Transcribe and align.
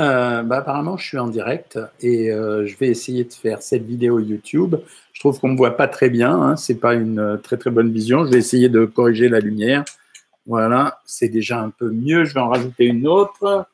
Euh, 0.00 0.42
bah, 0.42 0.58
apparemment, 0.58 0.96
je 0.96 1.06
suis 1.06 1.18
en 1.18 1.28
direct 1.28 1.78
et 2.00 2.30
euh, 2.30 2.66
je 2.66 2.76
vais 2.78 2.88
essayer 2.88 3.24
de 3.24 3.32
faire 3.32 3.62
cette 3.62 3.84
vidéo 3.84 4.20
YouTube. 4.20 4.76
Je 5.12 5.20
trouve 5.20 5.38
qu'on 5.38 5.48
ne 5.48 5.52
me 5.52 5.58
voit 5.58 5.76
pas 5.76 5.86
très 5.88 6.08
bien, 6.08 6.32
hein, 6.34 6.56
ce 6.56 6.72
n'est 6.72 6.78
pas 6.78 6.94
une 6.94 7.18
euh, 7.18 7.36
très 7.36 7.58
très 7.58 7.70
bonne 7.70 7.92
vision. 7.92 8.24
Je 8.24 8.30
vais 8.30 8.38
essayer 8.38 8.70
de 8.70 8.86
corriger 8.86 9.28
la 9.28 9.40
lumière. 9.40 9.84
Voilà, 10.46 11.00
c'est 11.04 11.28
déjà 11.28 11.60
un 11.60 11.70
peu 11.70 11.90
mieux. 11.90 12.24
Je 12.24 12.34
vais 12.34 12.40
en 12.40 12.48
rajouter 12.48 12.86
une 12.86 13.06
autre. 13.06 13.66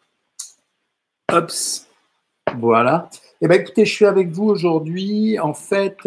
Ops, 1.33 1.87
voilà. 2.57 3.09
Eh 3.41 3.49
bien, 3.49 3.59
écoutez, 3.59 3.85
je 3.85 3.95
suis 3.95 4.05
avec 4.05 4.31
vous 4.31 4.49
aujourd'hui. 4.49 5.39
En 5.39 5.55
fait, 5.55 5.99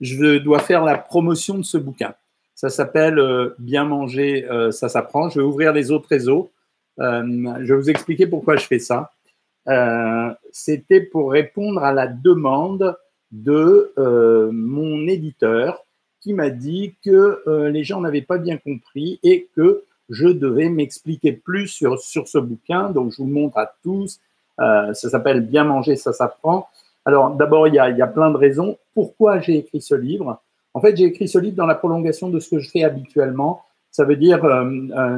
je 0.00 0.38
dois 0.38 0.60
faire 0.60 0.82
la 0.82 0.96
promotion 0.96 1.58
de 1.58 1.62
ce 1.62 1.76
bouquin. 1.76 2.14
Ça 2.54 2.70
s'appelle 2.70 3.20
Bien 3.58 3.84
manger, 3.84 4.48
ça 4.72 4.88
s'apprend. 4.88 5.28
Je 5.28 5.40
vais 5.40 5.46
ouvrir 5.46 5.72
les 5.72 5.90
autres 5.90 6.08
réseaux. 6.08 6.50
je 6.98 7.64
vais 7.64 7.76
vous 7.76 7.90
expliquer 7.90 8.26
pourquoi 8.26 8.56
je 8.56 8.66
fais 8.66 8.78
ça. 8.78 9.10
Euh, 9.68 10.32
c'était 10.52 11.00
pour 11.00 11.32
répondre 11.32 11.82
à 11.82 11.92
la 11.92 12.06
demande 12.06 12.96
de 13.32 13.92
euh, 13.98 14.50
mon 14.52 15.08
éditeur 15.08 15.84
qui 16.20 16.32
m'a 16.34 16.50
dit 16.50 16.94
que 17.04 17.42
euh, 17.46 17.68
les 17.68 17.84
gens 17.84 18.00
n'avaient 18.00 18.22
pas 18.22 18.38
bien 18.38 18.56
compris 18.56 19.18
et 19.22 19.48
que 19.56 19.84
je 20.08 20.28
devais 20.28 20.68
m'expliquer 20.68 21.32
plus 21.32 21.66
sur, 21.66 21.98
sur 21.98 22.28
ce 22.28 22.38
bouquin. 22.38 22.90
Donc, 22.90 23.12
je 23.12 23.18
vous 23.18 23.26
le 23.26 23.32
montre 23.32 23.58
à 23.58 23.72
tous. 23.82 24.20
ça 24.58 24.94
s'appelle 24.94 25.40
Bien 25.40 25.64
manger, 25.64 25.96
ça 25.96 26.12
s'apprend. 26.12 26.68
Alors, 27.04 27.30
d'abord, 27.30 27.66
il 27.66 27.74
y, 27.74 27.78
a, 27.78 27.90
y 27.90 28.02
a 28.02 28.06
plein 28.06 28.30
de 28.30 28.36
raisons. 28.36 28.78
Pourquoi 28.94 29.40
j'ai 29.40 29.58
écrit 29.58 29.80
ce 29.80 29.96
livre? 29.96 30.40
En 30.74 30.80
fait, 30.80 30.96
j'ai 30.96 31.04
écrit 31.04 31.26
ce 31.26 31.38
livre 31.38 31.56
dans 31.56 31.66
la 31.66 31.74
prolongation 31.74 32.28
de 32.28 32.38
ce 32.38 32.50
que 32.50 32.60
je 32.60 32.70
fais 32.70 32.84
habituellement. 32.84 33.62
Ça 33.90 34.04
veut 34.04 34.16
dire, 34.16 34.46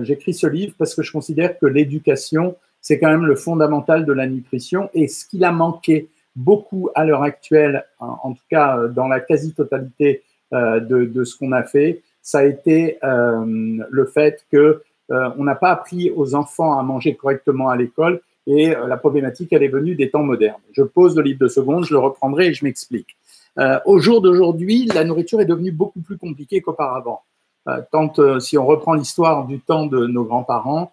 j'écris 0.02 0.32
ce 0.32 0.46
livre 0.46 0.74
parce 0.78 0.94
que 0.94 1.02
je 1.02 1.12
considère 1.12 1.58
que 1.58 1.66
l'éducation, 1.66 2.56
c'est 2.88 2.98
quand 2.98 3.10
même 3.10 3.26
le 3.26 3.36
fondamental 3.36 4.06
de 4.06 4.14
la 4.14 4.26
nutrition. 4.26 4.88
Et 4.94 5.08
ce 5.08 5.26
qu'il 5.26 5.44
a 5.44 5.52
manqué 5.52 6.08
beaucoup 6.34 6.88
à 6.94 7.04
l'heure 7.04 7.22
actuelle, 7.22 7.84
en, 7.98 8.32
tout 8.32 8.44
cas 8.48 8.78
euh, 8.78 8.88
dans 8.88 9.08
la 9.08 9.20
quasi-totalité 9.20 10.22
euh, 10.54 10.80
de, 10.80 11.22
ce 11.22 11.36
qu'on 11.36 11.52
a 11.52 11.64
fait, 11.64 12.00
ça 12.22 12.38
a 12.38 12.44
été 12.44 12.96
euh, 13.04 13.44
le 13.90 14.06
fait 14.06 14.46
que 14.50 14.82
on 15.10 15.44
n'a 15.44 15.54
pas 15.54 15.70
appris 15.70 16.10
aux 16.10 16.34
enfants 16.34 16.78
à 16.78 16.82
manger 16.82 17.14
correctement 17.14 17.70
à 17.70 17.76
l'école. 17.76 18.20
Et 18.46 18.74
la 18.74 18.98
problématique, 18.98 19.50
elle 19.54 19.62
est 19.62 19.68
venue 19.68 19.94
des 19.94 20.10
temps 20.10 20.22
modernes. 20.22 20.60
Je 20.72 20.82
pose 20.82 21.16
le 21.16 21.22
livre 21.22 21.38
de 21.40 21.48
seconde, 21.48 21.86
je 21.86 21.94
le 21.94 21.98
reprendrai 21.98 22.48
et 22.48 22.52
je 22.52 22.62
m'explique. 22.62 23.16
au 23.86 23.98
jour 24.00 24.20
d'aujourd'hui, 24.20 24.84
la 24.94 25.04
nourriture 25.04 25.40
est 25.40 25.46
devenue 25.46 25.72
beaucoup 25.72 26.00
plus 26.00 26.18
compliquée 26.18 26.60
qu'auparavant. 26.60 27.22
Quand, 27.90 28.38
si 28.38 28.58
on 28.58 28.66
reprend 28.66 28.92
l'histoire 28.92 29.46
du 29.46 29.60
temps 29.60 29.86
de 29.86 30.06
nos 30.06 30.24
grands-parents, 30.24 30.92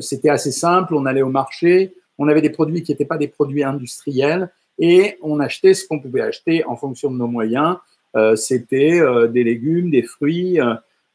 c'était 0.00 0.28
assez 0.28 0.52
simple, 0.52 0.94
on 0.94 1.06
allait 1.06 1.22
au 1.22 1.28
marché, 1.28 1.94
on 2.18 2.28
avait 2.28 2.40
des 2.40 2.50
produits 2.50 2.82
qui 2.82 2.92
n'étaient 2.92 3.04
pas 3.04 3.18
des 3.18 3.28
produits 3.28 3.64
industriels 3.64 4.50
et 4.78 5.18
on 5.22 5.40
achetait 5.40 5.74
ce 5.74 5.86
qu'on 5.86 5.98
pouvait 5.98 6.20
acheter 6.20 6.64
en 6.64 6.76
fonction 6.76 7.10
de 7.10 7.16
nos 7.16 7.26
moyens. 7.26 7.76
Euh, 8.16 8.36
c'était 8.36 9.00
euh, 9.00 9.26
des 9.26 9.44
légumes, 9.44 9.90
des 9.90 10.02
fruits, 10.02 10.58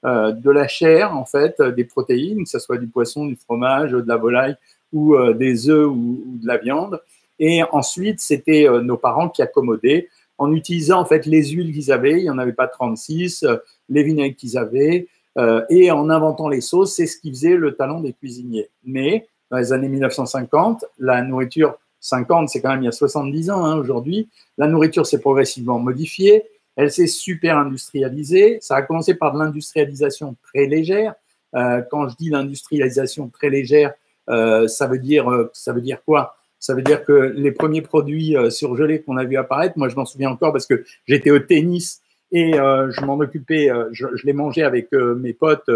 de 0.03 0.51
la 0.51 0.67
chair, 0.69 1.17
en 1.17 1.25
fait, 1.25 1.61
des 1.61 1.83
protéines, 1.83 2.43
que 2.43 2.49
ce 2.49 2.59
soit 2.59 2.77
du 2.77 2.87
poisson, 2.87 3.25
du 3.25 3.35
fromage, 3.35 3.91
de 3.91 4.05
la 4.07 4.15
volaille 4.15 4.55
ou 4.93 5.17
des 5.33 5.69
œufs 5.69 5.87
ou, 5.87 6.23
de 6.41 6.47
la 6.47 6.57
viande. 6.57 7.01
Et 7.39 7.61
ensuite, 7.71 8.21
c'était 8.21 8.67
nos 8.83 8.95
parents 8.95 9.27
qui 9.27 9.41
accommodaient 9.41 10.07
en 10.37 10.53
utilisant 10.53 11.01
en 11.01 11.05
fait 11.05 11.25
les 11.25 11.49
huiles 11.49 11.73
qu'ils 11.73 11.91
avaient, 11.91 12.19
il 12.19 12.23
n'y 12.23 12.29
en 12.29 12.37
avait 12.37 12.53
pas 12.53 12.67
36, 12.67 13.45
les 13.89 14.03
vinaigres 14.03 14.37
qu'ils 14.37 14.57
avaient, 14.57 15.07
euh, 15.37 15.63
et 15.69 15.91
en 15.91 16.09
inventant 16.09 16.49
les 16.49 16.61
sauces, 16.61 16.95
c'est 16.95 17.05
ce 17.05 17.19
qui 17.19 17.29
faisait 17.29 17.55
le 17.55 17.75
talent 17.75 17.99
des 17.99 18.13
cuisiniers. 18.13 18.69
Mais 18.83 19.27
dans 19.51 19.57
les 19.57 19.71
années 19.71 19.89
1950, 19.89 20.85
la 20.97 21.21
nourriture, 21.21 21.77
50, 21.99 22.49
c'est 22.49 22.61
quand 22.61 22.69
même 22.69 22.81
il 22.81 22.85
y 22.85 22.89
a 22.89 22.91
70 22.91 23.49
ans 23.51 23.65
hein, 23.65 23.77
aujourd'hui, 23.77 24.29
la 24.57 24.67
nourriture 24.67 25.05
s'est 25.05 25.19
progressivement 25.19 25.79
modifiée, 25.79 26.43
elle 26.75 26.91
s'est 26.91 27.07
super 27.07 27.57
industrialisée. 27.57 28.59
Ça 28.61 28.75
a 28.75 28.81
commencé 28.81 29.15
par 29.15 29.33
de 29.33 29.39
l'industrialisation 29.39 30.35
très 30.43 30.65
légère. 30.65 31.15
Euh, 31.55 31.81
quand 31.89 32.07
je 32.09 32.15
dis 32.15 32.29
l'industrialisation 32.29 33.29
très 33.29 33.49
légère, 33.49 33.93
euh, 34.29 34.67
ça 34.67 34.87
veut 34.87 34.99
dire 34.99 35.27
ça 35.53 35.73
veut 35.73 35.81
dire 35.81 36.03
quoi? 36.03 36.35
Ça 36.59 36.73
veut 36.73 36.81
dire 36.81 37.03
que 37.03 37.33
les 37.35 37.51
premiers 37.51 37.81
produits 37.81 38.35
surgelés 38.49 39.01
qu'on 39.01 39.17
a 39.17 39.23
vu 39.23 39.37
apparaître, 39.37 39.77
moi 39.77 39.89
je 39.89 39.95
m'en 39.95 40.05
souviens 40.05 40.31
encore 40.31 40.51
parce 40.51 40.65
que 40.65 40.83
j'étais 41.05 41.29
au 41.29 41.39
tennis 41.39 42.01
et 42.31 42.59
euh, 42.59 42.91
je 42.91 43.01
m'en 43.01 43.17
occupais, 43.17 43.69
euh, 43.69 43.87
je, 43.91 44.07
je, 44.15 44.25
les 44.25 44.33
mangeais 44.33 44.63
avec 44.63 44.89
euh, 44.93 45.15
mes 45.15 45.33
potes 45.33 45.69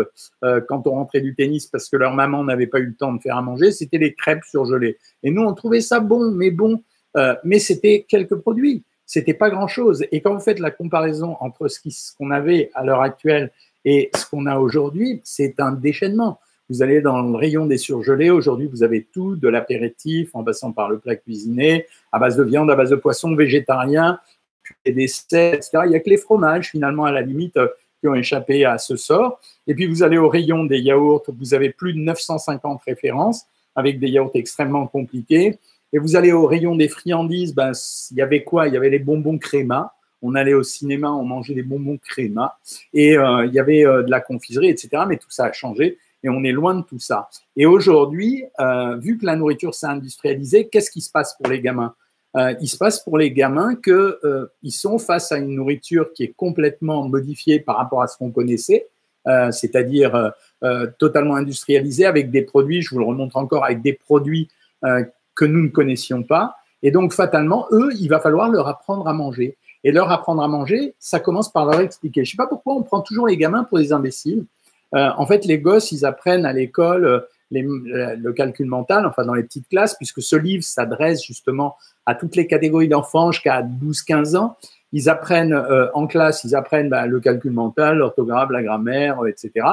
quand 0.68 0.86
on 0.88 0.92
rentrait 0.92 1.22
du 1.22 1.34
tennis 1.36 1.68
parce 1.68 1.90
que 1.90 1.98
leur 1.98 2.14
maman 2.14 2.44
n'avait 2.44 2.68
pas 2.68 2.80
eu 2.80 2.88
le 2.88 2.96
temps 2.96 3.14
de 3.14 3.22
faire 3.22 3.38
à 3.38 3.42
manger. 3.42 3.72
C'était 3.72 3.98
les 3.98 4.14
crêpes 4.14 4.44
surgelées. 4.44 4.98
Et 5.24 5.32
nous, 5.32 5.44
on 5.44 5.54
trouvait 5.54 5.82
ça 5.82 6.00
bon, 6.00 6.32
mais 6.32 6.52
bon, 6.52 6.84
mais 7.44 7.60
c'était 7.60 8.06
quelques 8.08 8.36
produits. 8.36 8.84
C'était 9.06 9.34
pas 9.34 9.50
grand 9.50 9.68
chose. 9.68 10.06
Et 10.12 10.22
quand 10.22 10.34
vous 10.34 10.40
faites 10.40 10.60
la 10.60 10.72
comparaison 10.72 11.38
entre 11.40 11.68
ce 11.68 12.16
qu'on 12.18 12.32
avait 12.32 12.72
à 12.74 12.84
l'heure 12.84 13.02
actuelle 13.02 13.52
et 13.86 14.10
ce 14.16 14.26
qu'on 14.30 14.46
a 14.46 14.58
aujourd'hui, 14.58 15.22
c'est 15.24 15.60
un 15.60 15.72
déchaînement. 15.72 16.40
Vous 16.70 16.82
allez 16.82 17.02
dans 17.02 17.22
le 17.22 17.36
rayon 17.36 17.66
des 17.66 17.78
surgelés. 17.78 18.30
Aujourd'hui, 18.30 18.68
vous 18.68 18.84
avez 18.84 19.04
tout, 19.04 19.36
de 19.36 19.50
l'apéritif 19.50 20.30
en 20.34 20.44
passant 20.44 20.72
par 20.72 20.90
le 20.90 21.00
plat 21.00 21.18
cuisiné, 21.18 21.86
à 22.14 22.20
base 22.20 22.38
de 22.38 22.44
viande, 22.44 22.72
à 22.72 22.76
base 22.76 22.92
de 22.92 22.96
poisson, 22.96 23.36
végétarien, 23.36 24.20
desserts, 24.86 25.56
etc. 25.56 25.70
Il 25.86 25.90
n'y 25.90 25.96
a 25.96 26.00
que 26.00 26.10
les 26.10 26.18
fromages, 26.18 26.70
finalement, 26.72 27.06
à 27.06 27.12
la 27.12 27.22
limite, 27.22 27.58
euh, 27.58 27.68
qui 28.00 28.08
ont 28.08 28.16
échappé 28.16 28.66
à 28.66 28.78
ce 28.78 28.96
sort. 28.96 29.40
Et 29.68 29.76
puis, 29.76 29.88
vous 29.88 30.04
allez 30.04 30.18
au 30.18 30.28
rayon 30.28 30.66
des 30.66 30.80
yaourts, 30.80 31.24
vous 31.28 31.54
avez 31.54 31.70
plus 31.70 31.94
de 31.94 32.00
950 32.00 32.82
références 32.86 33.46
avec 33.76 34.00
des 34.00 34.10
yaourts 34.10 34.32
extrêmement 34.34 34.88
compliqués. 34.88 35.60
Et 35.94 36.00
vous 36.00 36.16
allez 36.16 36.32
au 36.32 36.48
rayon 36.48 36.76
des 36.76 36.88
friandises, 36.88 37.54
ben, 37.54 37.74
il 38.12 38.18
y 38.18 38.22
avait 38.22 38.44
quoi? 38.44 38.68
Il 38.68 38.74
y 38.74 38.78
avait 38.78 38.90
les 38.90 39.00
bonbons 39.00 39.38
créma. 39.38 39.94
On 40.24 40.36
allait 40.36 40.54
au 40.54 40.64
cinéma, 40.64 41.12
on 41.12 41.24
mangeait 41.24 41.54
des 41.54 41.64
bonbons 41.64 41.98
créma. 41.98 42.58
Et 42.94 43.18
euh, 43.18 43.46
il 43.46 43.54
y 43.54 43.60
avait 43.60 43.86
euh, 43.86 44.04
de 44.04 44.10
la 44.10 44.20
confiserie, 44.22 44.70
etc. 44.70 45.04
Mais 45.08 45.18
tout 45.18 45.32
ça 45.32 45.46
a 45.46 45.52
changé 45.52 45.98
et 46.24 46.30
on 46.30 46.44
est 46.44 46.52
loin 46.52 46.76
de 46.76 46.84
tout 46.84 47.00
ça. 47.00 47.30
Et 47.56 47.66
aujourd'hui, 47.66 48.44
vu 49.00 49.18
que 49.18 49.26
la 49.26 49.36
nourriture 49.36 49.74
s'est 49.74 49.88
industrialisée, 49.88 50.68
qu'est-ce 50.68 50.92
qui 50.92 51.02
se 51.02 51.10
passe 51.10 51.36
pour 51.36 51.52
les 51.52 51.60
gamins? 51.60 51.96
Euh, 52.38 52.54
il 52.62 52.68
se 52.68 52.78
passe 52.78 53.04
pour 53.04 53.18
les 53.18 53.32
gamins 53.32 53.76
qu'ils 53.76 53.94
euh, 53.94 54.48
sont 54.70 55.00
face 55.00 55.32
à 55.32 55.38
une 55.38 55.56
nourriture 55.56 56.14
qui 56.14 56.24
est 56.24 56.34
complètement 56.36 57.08
modifiée 57.08 57.60
par 57.60 57.78
rapport 57.78 58.02
à 58.02 58.08
ce 58.08 58.18
qu'on 58.18 58.32
connaissait, 58.32 58.88
euh, 59.28 59.52
c'est-à-dire 59.52 60.34
euh, 60.64 60.88
totalement 60.98 61.36
industrialisée 61.36 62.06
avec 62.06 62.32
des 62.32 62.42
produits, 62.42 62.82
je 62.82 62.92
vous 62.92 63.00
le 63.00 63.06
remontre 63.06 63.38
encore, 63.38 63.66
avec 63.66 63.82
des 63.82 63.94
produits 63.94 64.50
que 65.36 65.46
nous 65.46 65.62
ne 65.62 65.68
connaissions 65.68 66.24
pas. 66.24 66.56
Et 66.82 66.90
donc, 66.90 67.14
fatalement, 67.14 67.68
eux, 67.72 67.92
il 68.00 68.08
va 68.08 68.20
falloir 68.20 68.50
leur 68.50 68.68
apprendre 68.68 69.08
à 69.08 69.14
manger. 69.14 69.58
Et 69.84 69.92
leur 69.92 70.12
apprendre 70.12 70.42
à 70.42 70.48
manger, 70.48 70.96
ça 70.98 71.20
commence 71.20 71.52
par 71.52 71.68
leur 71.68 71.82
expliquer. 71.82 72.26
Je 72.26 72.32
sais 72.32 72.38
pas 72.38 72.48
pourquoi 72.48 72.74
on 72.74 72.82
prend 72.82 73.02
toujours 73.02 73.28
les 73.28 73.38
gamins 73.38 73.64
pour 73.64 73.78
des 73.78 73.94
imbéciles. 73.94 74.46
en 74.92 75.26
fait, 75.28 75.46
les 75.46 75.60
gosses, 75.60 75.92
ils 75.92 76.04
apprennent 76.04 76.48
à 76.48 76.54
l'école 76.54 77.28
le 77.52 78.32
calcul 78.32 78.66
mental, 78.66 79.06
enfin 79.06 79.26
dans 79.26 79.34
les 79.34 79.44
petites 79.44 79.68
classes, 79.68 79.96
puisque 79.96 80.22
ce 80.22 80.36
livre 80.36 80.64
s'adresse 80.64 81.24
justement 81.24 81.76
à 82.06 82.16
toutes 82.16 82.36
les 82.36 82.48
catégories 82.48 82.88
d'enfants 82.88 83.32
jusqu'à 83.32 83.62
12-15 83.62 84.38
ans. 84.38 84.58
Ils 84.94 85.10
apprennent 85.10 85.54
euh, 85.54 85.88
en 85.94 86.08
classe, 86.08 86.44
ils 86.44 86.56
apprennent 86.56 86.90
bah, 86.90 87.06
le 87.06 87.20
calcul 87.20 87.52
mental, 87.52 87.98
l'orthographe, 87.98 88.50
la 88.50 88.64
grammaire, 88.64 89.22
euh, 89.22 89.28
etc. 89.28 89.66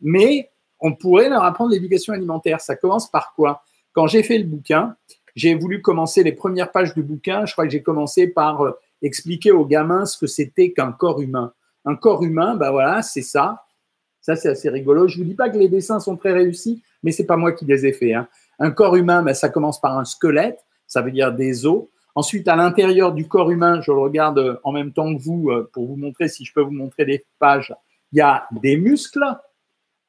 Mais 0.00 0.50
on 0.80 0.94
pourrait 0.94 1.28
leur 1.28 1.44
apprendre 1.44 1.70
l'éducation 1.70 2.12
alimentaire. 2.12 2.60
Ça 2.60 2.76
commence 2.76 3.10
par 3.10 3.34
quoi? 3.34 3.62
Quand 3.92 4.06
j'ai 4.06 4.22
fait 4.22 4.38
le 4.38 4.44
bouquin, 4.44 4.96
j'ai 5.36 5.54
voulu 5.54 5.80
commencer 5.80 6.22
les 6.22 6.32
premières 6.32 6.72
pages 6.72 6.94
du 6.94 7.02
bouquin. 7.02 7.46
Je 7.46 7.52
crois 7.52 7.64
que 7.64 7.70
j'ai 7.70 7.82
commencé 7.82 8.26
par 8.26 8.62
euh, 8.62 8.72
expliquer 9.02 9.52
aux 9.52 9.64
gamins 9.64 10.06
ce 10.06 10.18
que 10.18 10.26
c'était 10.26 10.72
qu'un 10.72 10.92
corps 10.92 11.20
humain. 11.20 11.52
Un 11.84 11.96
corps 11.96 12.22
humain, 12.22 12.56
bah 12.56 12.70
voilà, 12.70 13.02
c'est 13.02 13.22
ça. 13.22 13.63
Ça, 14.24 14.36
c'est 14.36 14.48
assez 14.48 14.70
rigolo. 14.70 15.06
Je 15.06 15.18
vous 15.18 15.24
dis 15.24 15.34
pas 15.34 15.50
que 15.50 15.58
les 15.58 15.68
dessins 15.68 16.00
sont 16.00 16.16
très 16.16 16.32
réussis, 16.32 16.82
mais 17.02 17.12
c'est 17.12 17.26
pas 17.26 17.36
moi 17.36 17.52
qui 17.52 17.66
les 17.66 17.84
ai 17.84 17.92
faits. 17.92 18.14
Hein. 18.14 18.26
Un 18.58 18.70
corps 18.70 18.96
humain, 18.96 19.22
bah, 19.22 19.34
ça 19.34 19.50
commence 19.50 19.80
par 19.80 19.98
un 19.98 20.04
squelette 20.04 20.64
ça 20.86 21.02
veut 21.02 21.10
dire 21.10 21.32
des 21.32 21.66
os. 21.66 21.84
Ensuite, 22.14 22.46
à 22.46 22.54
l'intérieur 22.54 23.12
du 23.12 23.26
corps 23.26 23.50
humain, 23.50 23.80
je 23.82 23.90
le 23.90 23.98
regarde 23.98 24.38
euh, 24.38 24.56
en 24.62 24.72
même 24.72 24.92
temps 24.92 25.14
que 25.14 25.20
vous 25.20 25.50
euh, 25.50 25.68
pour 25.72 25.86
vous 25.86 25.96
montrer, 25.96 26.28
si 26.28 26.44
je 26.44 26.52
peux 26.52 26.60
vous 26.60 26.70
montrer 26.70 27.04
des 27.04 27.24
pages, 27.40 27.74
il 28.12 28.18
y 28.18 28.20
a 28.20 28.46
des 28.52 28.76
muscles. 28.76 29.24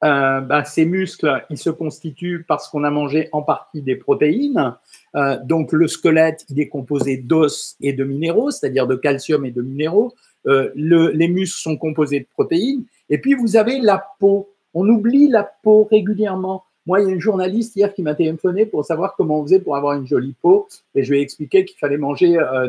Euh, 0.04 0.40
bah, 0.40 0.62
ces 0.64 0.84
muscles, 0.84 1.44
ils 1.50 1.58
se 1.58 1.70
constituent 1.70 2.44
parce 2.46 2.68
qu'on 2.68 2.84
a 2.84 2.90
mangé 2.90 3.28
en 3.32 3.42
partie 3.42 3.82
des 3.82 3.96
protéines. 3.96 4.74
donc 5.44 5.72
le 5.72 5.88
squelette, 5.88 6.44
il 6.50 6.60
est 6.60 6.68
composé 6.68 7.16
d'os 7.16 7.76
et 7.80 7.94
de 7.94 8.04
minéraux, 8.04 8.50
c'est-à-dire 8.50 8.86
de 8.86 8.94
calcium 8.94 9.44
et 9.46 9.50
de 9.50 9.62
minéraux. 9.62 10.14
Les 10.46 11.28
muscles 11.28 11.60
sont 11.60 11.76
composés 11.76 12.20
de 12.20 12.26
protéines. 12.32 12.84
Et 13.08 13.18
puis 13.18 13.34
vous 13.34 13.56
avez 13.56 13.80
la 13.80 14.04
peau. 14.18 14.48
On 14.74 14.88
oublie 14.88 15.28
la 15.28 15.42
peau 15.62 15.88
régulièrement. 15.90 16.64
Moi, 16.86 17.00
il 17.00 17.08
y 17.08 17.10
a 17.10 17.14
une 17.14 17.20
journaliste 17.20 17.74
hier 17.74 17.92
qui 17.92 18.02
m'a 18.02 18.14
téléphoné 18.14 18.64
pour 18.64 18.84
savoir 18.84 19.16
comment 19.16 19.40
on 19.40 19.42
faisait 19.42 19.58
pour 19.58 19.76
avoir 19.76 19.94
une 19.94 20.06
jolie 20.06 20.36
peau. 20.40 20.68
Et 20.94 21.02
je 21.02 21.10
lui 21.10 21.18
ai 21.18 21.22
expliqué 21.22 21.64
qu'il 21.64 21.76
fallait 21.78 21.96
manger 21.96 22.38
euh, 22.38 22.68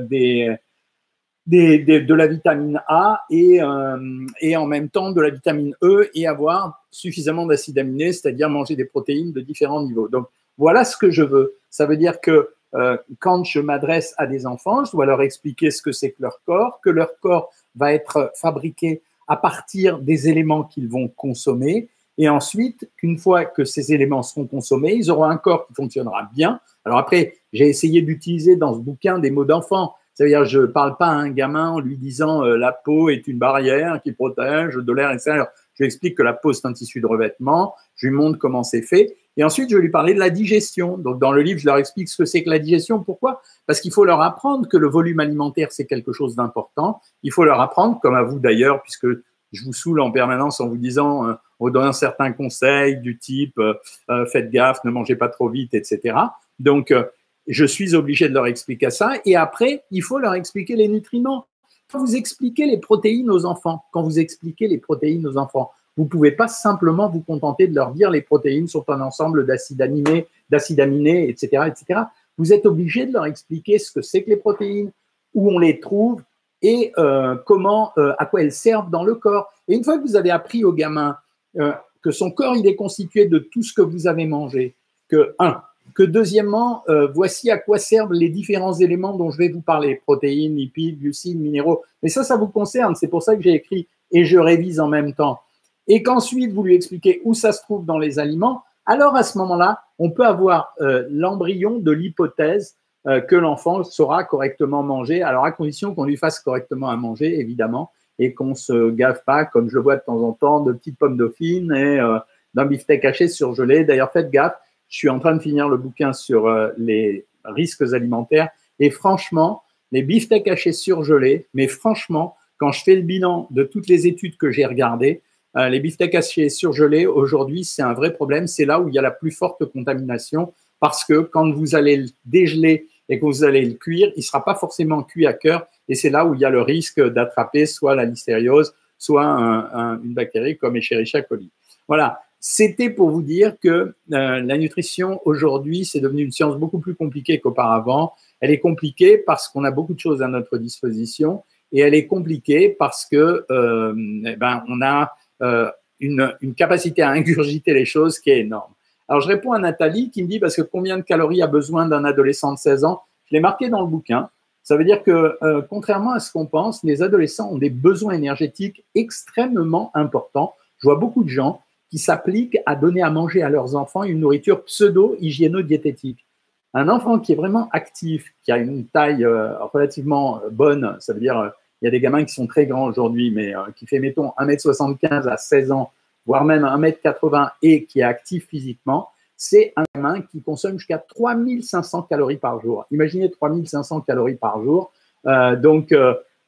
de 1.45 2.13
la 2.13 2.27
vitamine 2.27 2.81
A 2.87 3.21
et, 3.29 3.61
euh, 3.61 4.25
et 4.41 4.57
en 4.57 4.65
même 4.65 4.89
temps 4.89 5.11
de 5.11 5.21
la 5.21 5.29
vitamine 5.29 5.75
E 5.83 6.09
et 6.15 6.25
avoir 6.25 6.83
suffisamment 6.89 7.45
d'acides 7.45 7.77
aminés, 7.77 8.11
c'est-à-dire 8.11 8.49
manger 8.49 8.75
des 8.75 8.85
protéines 8.85 9.33
de 9.33 9.41
différents 9.41 9.83
niveaux. 9.83 10.07
Donc, 10.07 10.27
voilà 10.57 10.83
ce 10.83 10.97
que 10.97 11.11
je 11.11 11.21
veux. 11.21 11.55
Ça 11.69 11.85
veut 11.85 11.97
dire 11.97 12.19
que 12.19 12.49
euh, 12.73 12.97
quand 13.19 13.43
je 13.43 13.59
m'adresse 13.59 14.15
à 14.17 14.25
des 14.25 14.47
enfants, 14.47 14.83
je 14.83 14.91
dois 14.91 15.05
leur 15.05 15.21
expliquer 15.21 15.69
ce 15.69 15.81
que 15.81 15.91
c'est 15.91 16.11
que 16.11 16.21
leur 16.23 16.41
corps, 16.43 16.79
que 16.81 16.89
leur 16.89 17.19
corps 17.19 17.51
va 17.77 17.93
être 17.93 18.31
fabriqué 18.35 19.01
à 19.27 19.37
partir 19.37 19.99
des 19.99 20.29
éléments 20.29 20.63
qu'ils 20.63 20.89
vont 20.89 21.07
consommer. 21.07 21.89
Et 22.17 22.29
ensuite, 22.29 22.89
qu'une 22.97 23.17
fois 23.17 23.45
que 23.45 23.63
ces 23.63 23.93
éléments 23.93 24.23
seront 24.23 24.47
consommés, 24.47 24.95
ils 24.95 25.11
auront 25.11 25.25
un 25.25 25.37
corps 25.37 25.67
qui 25.67 25.73
fonctionnera 25.73 26.29
bien. 26.33 26.59
Alors 26.83 26.97
après, 26.97 27.35
j'ai 27.53 27.67
essayé 27.67 28.01
d'utiliser 28.01 28.55
dans 28.55 28.73
ce 28.73 28.79
bouquin 28.79 29.19
des 29.19 29.29
mots 29.29 29.45
d'enfant. 29.45 29.93
C'est-à-dire, 30.13 30.45
je 30.45 30.61
ne 30.61 30.65
parle 30.65 30.97
pas 30.97 31.07
à 31.07 31.11
un 31.11 31.29
gamin 31.29 31.69
en 31.69 31.79
lui 31.79 31.95
disant 31.95 32.43
euh, 32.43 32.57
la 32.57 32.71
peau 32.71 33.09
est 33.09 33.27
une 33.27 33.37
barrière 33.37 34.01
qui 34.01 34.13
protège 34.13 34.73
de 34.75 34.93
l'air 34.93 35.11
extérieur. 35.11 35.47
Je 35.75 35.83
lui 35.83 35.85
explique 35.85 36.17
que 36.17 36.23
la 36.23 36.33
peau, 36.33 36.53
c'est 36.53 36.65
un 36.65 36.73
tissu 36.73 37.01
de 37.01 37.05
revêtement. 37.05 37.75
Je 37.95 38.07
lui 38.07 38.15
montre 38.15 38.39
comment 38.39 38.63
c'est 38.63 38.81
fait. 38.81 39.15
Et 39.37 39.43
ensuite, 39.43 39.69
je 39.69 39.75
vais 39.75 39.83
lui 39.83 39.91
parler 39.91 40.13
de 40.13 40.19
la 40.19 40.29
digestion. 40.29 40.97
Donc, 40.97 41.19
dans 41.19 41.31
le 41.31 41.41
livre, 41.41 41.59
je 41.59 41.65
leur 41.65 41.77
explique 41.77 42.09
ce 42.09 42.17
que 42.17 42.25
c'est 42.25 42.43
que 42.43 42.49
la 42.49 42.59
digestion. 42.59 43.03
Pourquoi? 43.03 43.41
Parce 43.67 43.79
qu'il 43.79 43.93
faut 43.93 44.03
leur 44.03 44.21
apprendre 44.21 44.67
que 44.67 44.77
le 44.77 44.89
volume 44.89 45.19
alimentaire, 45.19 45.71
c'est 45.71 45.85
quelque 45.85 46.11
chose 46.11 46.35
d'important. 46.35 46.99
Il 47.23 47.31
faut 47.31 47.45
leur 47.45 47.61
apprendre, 47.61 47.99
comme 48.01 48.15
à 48.15 48.23
vous 48.23 48.39
d'ailleurs, 48.39 48.81
puisque 48.81 49.07
je 49.53 49.63
vous 49.63 49.73
saoule 49.73 50.01
en 50.01 50.11
permanence 50.11 50.59
en 50.59 50.67
vous 50.67 50.77
disant, 50.77 51.29
euh, 51.29 51.33
en 51.59 51.69
donnant 51.69 51.93
certains 51.93 52.31
conseils 52.33 52.97
du 52.97 53.17
type 53.17 53.57
euh, 53.59 53.73
euh, 54.09 54.25
faites 54.25 54.49
gaffe, 54.49 54.83
ne 54.83 54.91
mangez 54.91 55.15
pas 55.15 55.29
trop 55.29 55.49
vite, 55.49 55.73
etc. 55.73 56.17
Donc, 56.59 56.91
euh, 56.91 57.03
je 57.47 57.65
suis 57.65 57.95
obligé 57.95 58.27
de 58.27 58.33
leur 58.33 58.47
expliquer 58.47 58.89
ça. 58.89 59.13
Et 59.25 59.35
après, 59.35 59.83
il 59.91 60.03
faut 60.03 60.19
leur 60.19 60.33
expliquer 60.33 60.75
les 60.75 60.87
nutriments. 60.87 61.47
Quand 61.89 61.99
vous 61.99 62.15
expliquez 62.15 62.65
les 62.65 62.77
protéines 62.77 63.29
aux 63.29 63.45
enfants, 63.45 63.85
quand 63.93 64.03
vous 64.03 64.19
expliquez 64.19 64.67
les 64.67 64.77
protéines 64.77 65.25
aux 65.25 65.37
enfants, 65.37 65.71
vous 65.97 66.03
ne 66.03 66.09
pouvez 66.09 66.31
pas 66.31 66.47
simplement 66.47 67.09
vous 67.09 67.21
contenter 67.21 67.67
de 67.67 67.75
leur 67.75 67.91
dire 67.91 68.11
les 68.11 68.21
protéines 68.21 68.67
sont 68.67 68.87
un 68.89 69.01
ensemble 69.01 69.45
d'acides 69.45 69.81
aminés, 69.81 70.27
d'acides 70.49 70.79
aminés, 70.79 71.27
etc., 71.27 71.63
etc. 71.67 72.01
Vous 72.37 72.53
êtes 72.53 72.67
obligé 72.67 73.07
de 73.07 73.13
leur 73.13 73.25
expliquer 73.25 73.79
ce 73.79 73.91
que 73.91 74.03
c'est 74.03 74.21
que 74.21 74.29
les 74.29 74.37
protéines, 74.37 74.91
où 75.33 75.51
on 75.51 75.59
les 75.59 75.79
trouve 75.79 76.21
et 76.61 76.91
euh, 76.97 77.35
comment, 77.45 77.91
euh, 77.97 78.13
à 78.17 78.25
quoi 78.25 78.41
elles 78.41 78.51
servent 78.51 78.89
dans 78.89 79.03
le 79.03 79.15
corps. 79.15 79.51
Et 79.67 79.75
une 79.75 79.83
fois 79.83 79.97
que 79.97 80.03
vous 80.03 80.15
avez 80.15 80.31
appris 80.31 80.63
au 80.63 80.71
gamin 80.71 81.17
euh, 81.57 81.73
que 82.01 82.11
son 82.11 82.31
corps 82.31 82.55
il 82.55 82.67
est 82.67 82.75
constitué 82.75 83.25
de 83.25 83.39
tout 83.39 83.63
ce 83.63 83.73
que 83.73 83.81
vous 83.81 84.07
avez 84.07 84.25
mangé, 84.25 84.75
que 85.09 85.35
un, 85.39 85.61
que 85.95 86.03
deuxièmement, 86.03 86.83
voici 87.13 87.49
à 87.49 87.57
quoi 87.57 87.79
servent 87.79 88.11
les 88.11 88.27
différents 88.27 88.73
éléments 88.73 89.15
dont 89.15 89.31
je 89.31 89.37
vais 89.37 89.47
vous 89.47 89.61
parler, 89.61 89.95
protéines, 89.95 90.55
lipides, 90.57 90.99
glucides, 90.99 91.39
minéraux. 91.39 91.81
Mais 92.03 92.09
ça, 92.09 92.23
ça 92.23 92.35
vous 92.35 92.47
concerne. 92.47 92.93
C'est 92.95 93.07
pour 93.07 93.23
ça 93.23 93.35
que 93.35 93.41
j'ai 93.41 93.53
écrit 93.53 93.87
et 94.11 94.25
je 94.25 94.37
révise 94.37 94.81
en 94.81 94.89
même 94.89 95.13
temps. 95.13 95.39
Et 95.87 96.03
qu'ensuite, 96.03 96.51
vous 96.51 96.63
lui 96.63 96.75
expliquez 96.75 97.21
où 97.23 97.33
ça 97.33 97.51
se 97.51 97.61
trouve 97.61 97.85
dans 97.85 97.97
les 97.97 98.19
aliments. 98.19 98.63
Alors, 98.85 99.15
à 99.15 99.23
ce 99.23 99.37
moment-là, 99.37 99.81
on 99.99 100.11
peut 100.11 100.25
avoir 100.25 100.73
euh, 100.81 101.05
l'embryon 101.09 101.79
de 101.79 101.91
l'hypothèse 101.91 102.75
euh, 103.07 103.21
que 103.21 103.35
l'enfant 103.35 103.83
saura 103.83 104.23
correctement 104.23 104.83
manger. 104.83 105.23
Alors, 105.23 105.45
à 105.45 105.51
condition 105.51 105.95
qu'on 105.95 106.05
lui 106.05 106.17
fasse 106.17 106.39
correctement 106.39 106.89
à 106.89 106.95
manger, 106.95 107.39
évidemment, 107.39 107.91
et 108.19 108.33
qu'on 108.33 108.55
se 108.55 108.91
gave 108.91 109.21
pas, 109.25 109.45
comme 109.45 109.69
je 109.69 109.75
le 109.75 109.81
vois 109.81 109.95
de 109.95 110.03
temps 110.05 110.21
en 110.21 110.33
temps, 110.33 110.61
de 110.61 110.73
petites 110.73 110.97
pommes 110.97 111.17
dauphines 111.17 111.71
et 111.71 111.99
euh, 111.99 112.17
d'un 112.53 112.65
beefsteak 112.65 113.05
haché 113.05 113.27
surgelé. 113.27 113.83
D'ailleurs, 113.83 114.11
faites 114.11 114.29
gaffe 114.29 114.55
je 114.89 114.97
suis 114.97 115.09
en 115.09 115.19
train 115.19 115.35
de 115.35 115.41
finir 115.41 115.69
le 115.69 115.77
bouquin 115.77 116.13
sur 116.13 116.47
euh, 116.47 116.69
les 116.77 117.25
risques 117.43 117.93
alimentaires. 117.93 118.49
Et 118.79 118.89
franchement, 118.89 119.63
les 119.91 120.01
beefsteaks 120.01 120.47
hachés 120.47 120.71
surgelés, 120.71 121.47
mais 121.53 121.67
franchement, 121.67 122.35
quand 122.57 122.71
je 122.71 122.83
fais 122.83 122.95
le 122.95 123.01
bilan 123.01 123.47
de 123.51 123.63
toutes 123.63 123.87
les 123.87 124.07
études 124.07 124.37
que 124.37 124.51
j'ai 124.51 124.65
regardées, 124.65 125.21
les 125.55 125.79
beefsteaks 125.79 126.13
hachés 126.13 126.49
surgelés, 126.49 127.07
aujourd'hui, 127.07 127.63
c'est 127.63 127.81
un 127.81 127.93
vrai 127.93 128.13
problème. 128.13 128.47
C'est 128.47 128.65
là 128.65 128.79
où 128.79 128.89
il 128.89 128.95
y 128.95 128.99
a 128.99 129.01
la 129.01 129.11
plus 129.11 129.31
forte 129.31 129.65
contamination 129.65 130.53
parce 130.79 131.03
que 131.03 131.21
quand 131.21 131.51
vous 131.51 131.75
allez 131.75 131.97
le 131.97 132.07
dégeler 132.25 132.87
et 133.09 133.19
que 133.19 133.25
vous 133.25 133.43
allez 133.43 133.65
le 133.65 133.73
cuire, 133.73 134.11
il 134.15 134.19
ne 134.19 134.23
sera 134.23 134.43
pas 134.43 134.55
forcément 134.55 135.03
cuit 135.03 135.25
à 135.25 135.33
cœur. 135.33 135.67
Et 135.87 135.95
c'est 135.95 136.09
là 136.09 136.25
où 136.25 136.33
il 136.33 136.41
y 136.41 136.45
a 136.45 136.49
le 136.49 136.61
risque 136.61 137.01
d'attraper 137.01 137.65
soit 137.65 137.95
la 137.95 138.05
listériose, 138.05 138.73
soit 138.97 139.23
une 139.23 140.13
bactérie 140.13 140.57
comme 140.57 140.75
Escherichia 140.75 141.21
coli. 141.21 141.49
Voilà. 141.87 142.21
C'était 142.39 142.91
pour 142.91 143.09
vous 143.09 143.23
dire 143.23 143.55
que 143.59 143.67
euh, 143.69 143.93
la 144.09 144.57
nutrition 144.57 145.19
aujourd'hui, 145.25 145.85
c'est 145.85 145.99
devenu 145.99 146.23
une 146.23 146.31
science 146.31 146.55
beaucoup 146.57 146.79
plus 146.79 146.93
compliquée 146.93 147.39
qu'auparavant. 147.39 148.13
Elle 148.39 148.51
est 148.51 148.59
compliquée 148.59 149.17
parce 149.17 149.47
qu'on 149.47 149.63
a 149.63 149.71
beaucoup 149.71 149.95
de 149.95 149.99
choses 149.99 150.21
à 150.21 150.27
notre 150.27 150.57
disposition 150.59 151.43
et 151.71 151.79
elle 151.79 151.95
est 151.95 152.05
compliquée 152.05 152.69
parce 152.69 153.05
que 153.05 153.45
euh, 153.49 153.93
eh 154.25 154.35
ben, 154.35 154.63
on 154.69 154.81
a 154.83 155.15
euh, 155.41 155.69
une, 155.99 156.35
capacité 156.55 157.01
à 157.01 157.09
ingurgiter 157.09 157.73
les 157.73 157.85
choses 157.85 158.19
qui 158.19 158.29
est 158.29 158.39
énorme. 158.39 158.71
Alors 159.07 159.21
je 159.21 159.27
réponds 159.27 159.53
à 159.53 159.59
Nathalie 159.59 160.11
qui 160.11 160.23
me 160.23 160.27
dit 160.27 160.39
parce 160.39 160.55
que 160.55 160.61
combien 160.61 160.97
de 160.97 161.01
calories 161.01 161.41
a 161.41 161.47
besoin 161.47 161.87
d'un 161.87 162.05
adolescent 162.05 162.53
de 162.53 162.57
16 162.57 162.83
ans? 162.83 163.01
Je 163.25 163.35
l'ai 163.35 163.41
marqué 163.41 163.69
dans 163.69 163.81
le 163.81 163.87
bouquin. 163.87 164.29
Ça 164.63 164.75
veut 164.75 164.83
dire 164.83 165.01
que 165.01 165.37
euh, 165.41 165.61
contrairement 165.61 166.11
à 166.11 166.19
ce 166.19 166.31
qu'on 166.31 166.45
pense, 166.45 166.83
les 166.83 167.01
adolescents 167.01 167.49
ont 167.51 167.57
des 167.57 167.69
besoins 167.69 168.13
énergétiques 168.13 168.83
extrêmement 168.95 169.91
importants. 169.95 170.55
Je 170.79 170.87
vois 170.87 170.97
beaucoup 170.97 171.23
de 171.23 171.29
gens 171.29 171.61
qui 171.89 171.99
s'appliquent 171.99 172.57
à 172.65 172.75
donner 172.75 173.01
à 173.01 173.09
manger 173.09 173.41
à 173.43 173.49
leurs 173.49 173.75
enfants 173.75 174.03
une 174.03 174.19
nourriture 174.19 174.65
pseudo-hygiéno-diététique. 174.65 176.25
Un 176.73 176.89
enfant 176.89 177.17
qui 177.17 177.31
est 177.31 177.35
vraiment 177.35 177.69
actif, 177.71 178.33
qui 178.43 178.51
a 178.51 178.57
une 178.57 178.85
taille 178.87 179.23
euh, 179.23 179.57
relativement 179.73 180.41
bonne, 180.51 180.97
ça 180.99 181.13
veut 181.13 181.21
dire, 181.21 181.53
il 181.81 181.85
y 181.85 181.87
a 181.87 181.91
des 181.91 181.99
gamins 181.99 182.23
qui 182.23 182.33
sont 182.33 182.47
très 182.47 182.65
grands 182.65 182.85
aujourd'hui, 182.85 183.31
mais 183.31 183.55
euh, 183.55 183.61
qui 183.75 183.85
fait, 183.85 183.99
mettons, 183.99 184.31
1m75 184.39 185.27
à 185.27 185.37
16 185.37 185.71
ans, 185.71 185.91
voire 186.25 186.43
même 186.43 186.63
1m80 186.63 187.51
et 187.61 187.85
qui 187.85 187.99
est 187.99 188.03
actif 188.03 188.47
physiquement, 188.47 189.09
c'est 189.35 189.73
un 189.75 189.83
gamin 189.95 190.21
qui 190.21 190.41
consomme 190.41 190.79
jusqu'à 190.79 190.97
3500 190.97 192.03
calories 192.03 192.37
par 192.37 192.59
jour. 192.59 192.85
Imaginez 192.91 193.29
3500 193.29 194.01
calories 194.01 194.35
par 194.35 194.63
jour. 194.63 194.91
donc, 195.23 195.93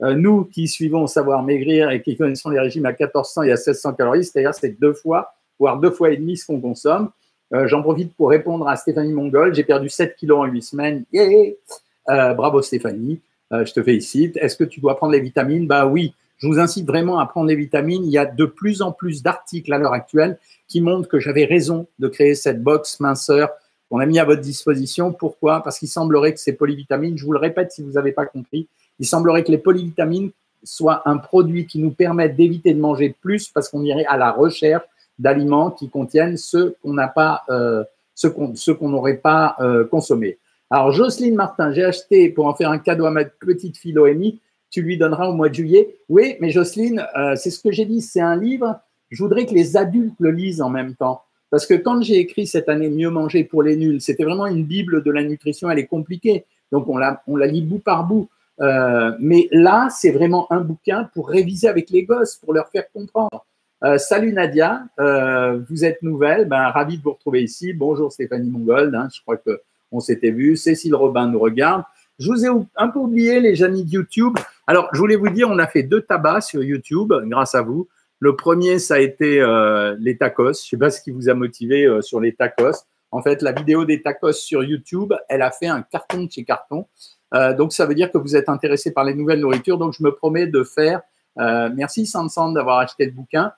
euh, 0.01 0.13
nous 0.15 0.45
qui 0.45 0.67
suivons 0.67 1.07
Savoir 1.07 1.43
Maigrir 1.43 1.89
et 1.91 2.01
qui 2.01 2.15
connaissons 2.15 2.49
les 2.49 2.59
régimes 2.59 2.85
à 2.85 2.91
1400 2.91 3.43
et 3.43 3.51
à 3.51 3.55
1600 3.55 3.93
calories, 3.93 4.23
c'est-à-dire 4.23 4.53
c'est 4.53 4.79
deux 4.79 4.93
fois, 4.93 5.33
voire 5.59 5.77
deux 5.77 5.91
fois 5.91 6.11
et 6.11 6.17
demi 6.17 6.37
ce 6.37 6.45
qu'on 6.45 6.61
consomme. 6.61 7.09
Euh, 7.53 7.67
j'en 7.67 7.81
profite 7.81 8.13
pour 8.15 8.29
répondre 8.29 8.67
à 8.67 8.75
Stéphanie 8.75 9.11
Mongol. 9.11 9.53
J'ai 9.55 9.63
perdu 9.63 9.89
7 9.89 10.15
kilos 10.15 10.39
en 10.39 10.45
8 10.45 10.61
semaines. 10.61 11.03
Euh, 11.15 12.33
bravo 12.33 12.61
Stéphanie, 12.61 13.19
je 13.51 13.74
te 13.74 13.81
félicite. 13.81 14.38
Est-ce 14.38 14.56
que 14.56 14.63
tu 14.63 14.80
dois 14.80 14.98
prendre 14.98 15.13
les 15.13 15.19
vitamines? 15.19 15.68
Bah 15.68 15.86
oui, 15.86 16.13
je 16.40 16.48
vous 16.48 16.60
incite 16.60 16.88
vraiment 16.88 17.19
à 17.19 17.25
prendre 17.25 17.48
les 17.48 17.56
vitamines. 17.56 18.04
Il 18.06 18.12
y 18.12 18.18
a 18.18 18.25
de 18.25 18.46
plus 18.46 18.81
en 18.81 18.92
plus 18.92 19.22
d'articles 19.22 19.72
à 19.74 19.78
l'heure 19.78 19.94
actuelle 19.94 20.38
qui 20.68 20.81
montrent 20.81 21.10
que 21.10 21.19
j'avais 21.19 21.46
raison 21.46 21.88
de 22.00 22.07
créer 22.07 22.36
cette 22.36 22.63
box 22.63 23.00
minceur 23.00 23.50
qu'on 23.90 24.00
a 24.00 24.06
mis 24.06 24.19
à 24.19 24.25
votre 24.25 24.41
disposition. 24.41 25.12
Pourquoi? 25.12 25.62
Parce 25.63 25.79
qu'il 25.79 25.89
semblerait 25.89 26.34
que 26.34 26.39
ces 26.39 26.53
polyvitamines, 26.53 27.18
je 27.18 27.25
vous 27.25 27.34
le 27.34 27.39
répète 27.39 27.72
si 27.72 27.82
vous 27.82 27.94
n'avez 27.94 28.12
pas 28.12 28.25
compris, 28.25 28.68
il 29.00 29.06
semblerait 29.06 29.44
que 29.44 29.51
les 29.51 29.58
polyvitamines 29.58 30.32
soient 30.63 31.01
un 31.06 31.18
produit 31.18 31.65
qui 31.65 31.79
nous 31.79 31.91
permette 31.91 32.36
d'éviter 32.36 32.74
de 32.74 32.79
manger 32.79 33.15
plus 33.22 33.50
parce 33.50 33.70
qu'on 33.70 33.84
irait 33.84 34.06
à 34.06 34.18
la 34.18 34.32
recherche 34.32 34.84
d'aliments 35.18 35.72
qui 35.72 35.89
contiennent 35.89 36.38
ceux 36.38 36.75
qu'on 36.82 36.94
n'a 36.94 37.08
pas, 37.08 37.44
euh, 37.50 37.84
ceux 38.15 38.29
qu'on 38.29 38.89
n'aurait 38.89 39.18
pas 39.18 39.56
euh, 39.60 39.86
consommés. 39.86 40.38
Alors, 40.69 40.91
Jocelyne 40.91 41.35
Martin, 41.35 41.71
j'ai 41.71 41.83
acheté 41.83 42.29
pour 42.29 42.45
en 42.45 42.53
faire 42.53 42.69
un 42.69 42.77
cadeau 42.77 43.05
à 43.05 43.11
ma 43.11 43.25
petite 43.25 43.77
fille 43.77 43.93
Noémie. 43.93 44.39
Tu 44.69 44.83
lui 44.83 44.97
donneras 44.97 45.27
au 45.27 45.33
mois 45.33 45.49
de 45.49 45.55
juillet. 45.55 45.95
Oui, 46.09 46.35
mais 46.39 46.51
Jocelyne, 46.51 47.05
euh, 47.17 47.35
c'est 47.35 47.49
ce 47.49 47.59
que 47.59 47.71
j'ai 47.71 47.85
dit, 47.85 48.01
c'est 48.01 48.21
un 48.21 48.35
livre. 48.35 48.79
Je 49.09 49.23
voudrais 49.23 49.47
que 49.47 49.53
les 49.53 49.77
adultes 49.77 50.15
le 50.19 50.29
lisent 50.29 50.61
en 50.61 50.69
même 50.69 50.93
temps. 50.93 51.23
Parce 51.49 51.65
que 51.65 51.73
quand 51.73 52.03
j'ai 52.03 52.17
écrit 52.17 52.45
cette 52.45 52.69
année 52.69 52.89
Mieux 52.89 53.09
manger 53.09 53.43
pour 53.43 53.63
les 53.63 53.75
nuls, 53.75 53.99
c'était 53.99 54.23
vraiment 54.23 54.45
une 54.45 54.63
Bible 54.63 55.01
de 55.03 55.09
la 55.09 55.23
nutrition. 55.23 55.71
Elle 55.71 55.79
est 55.79 55.88
compliquée. 55.88 56.45
Donc, 56.71 56.88
on 56.88 56.97
la, 56.97 57.23
on 57.25 57.35
la 57.35 57.47
lit 57.47 57.63
bout 57.63 57.79
par 57.79 58.05
bout. 58.05 58.29
Euh, 58.61 59.13
mais 59.19 59.47
là, 59.51 59.88
c'est 59.89 60.11
vraiment 60.11 60.51
un 60.51 60.59
bouquin 60.59 61.09
pour 61.15 61.29
réviser 61.29 61.67
avec 61.67 61.89
les 61.89 62.03
gosses, 62.03 62.35
pour 62.35 62.53
leur 62.53 62.69
faire 62.69 62.91
comprendre. 62.91 63.45
Euh, 63.83 63.97
salut 63.97 64.33
Nadia, 64.33 64.83
euh, 64.99 65.61
vous 65.69 65.85
êtes 65.85 66.01
nouvelle, 66.01 66.49
ben, 66.49 66.67
ravi 66.67 66.97
de 66.97 67.03
vous 67.03 67.13
retrouver 67.13 67.41
ici. 67.41 67.71
Bonjour 67.71 68.11
Stéphanie 68.11 68.49
Mongold, 68.49 68.93
hein, 68.93 69.07
je 69.13 69.21
crois 69.21 69.38
que 69.38 69.61
on 69.91 70.00
s'était 70.00 70.31
vu. 70.31 70.55
Cécile 70.55 70.96
Robin 70.96 71.27
nous 71.27 71.39
regarde. 71.39 71.84
Je 72.19 72.29
vous 72.29 72.46
ai 72.46 72.50
un 72.75 72.88
peu 72.89 73.00
oublié 73.00 73.39
les 73.39 73.63
amis 73.63 73.86
de 73.86 73.91
YouTube. 73.91 74.38
Alors, 74.67 74.89
je 74.91 75.00
voulais 75.00 75.15
vous 75.15 75.29
dire, 75.29 75.50
on 75.50 75.58
a 75.58 75.67
fait 75.67 75.84
deux 75.84 76.01
tabacs 76.01 76.43
sur 76.43 76.62
YouTube 76.62 77.13
grâce 77.25 77.55
à 77.55 77.62
vous. 77.62 77.88
Le 78.19 78.36
premier, 78.36 78.79
ça 78.79 78.96
a 78.96 79.00
été 79.00 79.39
euh, 79.39 79.96
les 80.00 80.17
tacos. 80.17 80.43
Je 80.43 80.50
ne 80.50 80.53
sais 80.53 80.77
pas 80.77 80.89
ce 80.89 81.01
qui 81.01 81.12
vous 81.12 81.29
a 81.29 81.34
motivé 81.34 81.86
euh, 81.86 82.01
sur 82.01 82.19
les 82.19 82.36
tacos. 82.36 82.86
En 83.12 83.22
fait, 83.22 83.41
la 83.41 83.53
vidéo 83.53 83.86
des 83.86 84.01
tacos 84.01 84.34
sur 84.34 84.63
YouTube, 84.63 85.13
elle 85.29 85.41
a 85.41 85.50
fait 85.50 85.67
un 85.67 85.81
carton 85.81 86.25
de 86.25 86.31
chez 86.31 86.43
carton. 86.43 86.86
Euh, 87.34 87.55
donc, 87.55 87.72
ça 87.72 87.86
veut 87.86 87.96
dire 87.96 88.12
que 88.12 88.17
vous 88.17 88.36
êtes 88.36 88.50
intéressé 88.50 88.91
par 88.91 89.05
les 89.05 89.13
nouvelles 89.13 89.39
nourritures. 89.39 89.77
Donc, 89.77 89.93
je 89.98 90.03
me 90.03 90.12
promets 90.12 90.48
de 90.48 90.63
faire. 90.63 91.01
Merci 91.38 92.05
Sansan 92.05 92.51
d'avoir 92.51 92.79
acheté 92.79 93.05
le 93.05 93.12
bouquin. 93.12 93.53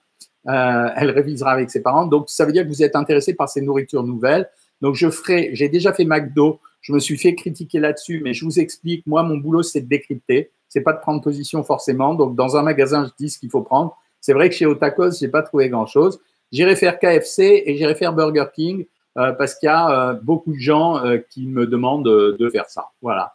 Elle 0.46 1.10
révisera 1.10 1.52
avec 1.52 1.72
ses 1.72 1.82
parents. 1.82 2.06
Donc, 2.06 2.30
ça 2.30 2.46
veut 2.46 2.52
dire 2.52 2.64
que 2.64 2.68
vous 2.68 2.84
êtes 2.84 2.96
intéressé 2.96 3.34
par 3.34 3.50
ces 3.50 3.62
nourritures 3.62 4.04
nouvelles. 4.04 4.48
Donc, 4.82 4.96
je 4.96 5.10
ferai. 5.10 5.52
J'ai 5.54 5.70
déjà 5.70 5.94
fait 5.94 6.06
McDo. 6.06 6.60
Je 6.82 6.94
me 6.94 7.00
suis 7.00 7.18
fait 7.18 7.36
critiquer 7.36 7.80
là-dessus, 7.80 8.22
mais 8.24 8.34
je 8.34 8.44
vous 8.44 8.60
explique. 8.60 9.06
Moi, 9.06 9.24
mon 9.24 9.38
boulot, 9.38 9.62
c'est 9.64 9.82
de 9.82 9.88
décrypter. 9.88 10.52
C'est 10.68 10.82
pas 10.82 10.94
de 10.94 11.00
prendre 11.00 11.22
position 11.22 11.64
forcément. 11.64 12.16
Donc, 12.16 12.36
dans 12.36 12.58
un 12.58 12.64
magasin, 12.64 13.06
je 13.06 13.12
dis 13.24 13.30
ce 13.30 13.38
qu'il 13.38 13.50
faut 13.50 13.62
prendre. 13.62 13.96
C'est 14.20 14.34
vrai 14.34 14.50
que 14.50 14.56
chez 14.56 14.66
Otakos, 14.66 15.20
j'ai 15.20 15.28
pas 15.28 15.44
trouvé 15.44 15.70
grand-chose. 15.70 16.20
J'irai 16.52 16.76
faire 16.76 16.98
KFC 17.00 17.64
et 17.66 17.78
j'irai 17.78 17.96
faire 17.96 18.14
Burger 18.14 18.46
King. 18.54 18.86
parce 19.14 19.56
qu'il 19.56 19.68
y 19.68 19.70
a 19.70 20.14
beaucoup 20.14 20.54
de 20.54 20.60
gens 20.60 21.02
qui 21.30 21.48
me 21.48 21.68
demandent 21.68 22.06
de 22.06 22.50
faire 22.50 22.70
ça. 22.70 22.90
Voilà. 23.02 23.34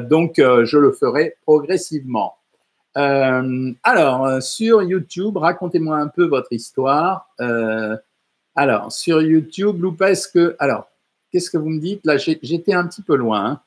donc, 0.00 0.34
je 0.36 0.78
le 0.78 0.92
ferai 0.92 1.34
progressivement. 1.42 2.34
alors, 2.94 4.42
sur 4.42 4.82
YouTube, 4.82 5.36
racontez-moi 5.36 5.96
un 5.96 6.08
peu 6.08 6.24
votre 6.24 6.52
histoire. 6.52 7.28
Alors, 8.58 8.90
sur 8.90 9.22
YouTube, 9.22 9.80
Loupa, 9.80 10.10
est-ce 10.10 10.26
que. 10.26 10.56
Alors, 10.58 10.88
qu'est-ce 11.30 11.48
que 11.48 11.58
vous 11.58 11.68
me 11.68 11.78
dites? 11.78 12.04
Là, 12.04 12.16
j'étais 12.16 12.72
un 12.72 12.88
petit 12.88 13.02
peu 13.02 13.14
loin. 13.14 13.44
Hein. 13.46 13.60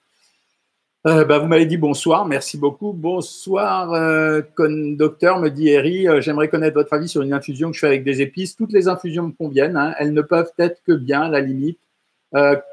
Euh, 1.08 1.24
bah, 1.24 1.40
vous 1.40 1.48
m'avez 1.48 1.66
dit 1.66 1.78
bonsoir, 1.78 2.26
merci 2.26 2.58
beaucoup. 2.58 2.92
Bonsoir, 2.92 3.94
euh, 3.94 4.42
docteur, 4.58 5.40
me 5.40 5.48
dit 5.48 5.70
Eri. 5.70 6.10
Euh, 6.10 6.20
j'aimerais 6.20 6.50
connaître 6.50 6.74
votre 6.74 6.92
avis 6.92 7.08
sur 7.08 7.22
une 7.22 7.32
infusion 7.32 7.70
que 7.70 7.76
je 7.76 7.80
fais 7.80 7.88
avec 7.88 8.04
des 8.04 8.22
épices. 8.22 8.58
Toutes 8.58 8.74
les 8.74 8.90
infusions 8.90 9.28
me 9.28 9.32
conviennent, 9.32 9.78
hein. 9.78 9.96
elles 9.98 10.12
ne 10.12 10.22
peuvent 10.22 10.52
être 10.58 10.84
que 10.86 10.92
bien, 10.92 11.30
la 11.30 11.40
limite. 11.40 11.80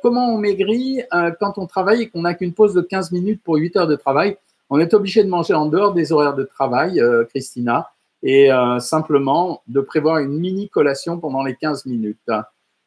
Comment 0.02 0.34
on 0.34 0.38
maigrit 0.38 1.02
quand 1.40 1.58
on 1.58 1.66
travaille 1.66 2.02
et 2.02 2.08
qu'on 2.08 2.22
n'a 2.22 2.34
qu'une 2.34 2.52
pause 2.52 2.74
de 2.74 2.80
15 2.80 3.12
minutes 3.12 3.42
pour 3.44 3.56
8 3.56 3.76
heures 3.76 3.86
de 3.86 3.96
travail? 3.96 4.36
On 4.70 4.80
est 4.80 4.92
obligé 4.92 5.22
de 5.22 5.28
manger 5.28 5.54
en 5.54 5.66
dehors 5.66 5.94
des 5.94 6.12
horaires 6.12 6.34
de 6.34 6.44
travail, 6.44 7.02
Christina, 7.28 7.88
et 8.22 8.50
simplement 8.80 9.62
de 9.68 9.80
prévoir 9.80 10.18
une 10.18 10.38
mini 10.38 10.68
collation 10.68 11.18
pendant 11.18 11.42
les 11.44 11.54
15 11.54 11.86
minutes. 11.86 12.30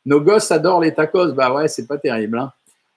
Nos 0.05 0.19
gosses 0.19 0.51
adorent 0.51 0.81
les 0.81 0.93
tacos, 0.93 1.33
bah 1.33 1.53
ouais, 1.53 1.67
c'est 1.67 1.85
pas 1.85 1.97
terrible. 1.97 2.39
Hein. 2.39 2.51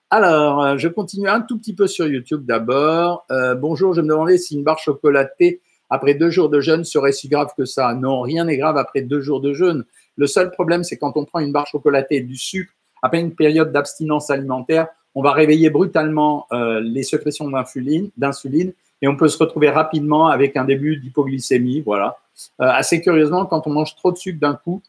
Alors, 0.09 0.63
euh, 0.63 0.77
je 0.77 0.87
continue 0.87 1.27
un 1.27 1.41
tout 1.41 1.57
petit 1.57 1.73
peu 1.73 1.87
sur 1.87 2.07
YouTube 2.07 2.45
d'abord. 2.45 3.25
Euh, 3.31 3.53
bonjour, 3.53 3.93
je 3.93 4.01
me 4.01 4.07
demandais 4.07 4.37
si 4.37 4.55
une 4.55 4.63
barre 4.63 4.79
chocolatée 4.79 5.61
après 5.89 6.15
deux 6.15 6.29
jours 6.29 6.49
de 6.49 6.61
jeûne 6.61 6.83
serait 6.83 7.11
si 7.11 7.27
grave 7.27 7.51
que 7.55 7.65
ça. 7.65 7.93
Non, 7.93 8.21
rien 8.21 8.45
n'est 8.45 8.57
grave 8.57 8.77
après 8.77 9.01
deux 9.01 9.21
jours 9.21 9.41
de 9.41 9.53
jeûne. 9.53 9.83
Le 10.15 10.25
seul 10.25 10.51
problème, 10.51 10.83
c'est 10.83 10.97
quand 10.97 11.15
on 11.15 11.25
prend 11.25 11.39
une 11.39 11.51
barre 11.51 11.67
chocolatée 11.67 12.17
et 12.17 12.21
du 12.21 12.37
sucre 12.37 12.71
après 13.01 13.19
une 13.19 13.35
période 13.35 13.71
d'abstinence 13.71 14.29
alimentaire, 14.31 14.87
on 15.13 15.21
va 15.21 15.31
réveiller 15.31 15.69
brutalement 15.69 16.47
euh, 16.51 16.79
les 16.79 17.03
sécrétions 17.03 17.49
d'insuline 17.49 18.73
et 19.01 19.07
on 19.07 19.15
peut 19.15 19.27
se 19.27 19.37
retrouver 19.37 19.69
rapidement 19.69 20.27
avec 20.27 20.57
un 20.57 20.65
début 20.65 20.97
d'hypoglycémie. 20.97 21.81
Voilà. 21.81 22.17
assez 22.59 23.01
curieusement, 23.01 23.45
quand 23.45 23.67
on 23.67 23.71
mange 23.71 23.95
trop 23.95 24.11
de 24.11 24.17
sucre 24.17 24.39
d'un 24.39 24.55
coup 24.55 24.81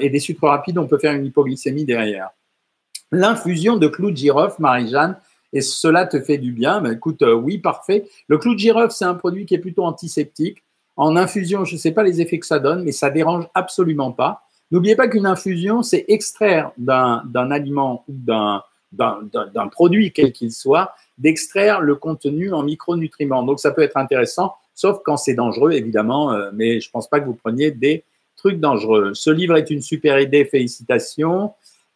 et 0.00 0.08
des 0.08 0.20
sucres 0.20 0.46
rapides, 0.46 0.78
on 0.78 0.86
peut 0.86 0.98
faire 0.98 1.12
une 1.12 1.26
hypoglycémie 1.26 1.84
derrière 1.84 2.30
l'infusion 3.12 3.76
de 3.76 3.88
clou 3.88 4.10
de 4.10 4.16
girofle, 4.16 4.60
Marie-Jeanne, 4.60 5.16
et 5.52 5.60
cela 5.60 6.06
te 6.06 6.20
fait 6.20 6.38
du 6.38 6.52
bien. 6.52 6.80
Mais 6.80 6.92
écoute, 6.92 7.22
euh, 7.22 7.34
oui, 7.34 7.58
parfait. 7.58 8.08
Le 8.28 8.38
clou 8.38 8.54
de 8.54 8.58
girofle, 8.58 8.92
c'est 8.92 9.04
un 9.04 9.14
produit 9.14 9.46
qui 9.46 9.54
est 9.54 9.58
plutôt 9.58 9.84
antiseptique. 9.84 10.62
En 10.96 11.16
infusion, 11.16 11.64
je 11.64 11.74
ne 11.74 11.78
sais 11.78 11.92
pas 11.92 12.02
les 12.02 12.20
effets 12.20 12.38
que 12.38 12.46
ça 12.46 12.58
donne, 12.58 12.82
mais 12.82 12.92
ça 12.92 13.10
dérange 13.10 13.46
absolument 13.54 14.12
pas. 14.12 14.42
N'oubliez 14.70 14.96
pas 14.96 15.08
qu'une 15.08 15.26
infusion, 15.26 15.82
c'est 15.82 16.04
extraire 16.08 16.72
d'un 16.76 17.50
aliment 17.50 18.04
ou 18.08 18.14
d'un 18.14 18.62
produit, 19.70 20.12
quel 20.12 20.32
qu'il 20.32 20.52
soit, 20.52 20.94
d'extraire 21.18 21.80
le 21.80 21.94
contenu 21.94 22.52
en 22.52 22.62
micronutriments. 22.62 23.42
Donc, 23.42 23.60
ça 23.60 23.70
peut 23.70 23.82
être 23.82 23.96
intéressant, 23.96 24.54
sauf 24.74 24.98
quand 25.04 25.16
c'est 25.16 25.34
dangereux, 25.34 25.72
évidemment, 25.72 26.32
euh, 26.32 26.50
mais 26.52 26.80
je 26.80 26.88
ne 26.88 26.92
pense 26.92 27.08
pas 27.08 27.20
que 27.20 27.26
vous 27.26 27.34
preniez 27.34 27.70
des 27.70 28.04
trucs 28.36 28.60
dangereux. 28.60 29.14
Ce 29.14 29.30
livre 29.30 29.56
est 29.56 29.70
une 29.70 29.82
super 29.82 30.20
idée, 30.20 30.44
félicitations. 30.44 31.52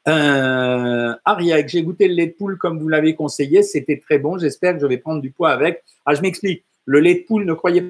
Euh, 0.08 1.14
Ariak, 1.24 1.68
j'ai 1.68 1.82
goûté 1.82 2.08
le 2.08 2.14
lait 2.14 2.28
de 2.28 2.32
poule 2.32 2.56
comme 2.56 2.78
vous 2.78 2.88
l'avez 2.88 3.14
conseillé, 3.14 3.62
c'était 3.62 3.98
très 3.98 4.18
bon. 4.18 4.38
J'espère 4.38 4.74
que 4.74 4.80
je 4.80 4.86
vais 4.86 4.98
prendre 4.98 5.20
du 5.20 5.30
poids 5.30 5.50
avec. 5.50 5.84
Ah, 6.06 6.14
je 6.14 6.22
m'explique. 6.22 6.64
Le 6.86 7.00
lait 7.00 7.14
de 7.14 7.24
poule, 7.26 7.44
ne 7.44 7.52
croyez 7.52 7.82
pas 7.82 7.88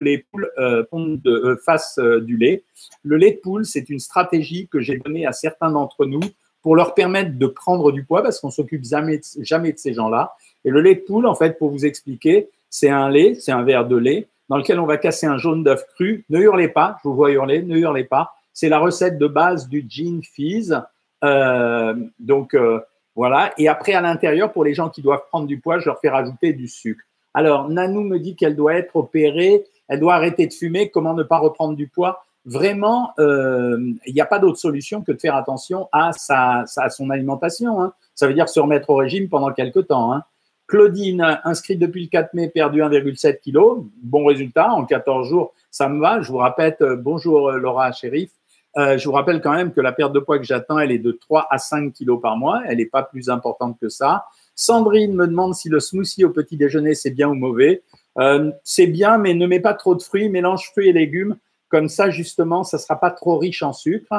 que 0.00 0.04
les 0.04 0.18
poules 0.18 0.50
euh, 0.58 0.84
euh, 0.92 2.20
du 2.20 2.36
lait. 2.36 2.62
Le 3.02 3.16
lait 3.16 3.32
de 3.32 3.38
poule, 3.38 3.66
c'est 3.66 3.90
une 3.90 3.98
stratégie 3.98 4.68
que 4.68 4.80
j'ai 4.80 4.98
donnée 4.98 5.26
à 5.26 5.32
certains 5.32 5.70
d'entre 5.72 6.06
nous 6.06 6.20
pour 6.62 6.76
leur 6.76 6.94
permettre 6.94 7.38
de 7.38 7.46
prendre 7.46 7.92
du 7.92 8.04
poids 8.04 8.22
parce 8.22 8.40
qu'on 8.40 8.50
s'occupe 8.50 8.84
jamais, 8.84 9.18
de 9.18 9.78
ces 9.78 9.94
gens-là. 9.94 10.34
Et 10.64 10.70
le 10.70 10.80
lait 10.80 10.96
de 10.96 11.00
poule, 11.00 11.26
en 11.26 11.34
fait, 11.34 11.58
pour 11.58 11.70
vous 11.70 11.86
expliquer, 11.86 12.48
c'est 12.70 12.90
un 12.90 13.08
lait, 13.08 13.34
c'est 13.34 13.52
un 13.52 13.62
verre 13.62 13.86
de 13.86 13.96
lait 13.96 14.28
dans 14.48 14.56
lequel 14.56 14.80
on 14.80 14.86
va 14.86 14.96
casser 14.96 15.26
un 15.26 15.38
jaune 15.38 15.62
d'œuf 15.62 15.84
cru. 15.94 16.24
Ne 16.30 16.40
hurlez 16.40 16.68
pas, 16.68 16.96
je 17.02 17.08
vous 17.08 17.14
vois 17.14 17.30
hurler, 17.30 17.62
ne 17.62 17.76
hurlez 17.76 18.04
pas. 18.04 18.34
C'est 18.52 18.68
la 18.68 18.78
recette 18.78 19.18
de 19.18 19.26
base 19.26 19.68
du 19.68 19.84
gin 19.88 20.22
fizz. 20.22 20.80
Euh, 21.24 21.94
donc 22.18 22.54
euh, 22.54 22.80
voilà. 23.14 23.52
Et 23.58 23.68
après, 23.68 23.94
à 23.94 24.00
l'intérieur, 24.00 24.52
pour 24.52 24.64
les 24.64 24.74
gens 24.74 24.88
qui 24.88 25.02
doivent 25.02 25.26
prendre 25.28 25.46
du 25.46 25.60
poids, 25.60 25.78
je 25.78 25.86
leur 25.86 26.00
fais 26.00 26.08
rajouter 26.08 26.52
du 26.52 26.68
sucre. 26.68 27.04
Alors, 27.34 27.68
Nanou 27.68 28.00
me 28.00 28.18
dit 28.18 28.36
qu'elle 28.36 28.56
doit 28.56 28.74
être 28.74 28.96
opérée, 28.96 29.64
elle 29.86 30.00
doit 30.00 30.14
arrêter 30.14 30.46
de 30.46 30.52
fumer. 30.52 30.90
Comment 30.90 31.14
ne 31.14 31.22
pas 31.22 31.38
reprendre 31.38 31.76
du 31.76 31.88
poids? 31.88 32.24
Vraiment, 32.48 33.12
euh, 33.18 33.78
il 34.06 34.14
n'y 34.14 34.22
a 34.22 34.26
pas 34.26 34.38
d'autre 34.38 34.58
solution 34.58 35.02
que 35.02 35.12
de 35.12 35.18
faire 35.18 35.36
attention 35.36 35.88
à, 35.92 36.12
sa, 36.12 36.64
à 36.76 36.88
son 36.88 37.10
alimentation. 37.10 37.82
Hein. 37.82 37.92
Ça 38.14 38.26
veut 38.26 38.32
dire 38.32 38.48
se 38.48 38.58
remettre 38.58 38.88
au 38.88 38.96
régime 38.96 39.28
pendant 39.28 39.52
quelques 39.52 39.86
temps. 39.88 40.14
Hein. 40.14 40.24
Claudine, 40.66 41.40
inscrite 41.44 41.78
depuis 41.78 42.04
le 42.04 42.08
4 42.08 42.32
mai, 42.32 42.48
perdu 42.48 42.80
1,7 42.80 43.40
kg. 43.40 43.84
Bon 44.02 44.24
résultat, 44.24 44.70
en 44.70 44.86
14 44.86 45.28
jours, 45.28 45.52
ça 45.70 45.90
me 45.90 46.00
va. 46.00 46.22
Je 46.22 46.32
vous 46.32 46.38
répète, 46.38 46.82
bonjour 46.82 47.52
Laura 47.52 47.92
Chérif. 47.92 48.30
Euh, 48.78 48.96
je 48.96 49.04
vous 49.06 49.12
rappelle 49.12 49.40
quand 49.40 49.52
même 49.52 49.72
que 49.72 49.80
la 49.80 49.92
perte 49.92 50.12
de 50.12 50.20
poids 50.20 50.38
que 50.38 50.44
j'attends, 50.44 50.78
elle 50.78 50.92
est 50.92 50.98
de 50.98 51.12
3 51.12 51.48
à 51.50 51.58
5 51.58 51.92
kilos 51.92 52.20
par 52.20 52.36
mois. 52.36 52.62
Elle 52.66 52.78
n'est 52.78 52.86
pas 52.86 53.02
plus 53.02 53.28
importante 53.28 53.76
que 53.80 53.88
ça. 53.88 54.26
Sandrine 54.54 55.14
me 55.14 55.26
demande 55.26 55.54
si 55.54 55.68
le 55.68 55.80
smoothie 55.80 56.24
au 56.24 56.30
petit 56.30 56.56
déjeuner, 56.56 56.94
c'est 56.94 57.10
bien 57.10 57.28
ou 57.28 57.34
mauvais. 57.34 57.82
Euh, 58.18 58.50
c'est 58.64 58.86
bien, 58.86 59.18
mais 59.18 59.34
ne 59.34 59.46
mets 59.46 59.60
pas 59.60 59.74
trop 59.74 59.94
de 59.94 60.02
fruits. 60.02 60.28
Mélange 60.28 60.70
fruits 60.70 60.88
et 60.88 60.92
légumes. 60.92 61.36
Comme 61.68 61.88
ça, 61.88 62.10
justement, 62.10 62.64
ça 62.64 62.76
ne 62.76 62.82
sera 62.82 62.98
pas 62.98 63.10
trop 63.10 63.38
riche 63.38 63.62
en 63.62 63.72
sucre. 63.72 64.14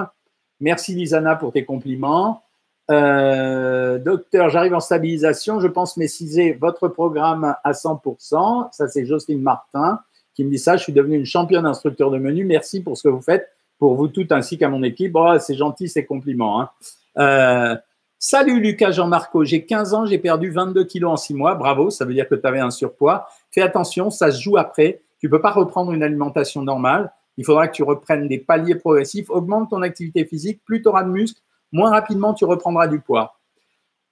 Merci 0.60 0.94
Lisana 0.94 1.36
pour 1.36 1.52
tes 1.52 1.66
compliments. 1.66 2.44
Euh, 2.92 3.98
docteur, 4.00 4.50
j'arrive 4.50 4.74
en 4.74 4.80
stabilisation. 4.80 5.60
Je 5.60 5.68
pense 5.68 5.98
maîtriser 5.98 6.54
votre 6.54 6.88
programme 6.88 7.56
à 7.64 7.72
100%. 7.72 8.70
Ça, 8.72 8.88
c'est 8.88 9.06
Jocelyne 9.06 9.42
Martin 9.42 10.00
qui 10.36 10.44
me 10.44 10.50
dit 10.50 10.60
ça. 10.60 10.78
Je 10.78 10.84
suis 10.84 10.94
devenue 10.94 11.18
une 11.18 11.26
championne 11.26 11.66
instructeur 11.66 12.12
de 12.12 12.18
menu. 12.18 12.46
Merci 12.46 12.82
pour 12.82 12.98
ce 12.98 13.04
que 13.04 13.10
vous 13.10 13.22
faites 13.22 13.50
pour 13.80 13.96
vous 13.96 14.10
toutes 14.10 14.32
ainsi 14.32 14.58
qu'à 14.58 14.70
mon 14.70 14.84
équipe. 14.84 15.14
Oh, 15.16 15.38
c'est 15.40 15.56
gentil 15.56 15.88
ces 15.88 16.06
compliments. 16.06 16.62
Hein. 16.62 16.70
Euh, 17.18 17.76
salut 18.20 18.60
Lucas 18.60 18.92
Jean-Marco, 18.92 19.44
j'ai 19.46 19.66
15 19.66 19.94
ans, 19.94 20.06
j'ai 20.06 20.20
perdu 20.20 20.52
22 20.52 20.84
kilos 20.84 21.12
en 21.12 21.18
6 21.18 21.34
mois. 21.34 21.56
Bravo, 21.56 21.90
ça 21.90 22.06
veut 22.06 22.14
dire 22.14 22.28
que 22.28 22.36
tu 22.36 22.46
avais 22.46 22.60
un 22.60 22.70
surpoids. 22.70 23.28
Fais 23.50 23.62
attention, 23.62 24.10
ça 24.10 24.32
se 24.32 24.42
joue 24.42 24.58
après. 24.58 25.02
Tu 25.20 25.28
ne 25.28 25.32
peux 25.32 25.42
pas 25.42 25.52
reprendre 25.52 25.92
une 25.92 26.04
alimentation 26.04 26.62
normale. 26.62 27.12
Il 27.40 27.46
faudra 27.46 27.70
que 27.70 27.74
tu 27.74 27.84
reprennes 27.84 28.28
des 28.28 28.38
paliers 28.38 28.76
progressifs. 28.76 29.30
Augmente 29.30 29.70
ton 29.70 29.82
activité 29.82 30.26
physique. 30.26 30.60
Plus 30.66 30.82
tu 30.82 30.90
auras 30.90 31.04
de 31.04 31.10
muscles, 31.10 31.42
moins 31.72 31.90
rapidement 31.90 32.34
tu 32.34 32.44
reprendras 32.44 32.88
du 32.88 33.00
poids. 33.00 33.40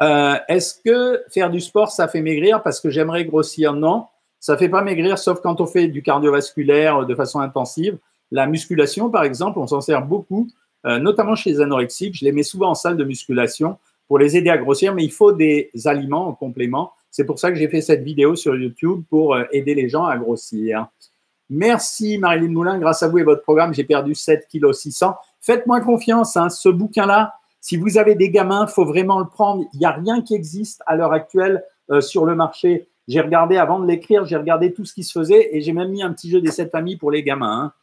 Euh, 0.02 0.38
est-ce 0.48 0.76
que 0.82 1.22
faire 1.30 1.50
du 1.50 1.60
sport, 1.60 1.92
ça 1.92 2.08
fait 2.08 2.22
maigrir? 2.22 2.64
Parce 2.64 2.80
que 2.80 2.90
j'aimerais 2.90 3.26
grossir 3.26 3.74
Non, 3.74 4.06
ça 4.40 4.54
ne 4.54 4.58
fait 4.58 4.70
pas 4.70 4.82
maigrir, 4.82 5.20
sauf 5.20 5.42
quand 5.42 5.60
on 5.60 5.66
fait 5.66 5.90
du 5.90 6.02
cardiovasculaire 6.02 7.06
de 7.06 7.16
façon 7.16 7.42
intensive. 7.42 7.98
La 8.32 8.48
musculation, 8.48 9.10
par 9.10 9.26
exemple, 9.26 9.60
on 9.60 9.68
s'en 9.68 9.82
sert 9.82 10.06
beaucoup, 10.06 10.48
euh, 10.86 10.98
notamment 10.98 11.36
chez 11.36 11.50
les 11.50 11.60
anorexiques. 11.60 12.18
Je 12.18 12.24
les 12.24 12.32
mets 12.32 12.44
souvent 12.44 12.70
en 12.70 12.76
salle 12.76 12.96
de 12.96 13.04
musculation 13.04 13.78
pour 14.08 14.20
les 14.20 14.38
aider 14.38 14.50
à 14.50 14.58
grossir, 14.58 14.94
mais 14.94 15.04
il 15.04 15.12
faut 15.12 15.34
des 15.34 15.70
aliments 15.84 16.30
en 16.30 16.34
complément. 16.34 16.94
C'est 17.12 17.26
pour 17.26 17.40
ça 17.40 17.52
que 17.52 17.58
j'ai 17.58 17.68
fait 17.68 17.82
cette 17.82 18.04
vidéo 18.04 18.38
sur 18.38 18.56
YouTube 18.56 19.02
pour 19.10 19.36
euh, 19.36 19.44
aider 19.52 19.76
les 19.76 19.90
gens 19.90 20.06
à 20.06 20.18
grossir. 20.18 20.88
Merci 21.50 22.18
Marilyn 22.18 22.52
Moulin, 22.52 22.78
grâce 22.78 23.04
à 23.04 23.08
vous 23.08 23.20
et 23.20 23.24
votre 23.24 23.42
programme, 23.42 23.74
j'ai 23.74 23.84
perdu 23.84 24.16
7 24.16 24.48
kg 24.52 24.74
600. 24.74 25.16
Faites-moi 25.40 25.82
confiance, 25.82 26.36
hein, 26.36 26.50
ce 26.50 26.70
bouquin-là, 26.70 27.34
si 27.62 27.78
vous 27.78 27.98
avez 27.98 28.16
des 28.16 28.30
gamins, 28.30 28.66
il 28.68 28.72
faut 28.72 28.86
vraiment 28.86 29.20
le 29.20 29.28
prendre. 29.28 29.66
Il 29.74 29.80
n'y 29.80 29.86
a 29.86 29.92
rien 29.92 30.22
qui 30.22 30.36
existe 30.36 30.82
à 30.86 30.96
l'heure 30.96 31.14
actuelle 31.14 31.64
euh, 31.90 32.02
sur 32.02 32.26
le 32.26 32.36
marché. 32.36 32.88
J'ai 33.08 33.22
regardé 33.22 33.58
avant 33.58 33.80
de 33.80 33.86
l'écrire, 33.86 34.26
j'ai 34.26 34.36
regardé 34.36 34.74
tout 34.74 34.86
ce 34.86 34.94
qui 34.94 35.04
se 35.04 35.18
faisait 35.18 35.56
et 35.56 35.62
j'ai 35.62 35.74
même 35.74 35.90
mis 35.90 36.04
un 36.04 36.12
petit 36.12 36.30
jeu 36.30 36.42
des 36.42 36.52
7 36.52 36.76
amis 36.76 36.98
pour 36.98 37.12
les 37.12 37.24
gamins. 37.24 37.74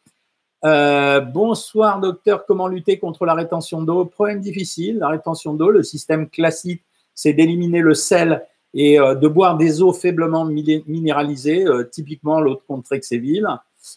Hein. 0.64 0.68
Euh, 0.68 1.21
bonsoir 1.21 2.00
docteur, 2.00 2.47
comment 2.47 2.68
lutter 2.68 2.99
contre 2.99 3.26
la 3.26 3.35
rétention 3.35 3.83
d'eau? 3.83 4.06
Problème 4.06 4.40
difficile, 4.40 4.99
la 4.99 5.09
rétention 5.09 5.54
d'eau, 5.54 5.71
le 5.71 5.83
système 5.83 6.28
classique, 6.28 6.83
c'est 7.14 7.33
d'éliminer 7.33 7.80
le 7.80 7.94
sel 7.94 8.42
et 8.75 9.00
euh, 9.00 9.14
de 9.14 9.28
boire 9.28 9.57
des 9.57 9.81
eaux 9.81 9.93
faiblement 9.93 10.45
minéralisées, 10.45 11.64
euh, 11.66 11.85
typiquement 11.85 12.40
l'eau 12.40 12.57
de 12.57 12.61
Contrexéville, 12.66 13.49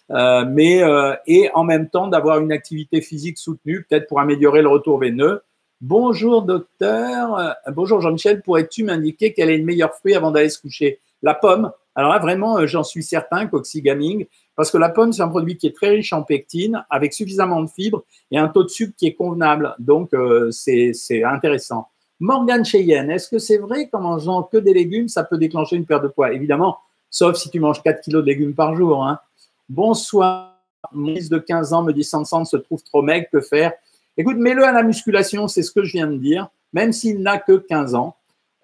mais 0.09 0.83
et 1.27 1.49
en 1.53 1.63
même 1.63 1.89
temps 1.89 2.07
d'avoir 2.07 2.39
une 2.39 2.51
activité 2.51 3.01
physique 3.01 3.37
soutenue, 3.37 3.85
peut-être 3.89 4.07
pour 4.07 4.19
améliorer 4.19 4.61
le 4.61 4.67
retour 4.67 4.99
veineux. 4.99 5.41
Bonjour 5.79 6.41
docteur, 6.41 7.55
bonjour 7.73 8.01
Jean-Michel, 8.01 8.41
pourrais-tu 8.41 8.83
m'indiquer 8.83 9.33
quel 9.33 9.49
est 9.49 9.57
le 9.57 9.63
meilleur 9.63 9.93
fruit 9.93 10.15
avant 10.15 10.31
d'aller 10.31 10.49
se 10.49 10.59
coucher? 10.59 10.99
La 11.21 11.33
pomme. 11.33 11.71
Alors 11.95 12.11
là, 12.11 12.19
vraiment, 12.19 12.65
j'en 12.67 12.83
suis 12.83 13.01
certain, 13.01 13.47
Coxygaming, 13.47 14.27
parce 14.55 14.69
que 14.69 14.77
la 14.77 14.89
pomme, 14.89 15.13
c'est 15.13 15.23
un 15.23 15.29
produit 15.29 15.57
qui 15.57 15.67
est 15.67 15.75
très 15.75 15.89
riche 15.89 16.13
en 16.13 16.21
pectine, 16.21 16.85
avec 16.89 17.13
suffisamment 17.13 17.61
de 17.61 17.69
fibres 17.69 18.03
et 18.29 18.37
un 18.37 18.49
taux 18.49 18.63
de 18.63 18.69
sucre 18.69 18.93
qui 18.95 19.07
est 19.07 19.13
convenable. 19.13 19.75
Donc, 19.79 20.13
euh, 20.13 20.51
c'est 20.51 21.23
intéressant. 21.23 21.87
Morgane 22.19 22.65
Cheyenne, 22.65 23.11
est-ce 23.11 23.29
que 23.29 23.37
c'est 23.37 23.57
vrai 23.57 23.89
qu'en 23.89 24.01
mangeant 24.01 24.43
que 24.43 24.57
des 24.57 24.73
légumes, 24.73 25.07
ça 25.07 25.23
peut 25.23 25.37
déclencher 25.37 25.75
une 25.75 25.85
perte 25.85 26.03
de 26.03 26.07
poids? 26.07 26.33
Évidemment, 26.33 26.77
sauf 27.09 27.35
si 27.35 27.49
tu 27.49 27.59
manges 27.59 27.81
4 27.83 28.01
kilos 28.01 28.23
de 28.23 28.27
légumes 28.27 28.55
par 28.55 28.75
jour. 28.75 29.05
Hein. 29.05 29.19
Bonsoir. 29.69 30.55
Mon 30.91 31.13
fils 31.13 31.29
de 31.29 31.37
15 31.37 31.73
ans 31.73 31.83
me 31.83 31.91
dit 31.91 32.03
sans 32.03 32.23
se 32.45 32.57
trouve 32.57 32.81
trop 32.83 33.01
maigre, 33.01 33.27
que 33.31 33.41
faire? 33.41 33.73
Écoute, 34.15 34.37
mets-le 34.37 34.63
à 34.63 34.71
la 34.71 34.83
musculation, 34.83 35.47
c'est 35.47 35.61
ce 35.61 35.71
que 35.71 35.83
je 35.83 35.93
viens 35.93 36.07
de 36.07 36.17
dire. 36.17 36.49
même 36.73 36.91
s'il 36.91 37.21
n'a 37.21 37.37
que 37.37 37.57
15 37.57 37.95
ans. 37.95 38.15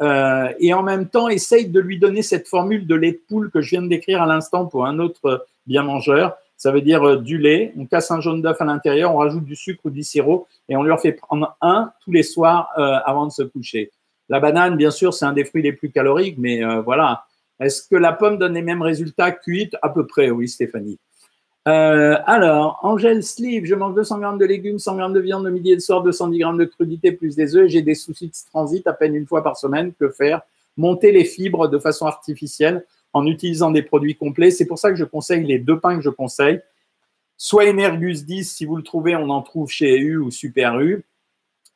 Euh, 0.02 0.52
et 0.60 0.74
en 0.74 0.84
même 0.84 1.08
temps, 1.08 1.30
essaye 1.30 1.68
de 1.68 1.80
lui 1.80 2.00
donner 2.00 2.22
cette 2.22 2.48
formule 2.48 2.88
de 2.88 2.96
lait 2.96 3.12
de 3.14 3.22
poule 3.28 3.50
que 3.52 3.62
je 3.62 3.72
viens 3.72 3.82
de 3.82 3.88
décrire 3.88 4.22
à 4.22 4.26
l'instant 4.26 4.66
pour 4.66 4.86
un 4.86 5.00
autre 5.00 5.46
bien 5.68 5.84
mangeur. 5.84 6.36
Ça 6.64 6.72
veut 6.72 6.80
dire 6.80 7.04
euh, 7.04 7.18
du 7.18 7.38
lait, 7.38 7.74
on 7.78 7.86
casse 7.86 8.10
un 8.10 8.22
jaune 8.22 8.42
d'œuf 8.42 8.62
à 8.62 8.64
l'intérieur, 8.64 9.14
on 9.14 9.18
rajoute 9.18 9.44
du 9.44 9.54
sucre 9.54 9.82
ou 9.84 9.90
du 9.90 10.02
sirop 10.02 10.48
et 10.70 10.78
on 10.78 10.84
lui 10.84 10.94
en 10.94 10.98
fait 10.98 11.12
prendre 11.12 11.58
un 11.60 11.92
tous 12.02 12.14
les 12.14 12.24
soirs 12.24 12.70
euh, 12.78 13.00
avant 13.04 13.26
de 13.26 13.34
se 13.34 13.44
coucher. 13.44 13.92
La 14.30 14.40
banane, 14.40 14.78
bien 14.78 14.90
sûr, 14.90 15.14
c'est 15.14 15.26
un 15.26 15.34
des 15.34 15.44
fruits 15.44 15.62
les 15.62 15.74
plus 15.74 15.92
caloriques, 15.92 16.38
mais 16.38 16.64
voilà. 16.86 17.26
Est-ce 17.60 17.86
que 17.86 17.98
la 17.98 18.14
pomme 18.14 18.38
donne 18.38 18.54
les 18.54 18.62
mêmes 18.62 18.82
résultats 18.82 19.32
cuites? 19.34 19.76
À 19.82 19.90
peu 19.90 20.08
près, 20.08 20.30
oui, 20.30 20.48
Stéphanie. 20.48 20.98
Euh, 21.68 22.16
alors, 22.26 22.80
Angèle 22.84 23.24
Sleeve, 23.24 23.66
je 23.66 23.76
mange 23.76 23.94
200 23.96 24.20
grammes 24.20 24.38
de 24.38 24.46
légumes, 24.46 24.80
100 24.80 24.96
grammes 24.96 25.14
de 25.14 25.20
viande 25.20 25.44
le 25.44 25.52
midi 25.52 25.74
et 25.74 25.76
le 25.76 25.82
soir, 25.82 26.02
210 26.02 26.40
grammes 26.40 26.58
de 26.58 26.64
crudité 26.64 27.12
plus 27.12 27.36
des 27.36 27.58
œufs. 27.58 27.68
J'ai 27.68 27.82
des 27.82 27.96
soucis 27.96 28.28
de 28.28 28.34
transit 28.50 28.88
à 28.88 28.94
peine 28.94 29.16
une 29.16 29.28
fois 29.28 29.44
par 29.44 29.58
semaine. 29.58 29.92
Que 30.00 30.10
faire? 30.10 30.42
Monter 30.78 31.12
les 31.12 31.26
fibres 31.26 31.68
de 31.68 31.78
façon 31.78 32.06
artificielle 32.06 32.86
en 33.14 33.26
utilisant 33.26 33.72
des 33.72 33.82
produits 33.82 34.16
complets. 34.16 34.52
C'est 34.52 34.66
pour 34.66 34.78
ça 34.80 34.90
que 34.90 34.96
je 34.96 35.06
conseille 35.06 35.46
les 35.46 35.60
deux 35.60 35.80
pains 35.80 35.96
que 35.96 36.02
je 36.02 36.10
conseille. 36.10 36.62
Soit 37.38 37.70
Energus 37.70 38.26
10, 38.26 38.52
si 38.52 38.66
vous 38.66 38.76
le 38.76 38.84
trouvez, 38.84 39.16
on 39.16 39.30
en 39.30 39.42
trouve 39.42 39.70
chez 39.70 39.98
U 39.98 40.18
ou 40.18 40.32
Super 40.32 40.80
U. 40.80 41.04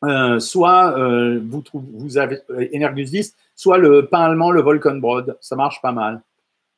Euh, 0.04 0.40
soit 0.40 0.98
euh, 0.98 1.42
vous, 1.44 2.18
avez 2.18 2.42
Energus 2.74 3.12
10, 3.12 3.36
soit 3.56 3.78
le 3.78 4.08
pain 4.08 4.22
allemand, 4.22 4.52
le 4.52 4.62
Volkenbrod. 4.62 5.38
Ça 5.42 5.56
marche 5.56 5.82
pas 5.82 5.92
mal. 5.92 6.22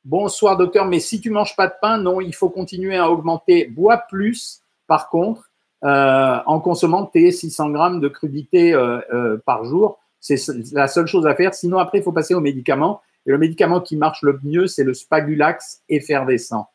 Bonsoir 0.05 0.55
docteur, 0.55 0.85
mais 0.85 0.99
si 0.99 1.19
tu 1.19 1.29
manges 1.29 1.55
pas 1.55 1.67
de 1.67 1.73
pain, 1.81 1.97
non, 1.97 2.21
il 2.21 2.33
faut 2.33 2.49
continuer 2.49 2.95
à 2.95 3.11
augmenter. 3.11 3.65
Bois 3.65 3.97
plus, 3.97 4.61
par 4.87 5.09
contre, 5.09 5.49
euh, 5.85 6.37
en 6.45 6.59
consommant 6.59 7.05
tes 7.05 7.31
600 7.31 7.69
grammes 7.69 7.99
de 8.01 8.09
crudité 8.09 8.73
euh, 8.73 8.99
euh, 9.13 9.37
par 9.45 9.63
jour. 9.63 9.99
C'est 10.19 10.35
la 10.73 10.89
seule 10.89 11.07
chose 11.07 11.25
à 11.25 11.35
faire. 11.35 11.53
Sinon, 11.53 11.77
après, 11.77 11.99
il 11.99 12.03
faut 12.03 12.11
passer 12.11 12.33
au 12.33 12.41
médicament. 12.41 13.01
Et 13.25 13.31
le 13.31 13.37
médicament 13.37 13.81
qui 13.81 13.95
marche 13.95 14.21
le 14.21 14.39
mieux, 14.43 14.67
c'est 14.67 14.83
le 14.83 14.93
Spagulax 14.93 15.81
effervescent. 15.89 16.67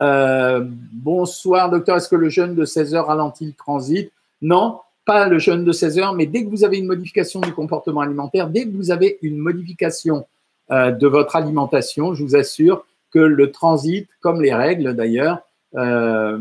bonsoir 0.00 1.70
docteur, 1.70 1.96
est-ce 1.96 2.08
que 2.08 2.16
le 2.16 2.28
jeûne 2.28 2.54
de 2.54 2.64
16 2.64 2.94
heures 2.94 3.06
ralentit 3.06 3.46
le 3.46 3.52
transit? 3.52 4.10
Non, 4.42 4.80
pas 5.04 5.28
le 5.28 5.38
jeûne 5.38 5.64
de 5.64 5.72
16 5.72 5.98
heures, 5.98 6.14
mais 6.14 6.26
dès 6.26 6.44
que 6.44 6.50
vous 6.50 6.64
avez 6.64 6.78
une 6.78 6.86
modification 6.86 7.40
du 7.40 7.52
comportement 7.52 8.00
alimentaire, 8.00 8.48
dès 8.48 8.64
que 8.64 8.76
vous 8.76 8.90
avez 8.90 9.18
une 9.22 9.38
modification 9.38 10.26
euh, 10.72 10.90
de 10.90 11.06
votre 11.06 11.36
alimentation. 11.36 12.14
Je 12.14 12.24
vous 12.24 12.34
assure 12.34 12.84
que 13.12 13.20
le 13.20 13.52
transit, 13.52 14.08
comme 14.20 14.42
les 14.42 14.52
règles 14.52 14.96
d'ailleurs, 14.96 15.42
euh, 15.76 16.40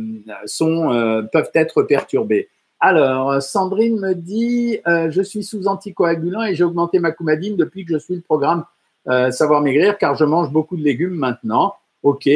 euh, 0.62 1.22
peuvent 1.22 1.52
être 1.54 1.84
perturbées. 1.84 2.50
Alors, 2.80 3.40
Sandrine 3.40 4.00
me 4.00 4.16
dit, 4.16 4.80
je 4.86 5.22
suis 5.22 5.44
sous 5.44 5.68
anticoagulant 5.68 6.42
et 6.42 6.56
j'ai 6.56 6.64
augmenté 6.64 6.98
ma 6.98 7.12
coumadine 7.12 7.56
depuis 7.56 7.86
que 7.86 7.94
je 7.94 8.00
suis 8.00 8.16
le 8.16 8.22
programme 8.22 8.66
Savoir 9.06 9.62
Maigrir 9.62 9.98
car 9.98 10.16
je 10.16 10.26
mange 10.26 10.50
beaucoup 10.52 10.78
de 10.78 10.84
légumes 10.84 11.16
maintenant. 11.16 11.76
Ok, 12.04 12.28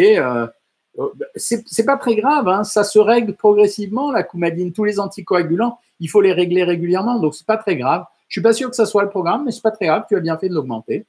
c'est 1.35 1.85
pas 1.85 1.97
très 1.97 2.15
grave, 2.15 2.47
hein. 2.47 2.63
ça 2.63 2.83
se 2.83 2.99
règle 2.99 3.33
progressivement 3.33 4.11
la 4.11 4.23
coumadine. 4.23 4.71
Tous 4.71 4.83
les 4.83 4.99
anticoagulants, 4.99 5.79
il 5.99 6.09
faut 6.09 6.21
les 6.21 6.33
régler 6.33 6.63
régulièrement, 6.63 7.19
donc 7.19 7.35
c'est 7.35 7.45
pas 7.45 7.57
très 7.57 7.75
grave. 7.75 8.05
Je 8.27 8.33
suis 8.33 8.41
pas 8.41 8.53
sûr 8.53 8.69
que 8.69 8.75
ça 8.75 8.85
soit 8.85 9.03
le 9.03 9.09
programme, 9.09 9.45
mais 9.45 9.51
c'est 9.51 9.61
pas 9.61 9.71
très 9.71 9.87
grave. 9.87 10.05
Tu 10.07 10.15
as 10.15 10.19
bien 10.19 10.37
fait 10.37 10.49
de 10.49 10.53
l'augmenter. 10.53 11.05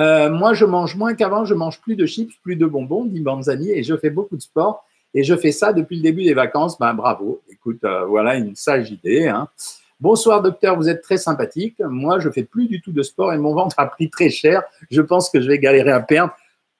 Euh, 0.00 0.30
moi, 0.30 0.52
je 0.52 0.64
mange 0.64 0.96
moins 0.96 1.14
qu'avant, 1.14 1.44
je 1.44 1.54
mange 1.54 1.80
plus 1.80 1.94
de 1.94 2.06
chips, 2.06 2.34
plus 2.42 2.56
de 2.56 2.66
bonbons, 2.66 3.04
dit 3.04 3.20
Banzani, 3.20 3.70
et 3.70 3.82
je 3.82 3.96
fais 3.96 4.10
beaucoup 4.10 4.36
de 4.36 4.42
sport. 4.42 4.84
Et 5.14 5.22
je 5.22 5.36
fais 5.36 5.52
ça 5.52 5.72
depuis 5.72 5.96
le 5.96 6.02
début 6.02 6.24
des 6.24 6.34
vacances. 6.34 6.78
Ben, 6.78 6.94
bravo. 6.94 7.40
Écoute, 7.50 7.82
euh, 7.84 8.04
voilà 8.06 8.36
une 8.36 8.56
sage 8.56 8.90
idée. 8.90 9.28
Hein. 9.28 9.48
Bonsoir, 10.00 10.40
docteur, 10.40 10.78
vous 10.78 10.88
êtes 10.88 11.02
très 11.02 11.18
sympathique. 11.18 11.78
Moi, 11.80 12.20
je 12.20 12.30
fais 12.30 12.44
plus 12.44 12.68
du 12.68 12.80
tout 12.80 12.90
de 12.90 13.02
sport 13.02 13.34
et 13.34 13.38
mon 13.38 13.52
ventre 13.52 13.78
a 13.78 13.84
pris 13.84 14.08
très 14.08 14.30
cher. 14.30 14.62
Je 14.90 15.02
pense 15.02 15.28
que 15.28 15.42
je 15.42 15.46
vais 15.46 15.58
galérer 15.58 15.90
à 15.90 16.00
perdre. 16.00 16.32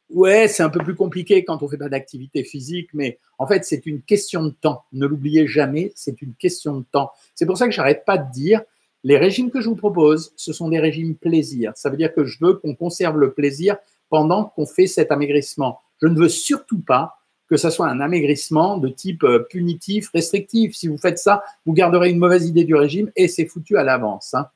Ouais, 0.09 0.49
c'est 0.49 0.63
un 0.63 0.71
peu 0.71 0.83
plus 0.83 0.95
compliqué 0.95 1.45
quand 1.45 1.63
on 1.63 1.69
fait 1.69 1.77
pas 1.77 1.91
d'activité 1.91 2.45
physique, 2.45 2.89
mais 2.95 3.19
en 3.37 3.47
fait, 3.47 3.67
c'est 3.67 3.85
une 3.85 4.01
question 4.01 4.45
de 4.45 4.55
temps. 4.59 4.85
Ne 4.95 5.07
l'oubliez 5.07 5.47
jamais, 5.47 5.93
c'est 5.95 6.23
une 6.23 6.33
question 6.33 6.79
de 6.79 6.85
temps. 6.91 7.11
C'est 7.35 7.45
pour 7.45 7.59
ça 7.59 7.67
que 7.67 7.73
j'arrête 7.73 8.07
pas 8.07 8.17
de 8.17 8.33
dire 8.33 8.63
les 9.05 9.19
régimes 9.19 9.51
que 9.51 9.61
je 9.61 9.69
vous 9.69 9.77
propose, 9.77 10.33
ce 10.37 10.55
sont 10.55 10.71
des 10.71 10.81
régimes 10.81 11.15
plaisir. 11.15 11.73
Ça 11.75 11.91
veut 11.91 11.99
dire 11.99 12.15
que 12.15 12.25
je 12.25 12.39
veux 12.41 12.55
qu'on 12.55 12.75
conserve 12.75 13.19
le 13.19 13.33
plaisir 13.33 13.77
pendant 14.09 14.45
qu'on 14.45 14.67
fait 14.67 14.87
cet 14.87 15.13
amaigrissement. 15.13 15.81
Je 16.01 16.07
ne 16.07 16.19
veux 16.19 16.31
surtout 16.31 16.81
pas 16.81 17.20
que 17.51 17.57
ce 17.57 17.69
soit 17.69 17.89
un 17.89 18.01
amaigrissement 18.01 18.79
de 18.79 18.89
type 18.89 19.25
euh, 19.25 19.41
punitif, 19.41 20.11
restrictif. 20.15 20.77
Si 20.77 20.87
vous 20.87 20.97
faites 20.97 21.19
ça, 21.19 21.43
vous 21.67 21.73
garderez 21.73 22.11
une 22.11 22.19
mauvaise 22.19 22.47
idée 22.47 22.63
du 22.63 22.77
régime 22.77 23.11
et 23.17 23.27
c'est 23.27 23.47
foutu 23.47 23.77
à 23.77 23.83
l'avance. 23.83 24.35
Hein. 24.35 24.47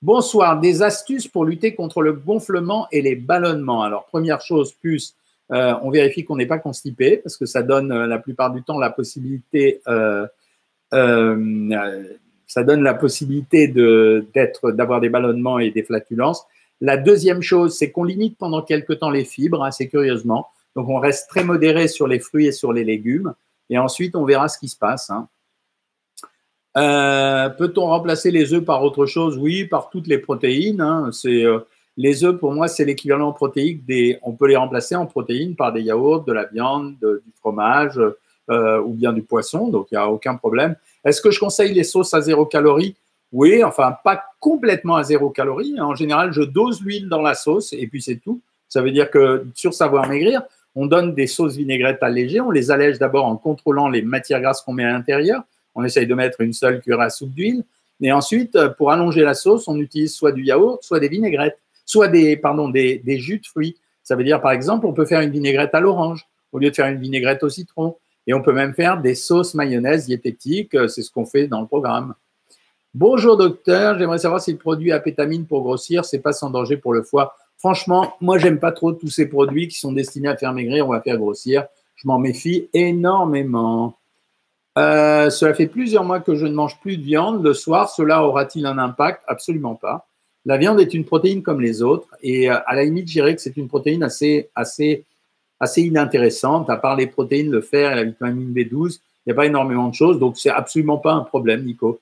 Bonsoir, 0.00 0.58
des 0.58 0.82
astuces 0.82 1.28
pour 1.28 1.44
lutter 1.44 1.74
contre 1.74 2.00
le 2.00 2.14
gonflement 2.14 2.88
et 2.90 3.02
les 3.02 3.14
ballonnements. 3.14 3.82
Alors, 3.82 4.06
première 4.06 4.40
chose, 4.40 4.72
plus, 4.72 5.14
euh, 5.52 5.74
on 5.82 5.90
vérifie 5.90 6.24
qu'on 6.24 6.36
n'est 6.36 6.46
pas 6.46 6.58
constipé 6.58 7.18
parce 7.18 7.36
que 7.36 7.44
ça 7.44 7.62
donne 7.62 7.92
euh, 7.92 8.06
la 8.06 8.18
plupart 8.18 8.50
du 8.52 8.62
temps 8.62 8.78
la 8.78 8.90
possibilité 8.90 9.82
ça 12.46 12.62
donne 12.62 12.84
la 12.84 12.94
possibilité 12.94 13.66
d'être, 13.66 14.70
d'avoir 14.70 15.00
des 15.00 15.08
ballonnements 15.08 15.58
et 15.58 15.72
des 15.72 15.82
flatulences. 15.82 16.46
La 16.80 16.96
deuxième 16.96 17.42
chose, 17.42 17.76
c'est 17.76 17.90
qu'on 17.90 18.04
limite 18.04 18.38
pendant 18.38 18.62
quelques 18.62 19.00
temps 19.00 19.10
les 19.10 19.24
fibres, 19.24 19.64
assez 19.64 19.88
curieusement. 19.88 20.46
Donc, 20.76 20.88
on 20.88 20.98
reste 20.98 21.28
très 21.28 21.44
modéré 21.44 21.88
sur 21.88 22.06
les 22.06 22.18
fruits 22.18 22.46
et 22.46 22.52
sur 22.52 22.72
les 22.72 22.84
légumes. 22.84 23.34
Et 23.70 23.78
ensuite, 23.78 24.16
on 24.16 24.24
verra 24.24 24.48
ce 24.48 24.58
qui 24.58 24.68
se 24.68 24.76
passe. 24.76 25.10
Hein. 25.10 25.28
Euh, 26.76 27.48
peut-on 27.50 27.86
remplacer 27.86 28.30
les 28.30 28.52
œufs 28.52 28.64
par 28.64 28.82
autre 28.82 29.06
chose? 29.06 29.38
Oui, 29.38 29.64
par 29.64 29.90
toutes 29.90 30.06
les 30.06 30.18
protéines. 30.18 30.80
Hein. 30.80 31.10
Euh, 31.26 31.60
les 31.96 32.24
œufs, 32.24 32.36
pour 32.36 32.52
moi, 32.52 32.66
c'est 32.66 32.84
l'équivalent 32.84 33.32
protéique 33.32 33.84
des. 33.86 34.18
On 34.22 34.32
peut 34.32 34.48
les 34.48 34.56
remplacer 34.56 34.96
en 34.96 35.06
protéines 35.06 35.54
par 35.54 35.72
des 35.72 35.82
yaourts, 35.82 36.24
de 36.24 36.32
la 36.32 36.44
viande, 36.44 36.96
du 37.00 37.32
fromage 37.38 38.00
euh, 38.50 38.80
ou 38.80 38.92
bien 38.92 39.12
du 39.12 39.22
poisson. 39.22 39.68
Donc, 39.68 39.88
il 39.92 39.94
n'y 39.94 40.02
a 40.02 40.10
aucun 40.10 40.34
problème. 40.34 40.74
Est-ce 41.04 41.20
que 41.20 41.30
je 41.30 41.38
conseille 41.38 41.72
les 41.72 41.84
sauces 41.84 42.12
à 42.14 42.20
zéro 42.20 42.46
calorie? 42.46 42.96
Oui, 43.32 43.64
enfin, 43.64 43.96
pas 44.04 44.22
complètement 44.38 44.96
à 44.96 45.02
zéro 45.02 45.30
calorie. 45.30 45.80
En 45.80 45.94
général, 45.94 46.32
je 46.32 46.42
dose 46.42 46.82
l'huile 46.82 47.08
dans 47.08 47.22
la 47.22 47.34
sauce 47.34 47.72
et 47.72 47.86
puis 47.86 48.02
c'est 48.02 48.16
tout. 48.16 48.40
Ça 48.68 48.80
veut 48.80 48.90
dire 48.90 49.10
que 49.10 49.46
sur 49.54 49.74
Savoir 49.74 50.08
Maigrir, 50.08 50.42
on 50.74 50.86
donne 50.86 51.14
des 51.14 51.26
sauces 51.26 51.56
vinaigrettes 51.56 52.02
allégées. 52.02 52.40
On 52.40 52.50
les 52.50 52.70
allège 52.70 52.98
d'abord 52.98 53.26
en 53.26 53.36
contrôlant 53.36 53.88
les 53.88 54.02
matières 54.02 54.40
grasses 54.40 54.62
qu'on 54.62 54.72
met 54.72 54.84
à 54.84 54.92
l'intérieur. 54.92 55.42
On 55.74 55.84
essaye 55.84 56.06
de 56.06 56.14
mettre 56.14 56.40
une 56.40 56.52
seule 56.52 56.80
cuillère 56.80 57.00
à 57.00 57.10
soupe 57.10 57.32
d'huile. 57.32 57.64
Et 58.00 58.12
ensuite, 58.12 58.58
pour 58.76 58.90
allonger 58.90 59.22
la 59.22 59.34
sauce, 59.34 59.68
on 59.68 59.78
utilise 59.78 60.14
soit 60.14 60.32
du 60.32 60.42
yaourt, 60.42 60.82
soit 60.82 61.00
des 61.00 61.08
vinaigrettes, 61.08 61.58
soit 61.86 62.08
des, 62.08 62.38
jus 63.18 63.38
de 63.38 63.46
fruits. 63.46 63.76
Ça 64.02 64.16
veut 64.16 64.24
dire, 64.24 64.40
par 64.40 64.52
exemple, 64.52 64.86
on 64.86 64.92
peut 64.92 65.06
faire 65.06 65.20
une 65.20 65.30
vinaigrette 65.30 65.74
à 65.74 65.80
l'orange 65.80 66.26
au 66.52 66.58
lieu 66.58 66.70
de 66.70 66.74
faire 66.74 66.86
une 66.86 66.98
vinaigrette 66.98 67.42
au 67.42 67.48
citron. 67.48 67.96
Et 68.26 68.34
on 68.34 68.42
peut 68.42 68.52
même 68.52 68.74
faire 68.74 69.00
des 69.00 69.14
sauces 69.14 69.54
mayonnaise 69.54 70.06
diététiques, 70.06 70.74
euh, 70.74 70.88
c'est 70.88 71.02
ce 71.02 71.10
qu'on 71.10 71.26
fait 71.26 71.46
dans 71.46 71.60
le 71.60 71.66
programme. 71.66 72.14
Bonjour 72.94 73.36
docteur, 73.36 73.98
j'aimerais 73.98 74.18
savoir 74.18 74.40
si 74.40 74.52
le 74.52 74.58
produit 74.58 74.92
apétamine 74.92 75.46
pour 75.46 75.62
grossir, 75.62 76.04
c'est 76.04 76.20
pas 76.20 76.32
sans 76.32 76.48
danger 76.48 76.76
pour 76.76 76.94
le 76.94 77.02
foie. 77.02 77.36
Franchement, 77.58 78.14
moi 78.20 78.38
j'aime 78.38 78.58
pas 78.58 78.72
trop 78.72 78.92
tous 78.92 79.08
ces 79.08 79.28
produits 79.28 79.68
qui 79.68 79.78
sont 79.78 79.92
destinés 79.92 80.28
à 80.28 80.36
faire 80.36 80.52
maigrir 80.52 80.88
ou 80.88 80.92
à 80.92 81.00
faire 81.00 81.16
grossir. 81.16 81.66
Je 81.96 82.06
m'en 82.06 82.18
méfie 82.18 82.68
énormément. 82.74 83.96
Euh, 84.76 85.30
cela 85.30 85.54
fait 85.54 85.66
plusieurs 85.66 86.04
mois 86.04 86.20
que 86.20 86.34
je 86.34 86.46
ne 86.46 86.54
mange 86.54 86.80
plus 86.80 86.96
de 86.96 87.02
viande. 87.02 87.42
Le 87.42 87.54
soir, 87.54 87.88
cela 87.88 88.24
aura-t-il 88.24 88.66
un 88.66 88.78
impact? 88.78 89.22
Absolument 89.28 89.76
pas. 89.76 90.08
La 90.46 90.58
viande 90.58 90.80
est 90.80 90.92
une 90.92 91.04
protéine 91.04 91.42
comme 91.42 91.60
les 91.60 91.80
autres 91.80 92.08
et 92.22 92.50
euh, 92.50 92.58
à 92.66 92.74
la 92.74 92.84
limite, 92.84 93.08
je 93.08 93.14
dirais 93.14 93.34
que 93.34 93.40
c'est 93.40 93.56
une 93.56 93.68
protéine 93.68 94.02
assez, 94.02 94.50
inintéressante, 95.76 96.68
à 96.68 96.76
part 96.76 96.96
les 96.96 97.06
protéines, 97.06 97.50
le 97.50 97.62
fer 97.62 97.92
et 97.92 97.94
la 97.94 98.04
vitamine 98.04 98.52
B12. 98.52 98.98
Il 99.26 99.30
n'y 99.30 99.32
a 99.32 99.36
pas 99.36 99.46
énormément 99.46 99.88
de 99.88 99.94
choses, 99.94 100.18
donc 100.18 100.36
c'est 100.36 100.50
absolument 100.50 100.98
pas 100.98 101.14
un 101.14 101.22
problème, 101.22 101.64
Nico. 101.64 101.98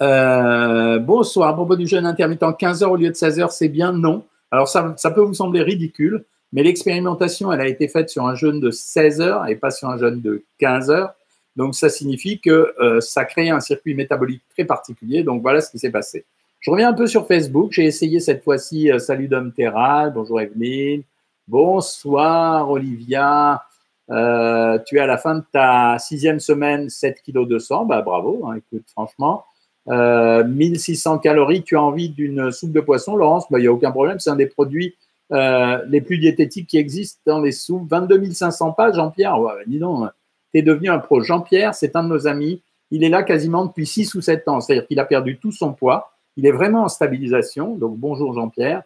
Euh, 0.00 1.00
bonsoir, 1.00 1.58
à 1.58 1.76
du 1.76 1.88
jeûne 1.88 2.06
intermittent, 2.06 2.44
15 2.56 2.84
heures 2.84 2.92
au 2.92 2.96
lieu 2.96 3.08
de 3.08 3.16
16 3.16 3.40
heures, 3.40 3.52
c'est 3.52 3.68
bien 3.68 3.92
Non. 3.92 4.24
Alors 4.52 4.68
ça, 4.68 4.94
ça 4.96 5.10
peut 5.10 5.22
vous 5.22 5.34
sembler 5.34 5.62
ridicule, 5.62 6.24
mais 6.52 6.62
l'expérimentation, 6.62 7.50
elle 7.52 7.60
a 7.60 7.66
été 7.66 7.88
faite 7.88 8.10
sur 8.10 8.26
un 8.26 8.36
jeûne 8.36 8.60
de 8.60 8.70
16 8.70 9.20
heures 9.20 9.48
et 9.48 9.56
pas 9.56 9.70
sur 9.70 9.88
un 9.88 9.96
jeûne 9.98 10.20
de 10.20 10.44
15 10.58 10.90
heures. 10.90 11.14
Donc 11.56 11.74
ça 11.74 11.88
signifie 11.88 12.40
que 12.40 12.74
euh, 12.80 13.00
ça 13.00 13.24
crée 13.24 13.50
un 13.50 13.60
circuit 13.60 13.94
métabolique 13.94 14.42
très 14.50 14.64
particulier. 14.64 15.22
Donc 15.22 15.42
voilà 15.42 15.60
ce 15.60 15.70
qui 15.70 15.78
s'est 15.78 15.90
passé. 15.90 16.24
Je 16.60 16.70
reviens 16.70 16.90
un 16.90 16.94
peu 16.94 17.06
sur 17.06 17.26
Facebook. 17.26 17.72
J'ai 17.72 17.84
essayé 17.84 18.20
cette 18.20 18.44
fois-ci 18.44 18.92
euh, 18.92 18.98
Salut 18.98 19.26
Dom 19.26 19.52
Terral, 19.52 20.12
bonjour 20.12 20.40
Evelyne, 20.40 21.02
Bonsoir 21.48 22.70
Olivia. 22.70 23.64
Euh, 24.10 24.78
tu 24.86 24.96
es 24.96 25.00
à 25.00 25.06
la 25.06 25.18
fin 25.18 25.36
de 25.36 25.44
ta 25.52 25.98
sixième 25.98 26.40
semaine, 26.40 26.88
7 26.88 27.22
kg 27.26 27.46
200. 27.46 27.86
Bah, 27.86 28.02
bravo, 28.02 28.46
hein, 28.46 28.56
écoute, 28.56 28.84
franchement. 28.92 29.44
1600 29.86 31.14
euh, 31.14 31.18
calories, 31.18 31.62
tu 31.62 31.76
as 31.76 31.82
envie 31.82 32.08
d'une 32.08 32.50
soupe 32.50 32.72
de 32.72 32.80
poisson, 32.80 33.16
Laurence? 33.16 33.46
Bah, 33.50 33.58
Il 33.58 33.62
n'y 33.62 33.68
a 33.68 33.72
aucun 33.72 33.90
problème, 33.90 34.18
c'est 34.20 34.30
un 34.30 34.36
des 34.36 34.46
produits 34.46 34.94
euh, 35.32 35.78
les 35.88 36.00
plus 36.00 36.18
diététiques 36.18 36.68
qui 36.68 36.78
existent 36.78 37.20
dans 37.26 37.40
les 37.40 37.52
soupes. 37.52 37.88
22 37.90 38.32
500 38.32 38.72
pages, 38.72 38.94
Jean-Pierre? 38.94 39.40
Ouais, 39.40 39.52
dis 39.66 39.78
donc, 39.78 40.08
tu 40.52 40.60
es 40.60 40.62
devenu 40.62 40.90
un 40.90 40.98
pro. 40.98 41.20
Jean-Pierre, 41.20 41.74
c'est 41.74 41.96
un 41.96 42.04
de 42.04 42.08
nos 42.08 42.26
amis. 42.26 42.62
Il 42.90 43.04
est 43.04 43.08
là 43.08 43.22
quasiment 43.22 43.64
depuis 43.64 43.86
6 43.86 44.14
ou 44.14 44.20
7 44.20 44.46
ans. 44.48 44.60
C'est-à-dire 44.60 44.86
qu'il 44.86 45.00
a 45.00 45.04
perdu 45.04 45.38
tout 45.38 45.52
son 45.52 45.72
poids. 45.72 46.12
Il 46.36 46.46
est 46.46 46.52
vraiment 46.52 46.84
en 46.84 46.88
stabilisation. 46.88 47.74
Donc, 47.76 47.96
bonjour 47.96 48.34
Jean-Pierre. 48.34 48.82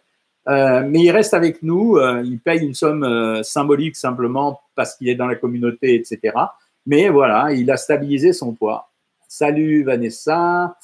Euh, 0.47 0.83
mais 0.87 1.01
il 1.01 1.11
reste 1.11 1.33
avec 1.33 1.61
nous. 1.61 1.97
Euh, 1.97 2.23
il 2.23 2.39
paye 2.39 2.61
une 2.61 2.73
somme 2.73 3.03
euh, 3.03 3.43
symbolique 3.43 3.95
simplement 3.95 4.61
parce 4.75 4.95
qu'il 4.95 5.09
est 5.09 5.15
dans 5.15 5.27
la 5.27 5.35
communauté, 5.35 5.95
etc. 5.95 6.33
Mais 6.85 7.09
voilà, 7.09 7.51
il 7.51 7.69
a 7.69 7.77
stabilisé 7.77 8.31
son 8.31 8.53
poids. 8.53 8.89
Salut 9.27 9.83
Vanessa. 9.83 10.77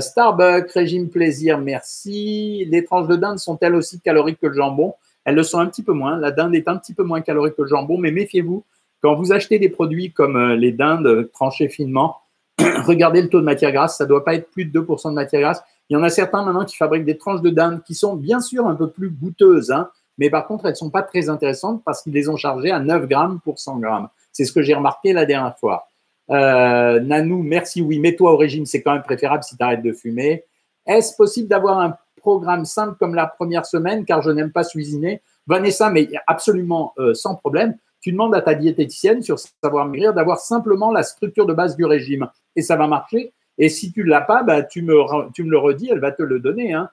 Starbucks, 0.00 0.72
régime 0.72 1.10
plaisir, 1.10 1.58
merci. 1.58 2.66
Les 2.70 2.84
tranches 2.84 3.06
de 3.06 3.16
dinde 3.16 3.38
sont-elles 3.38 3.74
aussi 3.74 4.00
caloriques 4.00 4.40
que 4.40 4.46
le 4.46 4.54
jambon? 4.54 4.94
Elles 5.24 5.34
le 5.34 5.42
sont 5.42 5.58
un 5.58 5.66
petit 5.66 5.82
peu 5.82 5.92
moins. 5.92 6.16
La 6.16 6.30
dinde 6.30 6.54
est 6.54 6.68
un 6.68 6.76
petit 6.76 6.94
peu 6.94 7.02
moins 7.02 7.20
calorique 7.20 7.54
que 7.54 7.62
le 7.62 7.68
jambon, 7.68 7.98
mais 7.98 8.10
méfiez-vous. 8.10 8.64
Quand 9.02 9.14
vous 9.14 9.32
achetez 9.32 9.58
des 9.58 9.68
produits 9.68 10.12
comme 10.12 10.52
les 10.54 10.72
dindes 10.72 11.30
tranchées 11.32 11.68
finement, 11.68 12.20
regardez 12.58 13.22
le 13.22 13.28
taux 13.28 13.40
de 13.40 13.44
matière 13.44 13.72
grasse. 13.72 13.98
Ça 13.98 14.04
ne 14.04 14.08
doit 14.08 14.24
pas 14.24 14.34
être 14.34 14.50
plus 14.50 14.64
de 14.64 14.80
2% 14.80 15.10
de 15.10 15.14
matière 15.14 15.42
grasse. 15.42 15.62
Il 15.90 15.94
y 15.94 15.96
en 15.96 16.02
a 16.02 16.08
certains 16.08 16.42
maintenant 16.42 16.64
qui 16.64 16.76
fabriquent 16.76 17.04
des 17.04 17.18
tranches 17.18 17.42
de 17.42 17.50
dinde 17.50 17.82
qui 17.84 17.94
sont 17.94 18.16
bien 18.16 18.40
sûr 18.40 18.66
un 18.66 18.74
peu 18.74 18.88
plus 18.88 19.10
goûteuses, 19.10 19.70
hein, 19.70 19.90
mais 20.16 20.30
par 20.30 20.46
contre, 20.46 20.64
elles 20.64 20.72
ne 20.72 20.76
sont 20.76 20.90
pas 20.90 21.02
très 21.02 21.28
intéressantes 21.28 21.82
parce 21.84 22.02
qu'ils 22.02 22.14
les 22.14 22.28
ont 22.28 22.36
chargées 22.36 22.70
à 22.70 22.80
9 22.80 23.06
grammes 23.06 23.40
pour 23.44 23.58
100 23.58 23.78
grammes. 23.78 24.08
C'est 24.32 24.44
ce 24.44 24.52
que 24.52 24.62
j'ai 24.62 24.74
remarqué 24.74 25.12
la 25.12 25.26
dernière 25.26 25.58
fois. 25.58 25.88
Euh, 26.30 27.00
Nanou, 27.00 27.42
merci, 27.42 27.82
oui, 27.82 27.98
mets-toi 27.98 28.32
au 28.32 28.36
régime, 28.36 28.66
c'est 28.66 28.82
quand 28.82 28.92
même 28.92 29.02
préférable 29.02 29.44
si 29.44 29.56
tu 29.56 29.62
arrêtes 29.62 29.82
de 29.82 29.92
fumer. 29.92 30.44
Est-ce 30.86 31.16
possible 31.16 31.48
d'avoir 31.48 31.80
un 31.80 31.96
programme 32.16 32.64
simple 32.64 32.96
comme 32.98 33.14
la 33.14 33.26
première 33.26 33.66
semaine, 33.66 34.04
car 34.04 34.22
je 34.22 34.30
n'aime 34.30 34.50
pas 34.50 34.64
cuisiner? 34.64 35.22
Vanessa, 35.46 35.90
mais 35.90 36.08
absolument 36.26 36.94
euh, 36.98 37.12
sans 37.14 37.34
problème. 37.34 37.76
Tu 38.00 38.12
demandes 38.12 38.34
à 38.34 38.42
ta 38.42 38.54
diététicienne 38.54 39.22
sur 39.22 39.38
Savoir 39.38 39.86
Maigrir 39.86 40.12
d'avoir 40.14 40.38
simplement 40.38 40.90
la 40.90 41.02
structure 41.02 41.46
de 41.46 41.54
base 41.54 41.76
du 41.76 41.84
régime 41.84 42.28
et 42.56 42.62
ça 42.62 42.76
va 42.76 42.86
marcher. 42.86 43.32
Et 43.56 43.68
si 43.68 43.92
tu 43.92 44.04
ne 44.04 44.10
l'as 44.10 44.20
pas, 44.20 44.42
bah, 44.42 44.62
tu, 44.62 44.82
me, 44.82 44.94
tu 45.32 45.44
me 45.44 45.50
le 45.50 45.58
redis, 45.58 45.88
elle 45.90 46.00
va 46.00 46.12
te 46.12 46.22
le 46.22 46.40
donner. 46.40 46.74
Hein. 46.74 46.90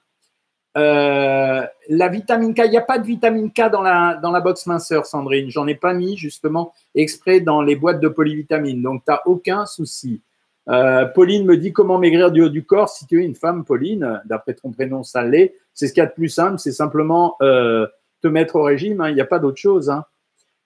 Euh, 0.77 1.65
la 1.89 2.07
vitamine 2.07 2.53
K, 2.53 2.61
il 2.65 2.71
n'y 2.71 2.77
a 2.77 2.81
pas 2.81 2.97
de 2.97 3.05
vitamine 3.05 3.51
K 3.51 3.69
dans 3.69 3.81
la, 3.81 4.15
dans 4.15 4.31
la 4.31 4.39
box 4.39 4.65
minceur, 4.67 5.05
Sandrine. 5.05 5.49
J'en 5.49 5.67
ai 5.67 5.75
pas 5.75 5.93
mis 5.93 6.15
justement 6.15 6.73
exprès 6.95 7.41
dans 7.41 7.61
les 7.61 7.75
boîtes 7.75 7.99
de 7.99 8.07
polyvitamines. 8.07 8.81
Donc, 8.81 9.03
tu 9.05 9.11
n'as 9.11 9.21
aucun 9.25 9.65
souci. 9.65 10.21
Euh, 10.69 11.05
Pauline 11.05 11.45
me 11.45 11.57
dit 11.57 11.73
comment 11.73 11.97
maigrir 11.97 12.31
du 12.31 12.41
haut 12.41 12.49
du 12.49 12.63
corps. 12.63 12.89
Si 12.89 13.05
tu 13.07 13.21
es 13.21 13.25
une 13.25 13.35
femme, 13.35 13.65
Pauline, 13.65 14.21
d'après 14.25 14.53
ton 14.53 14.71
prénom, 14.71 15.03
ça 15.03 15.23
l'est. 15.23 15.55
C'est 15.73 15.87
ce 15.87 15.93
qu'il 15.93 16.01
y 16.01 16.05
a 16.05 16.09
de 16.09 16.13
plus 16.13 16.29
simple, 16.29 16.59
c'est 16.59 16.71
simplement 16.71 17.35
euh, 17.41 17.87
te 18.21 18.27
mettre 18.27 18.55
au 18.55 18.63
régime. 18.63 19.01
Hein. 19.01 19.09
Il 19.09 19.15
n'y 19.15 19.21
a 19.21 19.25
pas 19.25 19.39
d'autre 19.39 19.57
chose. 19.57 19.89
Hein. 19.89 20.05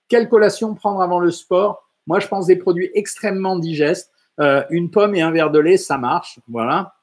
Quelle 0.08 0.30
collation 0.30 0.76
prendre 0.76 1.02
avant 1.02 1.20
le 1.20 1.32
sport? 1.32 1.89
Moi, 2.06 2.20
je 2.20 2.28
pense 2.28 2.46
des 2.46 2.58
produits 2.58 2.91
extrêmement 2.94 3.58
digestes. 3.58 4.12
Une 4.70 4.91
pomme 4.91 5.15
et 5.15 5.22
un 5.22 5.32
verre 5.32 5.50
de 5.50 5.60
lait, 5.60 5.78
ça 5.78 5.98
marche. 5.98 6.39
Voilà. 6.50 6.94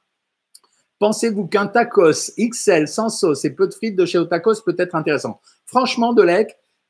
Pensez-vous 1.03 1.49
qu'un 1.49 1.67
tacos 1.67 2.31
XL 2.39 2.87
sans 2.87 3.09
sauce 3.09 3.45
et 3.45 3.51
peu 3.51 3.67
de 3.67 3.75
frites 3.75 3.97
de 3.97 4.07
chez 4.07 4.19
Otacos 4.19 4.63
peut 4.65 4.77
être 4.79 4.95
intéressant? 4.95 5.41
Franchement, 5.67 6.13
de 6.13 6.25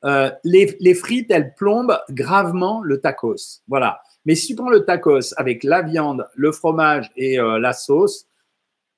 euh, 0.05 0.29
les, 0.43 0.93
frites, 0.93 1.31
elles 1.31 1.55
plombent 1.55 1.97
gravement 2.11 2.83
le 2.83 3.01
tacos. 3.01 3.63
Voilà. 3.67 4.01
Mais 4.25 4.35
si 4.35 4.45
tu 4.45 4.55
prends 4.55 4.69
le 4.69 4.85
tacos 4.85 5.33
avec 5.37 5.63
la 5.63 5.81
viande, 5.81 6.27
le 6.35 6.51
fromage 6.51 7.09
et 7.15 7.39
euh, 7.39 7.57
la 7.57 7.73
sauce, 7.73 8.27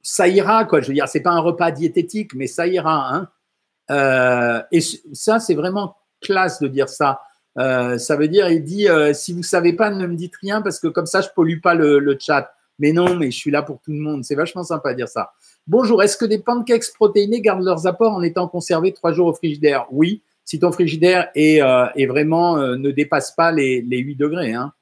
ça 0.01 0.27
ira, 0.27 0.65
quoi. 0.65 0.81
Je 0.81 0.89
veux 0.89 0.93
dire, 0.93 1.07
c'est 1.07 1.21
pas 1.21 1.31
un 1.31 1.39
repas 1.39 1.71
diététique, 1.71 2.33
mais 2.35 2.47
ça 2.47 2.67
ira. 2.67 3.15
Hein. 3.15 3.29
Euh, 3.91 4.61
et 4.73 4.81
ça, 5.13 5.39
c'est 5.39 5.55
vraiment 5.55 5.95
classe 6.19 6.59
de 6.59 6.67
dire 6.67 6.89
ça. 6.89 7.21
Ça 7.55 8.17
veut 8.17 8.27
dire, 8.27 8.49
il 8.49 8.65
dit, 8.65 8.89
si 9.13 9.31
vous 9.31 9.43
savez 9.43 9.71
pas, 9.71 9.91
ne 9.91 10.07
me 10.07 10.15
dites 10.15 10.35
rien 10.41 10.61
parce 10.61 10.77
que 10.77 10.87
comme 10.87 11.05
ça, 11.05 11.21
je 11.21 11.29
pollue 11.33 11.61
pas 11.61 11.73
le, 11.73 12.17
chat. 12.19 12.53
Mais 12.79 12.91
non, 12.91 13.15
mais 13.15 13.31
je 13.31 13.37
suis 13.37 13.51
là 13.51 13.61
pour 13.61 13.79
tout 13.81 13.91
le 13.91 13.99
monde. 13.99 14.23
C'est 14.23 14.35
vachement 14.35 14.63
sympa 14.63 14.91
de 14.91 14.97
dire 14.97 15.07
ça. 15.07 15.31
Bonjour, 15.67 16.03
est-ce 16.03 16.17
que 16.17 16.25
des 16.25 16.39
pancakes 16.39 16.93
protéinés 16.93 17.41
gardent 17.41 17.63
leurs 17.63 17.87
apports 17.87 18.13
en 18.13 18.21
étant 18.21 18.47
conservés 18.47 18.93
trois 18.93 19.13
jours 19.13 19.27
au 19.27 19.33
frigidaire? 19.33 19.85
Oui, 19.91 20.21
si 20.43 20.59
ton 20.59 20.71
frigidaire 20.71 21.29
est, 21.35 21.61
euh, 21.61 21.87
vraiment 22.07 22.57
ne 22.57 22.91
dépasse 22.91 23.31
pas 23.31 23.51
les, 23.51 23.81
8 23.81 24.15
degrés. 24.15 24.53
Hein. 24.53 24.73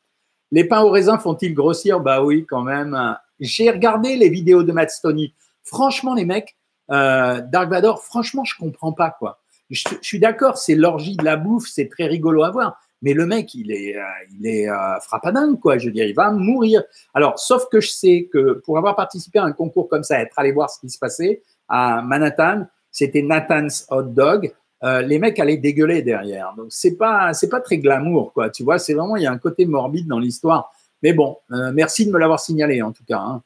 Les 0.52 0.64
pains 0.64 0.82
au 0.82 0.90
raisin 0.90 1.18
font-ils 1.18 1.54
grossir? 1.54 2.00
Bah 2.00 2.24
oui, 2.24 2.46
quand 2.48 2.64
même. 2.64 3.18
J'ai 3.40 3.70
regardé 3.70 4.16
les 4.16 4.30
vidéos 4.30 4.64
de 4.64 4.72
Matt 4.72 4.90
Stoney. 4.90 5.34
Franchement, 5.64 6.16
les 6.16 6.26
mecs, 6.26 6.58
Dark 6.90 7.70
Vador, 7.70 8.04
franchement, 8.04 8.44
je 8.44 8.56
comprends 8.58 8.92
pas 8.92 9.16
quoi 9.18 9.40
je, 9.74 9.84
suis 10.02 10.20
d'accord, 10.20 10.58
c'est 10.58 10.76
l'orgie 10.76 11.16
de 11.16 11.24
la 11.24 11.36
bouffe, 11.36 11.68
c'est 11.68 11.90
très 11.90 12.06
rigolo 12.06 12.44
à 12.44 12.52
voir. 12.52 12.80
Mais 13.04 13.14
le 13.14 13.26
mec, 13.26 13.54
il 13.54 13.70
est, 13.72 13.98
euh, 13.98 14.02
il 14.40 14.48
est 14.48 14.70
euh, 14.70 15.56
quoi. 15.62 15.78
Je 15.78 15.88
veux 15.88 15.92
dire, 15.92 16.08
il 16.08 16.16
va 16.16 16.32
mourir. 16.32 16.82
Alors, 17.14 17.38
sauf 17.38 17.68
que 17.70 17.82
je 17.82 17.90
sais 17.90 18.30
que 18.32 18.54
pour 18.66 18.78
avoir 18.78 18.96
participé 18.96 19.40
à 19.40 19.44
un 19.44 19.52
concours 19.52 19.90
comme 19.90 20.04
ça, 20.04 20.22
être 20.22 20.40
allé 20.40 20.54
voir 20.54 20.70
ce 20.70 20.80
qui 20.80 20.90
se 20.90 20.98
passait 20.98 21.44
à 21.68 22.02
Manhattan, 22.02 22.66
c'était 22.92 23.22
Nathan's 23.22 23.86
Hot 23.92 24.04
Dog. 24.04 24.54
Euh, 24.84 25.02
les 25.02 25.20
mecs 25.20 25.38
allaient 25.38 25.58
dégueuler 25.58 26.02
derrière. 26.02 26.54
Donc, 26.56 26.68
c'est 26.70 26.96
pas, 26.96 27.34
c'est 27.34 27.50
pas 27.50 27.60
très 27.60 27.78
glamour, 27.78 28.32
quoi. 28.32 28.50
Tu 28.50 28.64
vois, 28.64 28.80
c'est 28.80 28.94
vraiment, 28.94 29.18
il 29.18 29.24
y 29.24 29.28
a 29.28 29.32
un 29.32 29.38
côté 29.38 29.66
morbide 29.66 30.08
dans 30.08 30.20
l'histoire. 30.20 30.72
Mais 31.02 31.12
bon, 31.12 31.38
merci 31.74 32.06
de 32.06 32.12
me 32.12 32.18
l'avoir 32.18 32.40
signalé, 32.40 32.82
en 32.82 32.94
tout 32.94 33.04
cas. 33.06 33.20
Hein. 33.20 33.44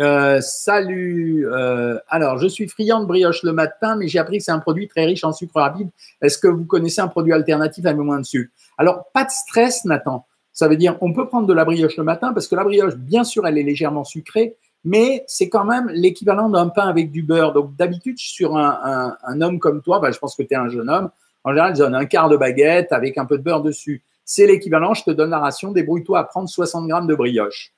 Euh, 0.00 0.40
salut. 0.40 1.46
Euh, 1.46 1.98
alors, 2.08 2.38
je 2.38 2.48
suis 2.48 2.68
friand 2.68 3.00
de 3.00 3.06
brioche 3.06 3.42
le 3.44 3.52
matin, 3.52 3.96
mais 3.96 4.08
j'ai 4.08 4.18
appris 4.18 4.38
que 4.38 4.44
c'est 4.44 4.50
un 4.50 4.58
produit 4.58 4.88
très 4.88 5.04
riche 5.04 5.22
en 5.24 5.32
sucre 5.32 5.54
rapide. 5.54 5.88
Est-ce 6.20 6.38
que 6.38 6.48
vous 6.48 6.64
connaissez 6.64 7.00
un 7.00 7.08
produit 7.08 7.32
alternatif 7.32 7.86
avec 7.86 7.98
moins 7.98 8.18
de 8.18 8.24
sucre? 8.24 8.50
Alors, 8.76 9.04
pas 9.12 9.24
de 9.24 9.30
stress, 9.30 9.84
Nathan. 9.84 10.26
Ça 10.52 10.68
veut 10.68 10.76
dire, 10.76 10.96
on 11.00 11.12
peut 11.12 11.26
prendre 11.26 11.46
de 11.46 11.52
la 11.52 11.64
brioche 11.64 11.96
le 11.96 12.04
matin 12.04 12.32
parce 12.32 12.48
que 12.48 12.56
la 12.56 12.64
brioche, 12.64 12.96
bien 12.96 13.24
sûr, 13.24 13.46
elle 13.46 13.58
est 13.58 13.62
légèrement 13.62 14.04
sucrée, 14.04 14.56
mais 14.84 15.24
c'est 15.26 15.48
quand 15.48 15.64
même 15.64 15.88
l'équivalent 15.88 16.48
d'un 16.48 16.68
pain 16.68 16.88
avec 16.88 17.10
du 17.10 17.22
beurre. 17.22 17.52
Donc, 17.52 17.76
d'habitude, 17.76 18.18
sur 18.18 18.56
un, 18.56 19.40
homme 19.40 19.58
comme 19.58 19.80
toi, 19.80 20.00
bah, 20.00 20.10
je 20.10 20.18
pense 20.18 20.34
que 20.34 20.42
tu 20.42 20.54
es 20.54 20.56
un 20.56 20.68
jeune 20.68 20.90
homme, 20.90 21.10
en 21.44 21.50
général, 21.50 21.74
je 21.74 21.80
donne 21.80 21.94
un 21.94 22.06
quart 22.06 22.28
de 22.28 22.36
baguette 22.36 22.90
avec 22.92 23.18
un 23.18 23.26
peu 23.26 23.36
de 23.38 23.42
beurre 23.42 23.62
dessus. 23.62 24.02
C'est 24.24 24.46
l'équivalent, 24.46 24.94
je 24.94 25.04
te 25.04 25.10
donne 25.10 25.30
la 25.30 25.38
ration, 25.38 25.72
débrouille-toi 25.72 26.18
à 26.18 26.24
prendre 26.24 26.48
60 26.48 26.88
grammes 26.88 27.06
de 27.06 27.14
brioche. 27.14 27.72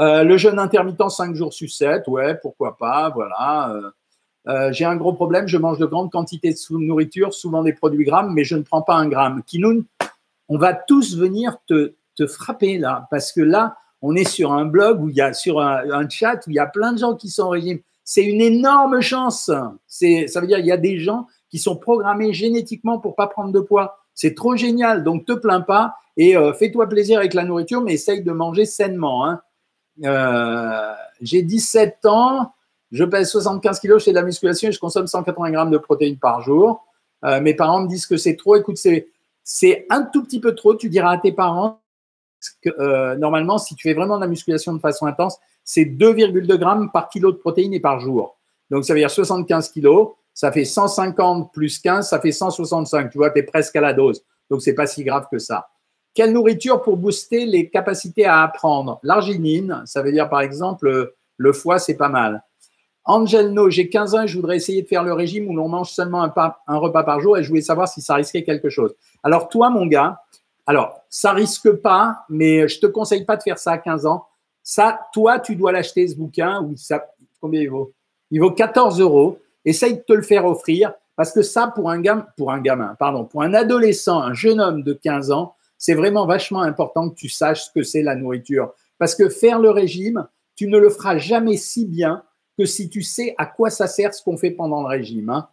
Euh, 0.00 0.24
le 0.24 0.36
jeûne 0.36 0.58
intermittent 0.58 1.08
5 1.08 1.34
jours 1.34 1.52
sur 1.52 1.70
7, 1.70 2.08
ouais, 2.08 2.36
pourquoi 2.40 2.76
pas, 2.76 3.10
voilà. 3.10 3.70
Euh, 3.70 3.90
euh, 4.48 4.72
j'ai 4.72 4.84
un 4.84 4.96
gros 4.96 5.12
problème, 5.12 5.46
je 5.46 5.56
mange 5.56 5.78
de 5.78 5.86
grandes 5.86 6.10
quantités 6.10 6.52
de 6.52 6.76
nourriture, 6.76 7.32
souvent 7.32 7.62
des 7.62 7.72
produits 7.72 8.04
grammes, 8.04 8.32
mais 8.34 8.44
je 8.44 8.56
ne 8.56 8.62
prends 8.62 8.82
pas 8.82 8.94
un 8.94 9.08
gramme. 9.08 9.42
Kinoun, 9.46 9.84
on 10.48 10.58
va 10.58 10.74
tous 10.74 11.16
venir 11.16 11.56
te, 11.66 11.94
frapper 12.26 12.78
là, 12.78 13.06
parce 13.10 13.32
que 13.32 13.40
là, 13.40 13.76
on 14.02 14.14
est 14.14 14.28
sur 14.28 14.52
un 14.52 14.66
blog 14.66 15.00
où 15.00 15.08
il 15.08 15.16
y 15.16 15.20
a 15.20 15.32
sur 15.32 15.60
un, 15.60 16.08
chat 16.08 16.46
où 16.46 16.50
il 16.50 16.54
y 16.54 16.58
a 16.58 16.66
plein 16.66 16.92
de 16.92 16.98
gens 16.98 17.14
qui 17.14 17.28
sont 17.28 17.44
au 17.44 17.50
régime. 17.50 17.78
C'est 18.04 18.24
une 18.24 18.42
énorme 18.42 19.00
chance. 19.00 19.50
Ça 19.86 20.40
veut 20.40 20.46
dire 20.46 20.58
il 20.58 20.66
y 20.66 20.72
a 20.72 20.76
des 20.76 20.98
gens 20.98 21.26
qui 21.48 21.58
sont 21.58 21.76
programmés 21.76 22.34
génétiquement 22.34 22.98
pour 22.98 23.14
pas 23.14 23.26
prendre 23.26 23.50
de 23.50 23.60
poids. 23.60 23.98
C'est 24.14 24.34
trop 24.34 24.56
génial. 24.56 25.04
Donc 25.04 25.24
te 25.24 25.32
plains 25.32 25.62
pas 25.62 25.94
et 26.18 26.36
fais-toi 26.58 26.86
plaisir 26.86 27.18
avec 27.18 27.32
la 27.32 27.44
nourriture, 27.44 27.80
mais 27.80 27.94
essaye 27.94 28.22
de 28.22 28.30
manger 28.30 28.66
sainement. 28.66 29.26
Hein. 29.26 29.40
Euh, 30.02 30.92
j'ai 31.20 31.42
17 31.42 32.06
ans, 32.06 32.52
je 32.90 33.04
pèse 33.04 33.30
75 33.30 33.80
kilos, 33.80 34.00
je 34.00 34.04
fais 34.06 34.10
de 34.10 34.16
la 34.16 34.22
musculation 34.22 34.68
et 34.68 34.72
je 34.72 34.80
consomme 34.80 35.06
180 35.06 35.50
grammes 35.50 35.70
de 35.70 35.78
protéines 35.78 36.18
par 36.18 36.40
jour. 36.40 36.84
Euh, 37.24 37.40
mes 37.40 37.54
parents 37.54 37.80
me 37.80 37.88
disent 37.88 38.06
que 38.06 38.16
c'est 38.16 38.36
trop. 38.36 38.56
Écoute, 38.56 38.76
c'est 38.76 39.86
un 39.90 40.02
tout 40.02 40.24
petit 40.24 40.40
peu 40.40 40.54
trop. 40.54 40.74
Tu 40.74 40.88
diras 40.88 41.12
à 41.12 41.18
tes 41.18 41.32
parents 41.32 41.80
que 42.62 42.70
euh, 42.78 43.16
normalement, 43.16 43.58
si 43.58 43.74
tu 43.74 43.88
fais 43.88 43.94
vraiment 43.94 44.16
de 44.16 44.20
la 44.20 44.26
musculation 44.26 44.74
de 44.74 44.78
façon 44.78 45.06
intense, 45.06 45.38
c'est 45.64 45.84
2,2 45.84 46.56
grammes 46.58 46.90
par 46.92 47.08
kilo 47.08 47.32
de 47.32 47.36
protéines 47.36 47.72
et 47.72 47.80
par 47.80 48.00
jour. 48.00 48.36
Donc, 48.70 48.84
ça 48.84 48.92
veut 48.92 49.00
dire 49.00 49.10
75 49.10 49.70
kilos. 49.70 50.10
Ça 50.34 50.50
fait 50.50 50.64
150 50.64 51.52
plus 51.52 51.78
15, 51.78 52.08
ça 52.08 52.20
fait 52.20 52.32
165. 52.32 53.10
Tu 53.10 53.18
vois, 53.18 53.30
tu 53.30 53.38
es 53.38 53.42
presque 53.44 53.76
à 53.76 53.80
la 53.80 53.94
dose. 53.94 54.24
Donc, 54.50 54.62
c'est 54.62 54.74
pas 54.74 54.86
si 54.86 55.04
grave 55.04 55.26
que 55.30 55.38
ça. 55.38 55.68
Quelle 56.14 56.32
nourriture 56.32 56.80
pour 56.80 56.96
booster 56.96 57.44
les 57.44 57.68
capacités 57.68 58.24
à 58.24 58.42
apprendre? 58.42 59.00
L'arginine, 59.02 59.82
ça 59.84 60.00
veut 60.00 60.12
dire 60.12 60.28
par 60.28 60.40
exemple 60.40 61.12
le 61.36 61.52
foie, 61.52 61.80
c'est 61.80 61.96
pas 61.96 62.08
mal. 62.08 62.44
Angel 63.04 63.52
j'ai 63.68 63.88
15 63.88 64.14
ans 64.14 64.22
et 64.22 64.28
je 64.28 64.36
voudrais 64.36 64.56
essayer 64.56 64.82
de 64.82 64.86
faire 64.86 65.02
le 65.02 65.12
régime 65.12 65.48
où 65.48 65.56
l'on 65.56 65.68
mange 65.68 65.90
seulement 65.90 66.22
un, 66.22 66.32
un, 66.66 66.76
repas 66.76 67.02
par 67.02 67.20
jour 67.20 67.36
et 67.36 67.42
je 67.42 67.48
voulais 67.48 67.60
savoir 67.60 67.88
si 67.88 68.00
ça 68.00 68.14
risquait 68.14 68.44
quelque 68.44 68.70
chose. 68.70 68.94
Alors 69.22 69.48
toi, 69.48 69.68
mon 69.68 69.86
gars, 69.86 70.22
alors 70.66 71.00
ça 71.10 71.32
risque 71.32 71.70
pas, 71.72 72.24
mais 72.30 72.68
je 72.68 72.80
te 72.80 72.86
conseille 72.86 73.24
pas 73.24 73.36
de 73.36 73.42
faire 73.42 73.58
ça 73.58 73.72
à 73.72 73.78
15 73.78 74.06
ans. 74.06 74.26
Ça, 74.62 75.00
toi, 75.12 75.38
tu 75.38 75.56
dois 75.56 75.72
l'acheter 75.72 76.08
ce 76.08 76.16
bouquin 76.16 76.62
ou 76.62 76.76
ça, 76.76 77.04
combien 77.40 77.60
il 77.60 77.68
vaut? 77.68 77.92
Il 78.30 78.40
vaut 78.40 78.52
14 78.52 79.00
euros. 79.00 79.38
Essaye 79.66 79.96
de 79.96 80.00
te 80.00 80.12
le 80.12 80.22
faire 80.22 80.46
offrir 80.46 80.92
parce 81.16 81.32
que 81.32 81.42
ça, 81.42 81.68
pour 81.68 81.90
un 81.90 82.00
gamin, 82.00 82.26
pour 82.36 82.52
un 82.52 82.60
gamin, 82.60 82.96
pardon, 82.98 83.24
pour 83.24 83.42
un 83.42 83.52
adolescent, 83.52 84.20
un 84.20 84.32
jeune 84.32 84.60
homme 84.60 84.82
de 84.82 84.92
15 84.94 85.30
ans, 85.30 85.54
c'est 85.84 85.92
vraiment 85.92 86.24
vachement 86.24 86.62
important 86.62 87.10
que 87.10 87.14
tu 87.14 87.28
saches 87.28 87.64
ce 87.64 87.70
que 87.70 87.82
c'est 87.82 88.00
la 88.00 88.16
nourriture. 88.16 88.72
Parce 88.98 89.14
que 89.14 89.28
faire 89.28 89.58
le 89.58 89.68
régime, 89.68 90.26
tu 90.56 90.66
ne 90.66 90.78
le 90.78 90.88
feras 90.88 91.18
jamais 91.18 91.58
si 91.58 91.84
bien 91.84 92.22
que 92.58 92.64
si 92.64 92.88
tu 92.88 93.02
sais 93.02 93.34
à 93.36 93.44
quoi 93.44 93.68
ça 93.68 93.86
sert 93.86 94.14
ce 94.14 94.22
qu'on 94.22 94.38
fait 94.38 94.50
pendant 94.50 94.80
le 94.80 94.88
régime. 94.88 95.28
Hein. 95.28 95.46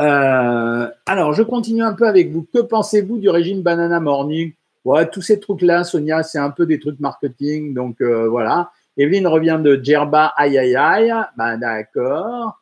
Euh, 0.00 0.90
alors, 1.06 1.32
je 1.32 1.44
continue 1.44 1.84
un 1.84 1.92
peu 1.92 2.08
avec 2.08 2.32
vous. 2.32 2.44
Que 2.52 2.58
pensez-vous 2.58 3.18
du 3.18 3.28
régime 3.28 3.62
Banana 3.62 4.00
Morning? 4.00 4.52
Ouais, 4.84 5.08
Tous 5.08 5.22
ces 5.22 5.38
trucs-là, 5.38 5.84
Sonia, 5.84 6.24
c'est 6.24 6.40
un 6.40 6.50
peu 6.50 6.66
des 6.66 6.80
trucs 6.80 6.98
marketing. 6.98 7.72
Donc, 7.72 8.00
euh, 8.00 8.26
voilà. 8.28 8.72
Evelyne 8.96 9.28
revient 9.28 9.60
de 9.62 9.78
Djerba, 9.80 10.32
aïe 10.36 10.58
aïe 10.58 10.74
aïe. 10.74 11.14
Ben, 11.36 11.56
d'accord. 11.56 12.60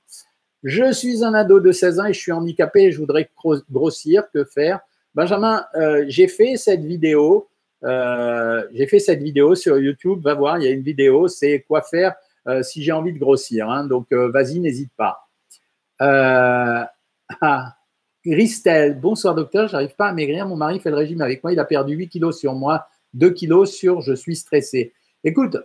Je 0.65 0.93
suis 0.93 1.25
un 1.25 1.33
ado 1.33 1.61
de 1.61 1.73
16 1.73 1.99
ans 1.99 2.05
et 2.05 2.13
je 2.13 2.21
suis 2.21 2.33
handicapé 2.33 2.93
je 2.93 2.99
voudrais 2.99 3.31
grossir. 3.71 4.25
Que 4.35 4.45
faire? 4.45 4.81
Benjamin, 5.15 5.65
euh, 5.75 6.05
j'ai 6.09 6.29
fait 6.29 6.57
cette 6.57 6.83
vidéo. 6.83 7.49
Euh, 7.85 8.67
j'ai 8.73 8.87
fait 8.87 8.99
cette 8.99 9.23
vidéo 9.23 9.55
sur 9.55 9.79
YouTube. 9.79 10.23
Va 10.23 10.35
voir, 10.35 10.59
il 10.59 10.65
y 10.65 10.67
a 10.67 10.71
une 10.71 10.83
vidéo. 10.83 11.29
C'est 11.29 11.65
quoi 11.67 11.83
faire 11.83 12.15
euh, 12.47 12.63
si 12.63 12.83
j'ai 12.83 12.93
envie 12.93 13.13
de 13.13 13.19
grossir. 13.19 13.69
Hein. 13.71 13.87
donc, 13.87 14.13
vas-y, 14.13 14.61
n'hésite 14.61 14.93
pas. 14.97 15.29
Ah, 15.99 17.77
Christelle, 18.25 18.99
bonsoir 18.99 19.35
docteur. 19.35 19.69
J'arrive 19.69 19.95
pas 19.95 20.09
à 20.09 20.13
maigrir. 20.13 20.47
Mon 20.47 20.57
mari 20.57 20.81
fait 20.81 20.91
le 20.91 20.97
régime 20.97 21.21
avec 21.21 21.43
moi. 21.43 21.53
Il 21.53 21.59
a 21.59 21.65
perdu 21.65 21.95
8 21.95 22.09
kilos 22.09 22.39
sur 22.39 22.55
moi, 22.55 22.89
2 23.15 23.31
kilos 23.31 23.71
sur 23.73 24.01
je 24.01 24.15
suis 24.15 24.37
stressé. 24.37 24.93
Écoute, 25.25 25.57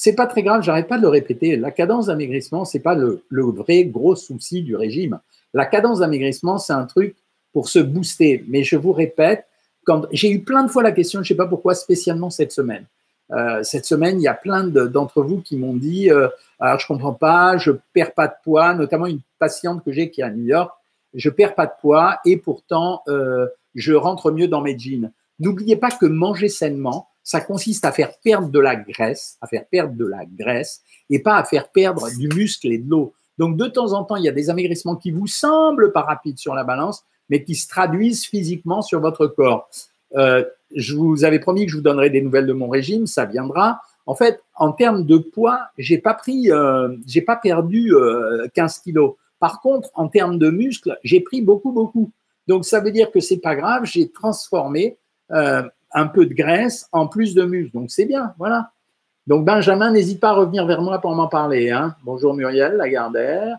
c'est 0.00 0.14
pas 0.14 0.28
très 0.28 0.44
grave, 0.44 0.62
j'arrête 0.62 0.86
pas 0.86 0.96
de 0.96 1.02
le 1.02 1.08
répéter. 1.08 1.56
La 1.56 1.72
cadence 1.72 2.06
d'amaigrissement, 2.06 2.64
c'est 2.64 2.78
pas 2.78 2.94
le, 2.94 3.24
vrai 3.30 3.84
gros 3.84 4.14
souci 4.14 4.62
du 4.62 4.76
régime. 4.76 5.18
La 5.54 5.66
cadence 5.66 5.98
d'amaigrissement, 5.98 6.58
c'est 6.58 6.72
un 6.72 6.86
truc 6.86 7.16
pour 7.52 7.68
se 7.68 7.78
booster. 7.78 8.44
Mais 8.48 8.64
je 8.64 8.76
vous 8.76 8.92
répète, 8.92 9.46
quand 9.84 10.06
j'ai 10.12 10.30
eu 10.30 10.40
plein 10.40 10.64
de 10.64 10.70
fois 10.70 10.82
la 10.82 10.92
question, 10.92 11.22
je 11.22 11.28
sais 11.28 11.34
pas 11.34 11.46
pourquoi 11.46 11.74
spécialement 11.74 12.30
cette 12.30 12.52
semaine. 12.52 12.84
Euh, 13.32 13.62
cette 13.62 13.84
semaine, 13.84 14.20
il 14.20 14.24
y 14.24 14.28
a 14.28 14.34
plein 14.34 14.64
d'entre 14.64 15.22
vous 15.22 15.40
qui 15.40 15.56
m'ont 15.56 15.74
dit, 15.74 16.10
euh, 16.10 16.28
alors 16.60 16.78
je 16.78 16.86
comprends 16.86 17.12
pas, 17.12 17.58
je 17.58 17.72
perds 17.92 18.14
pas 18.14 18.26
de 18.26 18.34
poids, 18.42 18.74
notamment 18.74 19.06
une 19.06 19.20
patiente 19.38 19.84
que 19.84 19.92
j'ai 19.92 20.10
qui 20.10 20.22
est 20.22 20.24
à 20.24 20.30
New 20.30 20.44
York, 20.44 20.72
je 21.14 21.28
perds 21.30 21.54
pas 21.54 21.66
de 21.66 21.72
poids 21.80 22.18
et 22.24 22.36
pourtant 22.36 23.02
euh, 23.08 23.46
je 23.74 23.92
rentre 23.92 24.30
mieux 24.30 24.48
dans 24.48 24.62
mes 24.62 24.78
jeans. 24.78 25.12
N'oubliez 25.40 25.76
pas 25.76 25.90
que 25.90 26.06
manger 26.06 26.48
sainement, 26.48 27.08
ça 27.22 27.40
consiste 27.40 27.84
à 27.84 27.92
faire 27.92 28.18
perdre 28.24 28.48
de 28.48 28.58
la 28.58 28.76
graisse, 28.76 29.36
à 29.42 29.46
faire 29.46 29.66
perdre 29.66 29.94
de 29.94 30.06
la 30.06 30.24
graisse 30.24 30.80
et 31.10 31.18
pas 31.18 31.36
à 31.36 31.44
faire 31.44 31.68
perdre 31.68 32.08
du 32.16 32.28
muscle 32.28 32.72
et 32.72 32.78
de 32.78 32.88
l'eau. 32.88 33.12
Donc, 33.36 33.56
de 33.56 33.66
temps 33.66 33.92
en 33.92 34.04
temps, 34.04 34.16
il 34.16 34.24
y 34.24 34.28
a 34.28 34.32
des 34.32 34.50
amaigrissements 34.50 34.96
qui 34.96 35.10
vous 35.10 35.26
semblent 35.26 35.92
pas 35.92 36.02
rapides 36.02 36.38
sur 36.38 36.54
la 36.54 36.64
balance, 36.64 37.04
mais 37.28 37.44
qui 37.44 37.54
se 37.54 37.68
traduisent 37.68 38.26
physiquement 38.26 38.82
sur 38.82 39.00
votre 39.00 39.26
corps. 39.26 39.68
Euh, 40.16 40.44
je 40.74 40.96
vous 40.96 41.24
avais 41.24 41.38
promis 41.38 41.66
que 41.66 41.72
je 41.72 41.76
vous 41.76 41.82
donnerais 41.82 42.10
des 42.10 42.20
nouvelles 42.20 42.46
de 42.46 42.52
mon 42.52 42.68
régime, 42.68 43.06
ça 43.06 43.24
viendra. 43.24 43.80
En 44.06 44.14
fait, 44.14 44.42
en 44.54 44.72
termes 44.72 45.04
de 45.04 45.18
poids, 45.18 45.68
j'ai 45.76 45.98
pas 45.98 46.14
pris, 46.14 46.50
euh, 46.50 46.96
j'ai 47.06 47.22
pas 47.22 47.36
perdu 47.36 47.92
15 48.54 48.76
euh, 48.78 48.82
kilos. 48.82 49.14
Par 49.38 49.60
contre, 49.60 49.90
en 49.94 50.08
termes 50.08 50.38
de 50.38 50.50
muscles, 50.50 50.98
j'ai 51.04 51.20
pris 51.20 51.42
beaucoup, 51.42 51.72
beaucoup. 51.72 52.10
Donc, 52.46 52.64
ça 52.64 52.80
veut 52.80 52.90
dire 52.90 53.10
que 53.10 53.20
c'est 53.20 53.38
pas 53.38 53.54
grave, 53.54 53.84
j'ai 53.84 54.10
transformé 54.10 54.96
euh, 55.30 55.62
un 55.92 56.06
peu 56.06 56.26
de 56.26 56.34
graisse 56.34 56.88
en 56.92 57.06
plus 57.06 57.34
de 57.34 57.44
muscle. 57.44 57.72
Donc 57.72 57.90
c'est 57.90 58.04
bien, 58.04 58.34
voilà. 58.38 58.72
Donc 59.26 59.44
Benjamin, 59.44 59.90
n'hésite 59.90 60.20
pas 60.20 60.30
à 60.30 60.34
revenir 60.34 60.66
vers 60.66 60.82
moi 60.82 60.98
pour 61.00 61.14
m'en 61.14 61.28
parler. 61.28 61.70
Hein. 61.70 61.96
Bonjour 62.04 62.34
Muriel 62.34 62.76
Lagardère. 62.76 63.58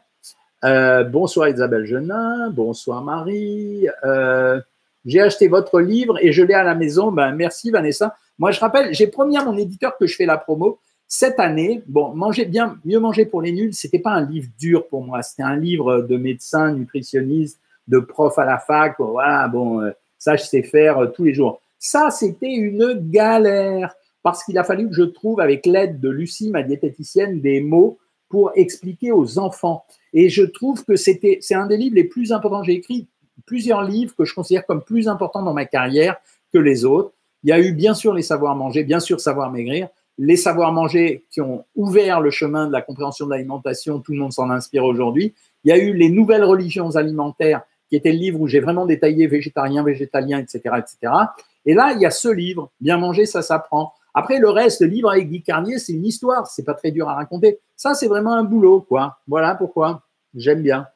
Euh, 0.66 1.06
bonsoir 1.06 1.50
Isabelle 1.50 1.86
Genin. 1.86 2.50
Bonsoir 2.50 3.02
Marie. 3.02 3.88
Euh, 4.04 4.60
j'ai 5.06 5.22
acheté 5.22 5.48
votre 5.48 5.80
livre 5.80 6.18
et 6.22 6.34
je 6.34 6.44
l'ai 6.44 6.54
à 6.54 6.64
la 6.64 6.76
maison. 6.76 7.12
Ben, 7.12 7.32
merci 7.32 7.72
Vanessa. 7.72 8.16
Moi, 8.38 8.52
je 8.52 8.60
rappelle, 8.60 8.94
j'ai 8.94 9.08
promis 9.08 9.38
à 9.38 9.44
mon 9.44 9.58
éditeur 9.58 9.98
que 9.98 10.06
je 10.06 10.16
fais 10.16 10.26
la 10.26 10.38
promo. 10.38 10.80
Cette 11.08 11.40
année, 11.40 11.82
bon, 11.88 12.14
manger 12.14 12.46
bien, 12.46 12.78
mieux 12.86 13.00
manger 13.00 13.26
pour 13.26 13.42
les 13.42 13.52
nuls, 13.52 13.74
c'était 13.74 14.00
pas 14.00 14.12
un 14.12 14.26
livre 14.26 14.50
dur 14.60 14.88
pour 14.88 15.04
moi. 15.04 15.22
C'était 15.24 15.44
un 15.44 15.56
livre 15.56 16.02
de 16.02 16.18
médecin, 16.18 16.74
nutritionniste, 16.74 17.60
de 17.88 18.00
prof 18.00 18.38
à 18.38 18.46
la 18.46 18.60
fac. 18.60 18.96
Voilà, 19.00 19.48
bon, 19.48 19.82
euh, 19.82 19.92
ça, 20.18 20.36
je 20.36 20.44
sais 20.44 20.62
faire 20.62 21.12
tous 21.14 21.24
les 21.24 21.34
jours. 21.34 21.62
Ça, 21.80 22.12
c'était 22.12 22.52
une 22.52 22.94
galère 23.10 23.96
parce 24.22 24.44
qu'il 24.44 24.58
a 24.58 24.66
fallu 24.66 24.90
que 24.90 24.94
je 24.94 25.04
trouve, 25.04 25.40
avec 25.40 25.66
l'aide 25.66 26.02
de 26.02 26.10
Lucie, 26.10 26.52
ma 26.52 26.62
diététicienne, 26.62 27.40
des 27.40 27.62
mots 27.62 27.98
pour 28.30 28.52
expliquer 28.56 29.12
aux 29.12 29.40
enfants. 29.40 29.84
Et 30.14 30.30
je 30.30 30.44
trouve 30.44 30.86
que 30.86 30.96
c'était, 30.96 31.40
c'est 31.42 31.56
un 31.56 31.68
des 31.68 31.78
livres 31.78 31.96
les 31.96 32.04
plus 32.04 32.32
importants. 32.32 32.64
J'ai 32.64 32.74
écrit 32.74 33.08
plusieurs 33.46 33.84
livres 33.84 34.14
que 34.16 34.26
je 34.26 34.34
considère 34.34 34.66
comme 34.66 34.84
plus 34.84 35.08
importants 35.08 35.42
dans 35.42 35.54
ma 35.54 35.66
carrière 35.66 36.18
que 36.54 36.60
les 36.60 36.86
autres. 36.86 37.12
Il 37.44 37.50
y 37.50 37.54
a 37.54 37.60
eu 37.60 37.74
bien 37.74 37.94
sûr 37.94 38.14
les 38.14 38.22
savoirs 38.22 38.56
manger, 38.56 38.84
bien 38.84 39.00
sûr 39.00 39.20
savoir 39.20 39.52
maigrir, 39.52 39.88
les 40.18 40.36
savoirs 40.36 40.74
manger 40.74 41.24
qui 41.32 41.40
ont 41.40 41.64
ouvert 41.76 42.20
le 42.20 42.30
chemin 42.30 42.68
de 42.68 42.74
la 42.74 42.82
compréhension 42.82 43.26
de 43.26 43.32
l'alimentation, 43.32 44.00
tout 44.00 44.12
le 44.12 44.20
monde 44.20 44.34
s'en 44.34 44.50
inspire 44.50 44.84
aujourd'hui. 44.84 45.34
Il 45.64 45.70
y 45.70 45.72
a 45.72 45.78
eu 45.78 45.94
les 45.94 46.10
nouvelles 46.10 46.44
religions 46.44 46.96
alimentaires, 46.98 47.62
qui 47.88 47.96
était 47.96 48.12
le 48.12 48.18
livre 48.18 48.40
où 48.40 48.48
j'ai 48.48 48.60
vraiment 48.60 48.86
détaillé 48.86 49.28
végétarien, 49.28 49.84
végétalien, 49.84 50.40
etc., 50.40 50.60
etc. 50.78 51.14
Et 51.66 51.74
là, 51.74 51.94
il 51.94 52.02
y 52.02 52.06
a 52.06 52.12
ce 52.12 52.28
livre, 52.28 52.70
Bien 52.80 52.98
manger, 52.98 53.26
ça 53.26 53.42
s'apprend. 53.42 53.94
Après, 54.14 54.40
le 54.40 54.50
reste, 54.50 54.82
le 54.82 54.88
livre 54.88 55.10
avec 55.10 55.30
Guy 55.30 55.42
Carnier, 55.42 55.78
c'est 55.80 55.94
une 55.94 56.06
histoire, 56.06 56.48
c'est 56.48 56.64
pas 56.64 56.74
très 56.74 56.92
dur 56.92 57.08
à 57.10 57.16
raconter. 57.16 57.60
Ça, 57.76 57.94
c'est 57.94 58.08
vraiment 58.08 58.34
un 58.34 58.44
boulot, 58.44 58.82
quoi. 58.82 59.20
Voilà 59.28 59.56
pourquoi 59.56 60.04
j'aime 60.36 60.62
bien. 60.62 60.88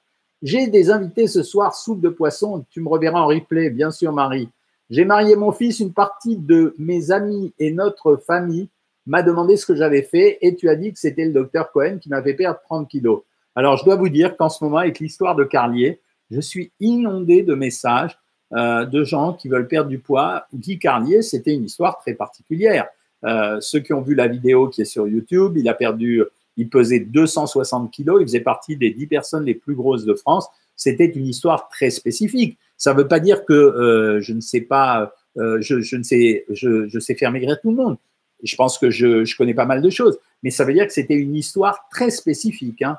J'ai 0.42 0.68
des 0.68 0.92
invités 0.92 1.28
ce 1.28 1.42
soir, 1.42 1.74
soupe 1.74 2.02
de 2.02 2.10
poisson, 2.10 2.66
tu 2.70 2.82
me 2.82 2.90
reverras 2.90 3.22
en 3.22 3.28
replay, 3.28 3.70
bien 3.70 3.92
sûr, 3.92 4.12
Marie. 4.12 4.50
J'ai 4.90 5.06
marié 5.06 5.36
mon 5.36 5.52
fils, 5.52 5.80
une 5.80 5.94
partie 5.94 6.38
de 6.38 6.76
mes 6.78 7.12
amis 7.12 7.54
et 7.60 7.72
notre 7.72 8.18
famille 8.18 8.70
m'a 9.06 9.24
demandé 9.24 9.58
ce 9.58 9.66
que 9.66 9.76
j'avais 9.76 10.02
fait 10.02 10.38
et 10.42 10.56
tu 10.56 10.70
as 10.70 10.76
dit 10.76 10.92
que 10.92 11.00
c'était 11.00 11.26
le 11.26 11.32
docteur 11.32 11.72
Cohen 11.72 11.98
qui 12.00 12.10
m'avait 12.10 12.34
perdu 12.34 12.60
30 12.64 12.90
kilos. 12.90 13.22
Alors, 13.56 13.78
je 13.78 13.86
dois 13.86 13.96
vous 13.96 14.10
dire 14.10 14.36
qu'en 14.36 14.50
ce 14.50 14.64
moment, 14.64 14.78
avec 14.78 15.00
l'histoire 15.00 15.36
de 15.36 15.44
Carlier, 15.44 16.02
je 16.32 16.42
suis 16.42 16.72
inondé 16.80 17.44
de 17.44 17.54
messages 17.54 18.18
euh, 18.54 18.86
de 18.86 19.04
gens 19.04 19.34
qui 19.34 19.48
veulent 19.48 19.68
perdre 19.68 19.90
du 19.90 20.00
poids. 20.00 20.46
Guy 20.54 20.80
Carlier, 20.80 21.22
c'était 21.22 21.54
une 21.54 21.64
histoire 21.64 21.98
très 22.00 22.14
particulière. 22.14 22.88
Euh, 23.26 23.60
ceux 23.62 23.80
qui 23.80 23.94
ont 23.94 24.02
vu 24.02 24.16
la 24.16 24.28
vidéo 24.28 24.68
qui 24.68 24.82
est 24.82 24.86
sur 24.86 25.08
YouTube, 25.08 25.58
il 25.58 25.68
a 25.70 25.74
perdu, 25.74 26.24
il 26.58 26.70
pesait 26.70 27.00
260 27.00 27.92
kilos, 27.92 28.22
il 28.22 28.28
faisait 28.28 28.42
partie 28.42 28.76
des 28.76 28.92
10 28.92 29.08
personnes 29.08 29.46
les 29.46 29.56
plus 29.56 29.76
grosses 29.76 30.06
de 30.06 30.14
France. 30.14 30.48
C'était 30.76 31.06
une 31.06 31.28
histoire 31.28 31.70
très 31.70 31.90
spécifique. 31.90 32.58
Ça 32.78 32.94
ne 32.94 32.98
veut 33.00 33.08
pas 33.08 33.20
dire 33.20 33.46
que 33.46 33.54
euh, 33.54 34.22
je 34.22 34.34
ne 34.34 34.42
sais 34.42 34.62
pas, 34.62 35.14
je, 35.36 35.96
ne 35.96 36.04
sais, 36.04 36.46
je, 36.50 37.00
sais 37.00 37.16
faire 37.16 37.32
maigrir 37.32 37.60
tout 37.62 37.70
le 37.70 37.78
monde. 37.78 37.98
Je 38.44 38.56
pense 38.56 38.78
que 38.78 38.90
je, 38.90 39.38
connais 39.38 39.54
pas 39.54 39.66
mal 39.66 39.82
de 39.82 39.90
choses, 39.90 40.20
mais 40.42 40.50
ça 40.50 40.66
veut 40.66 40.74
dire 40.74 40.86
que 40.86 40.94
c'était 40.94 41.16
une 41.16 41.36
histoire 41.36 41.88
très 41.90 42.10
spécifique. 42.10 42.82
Hein. 42.82 42.98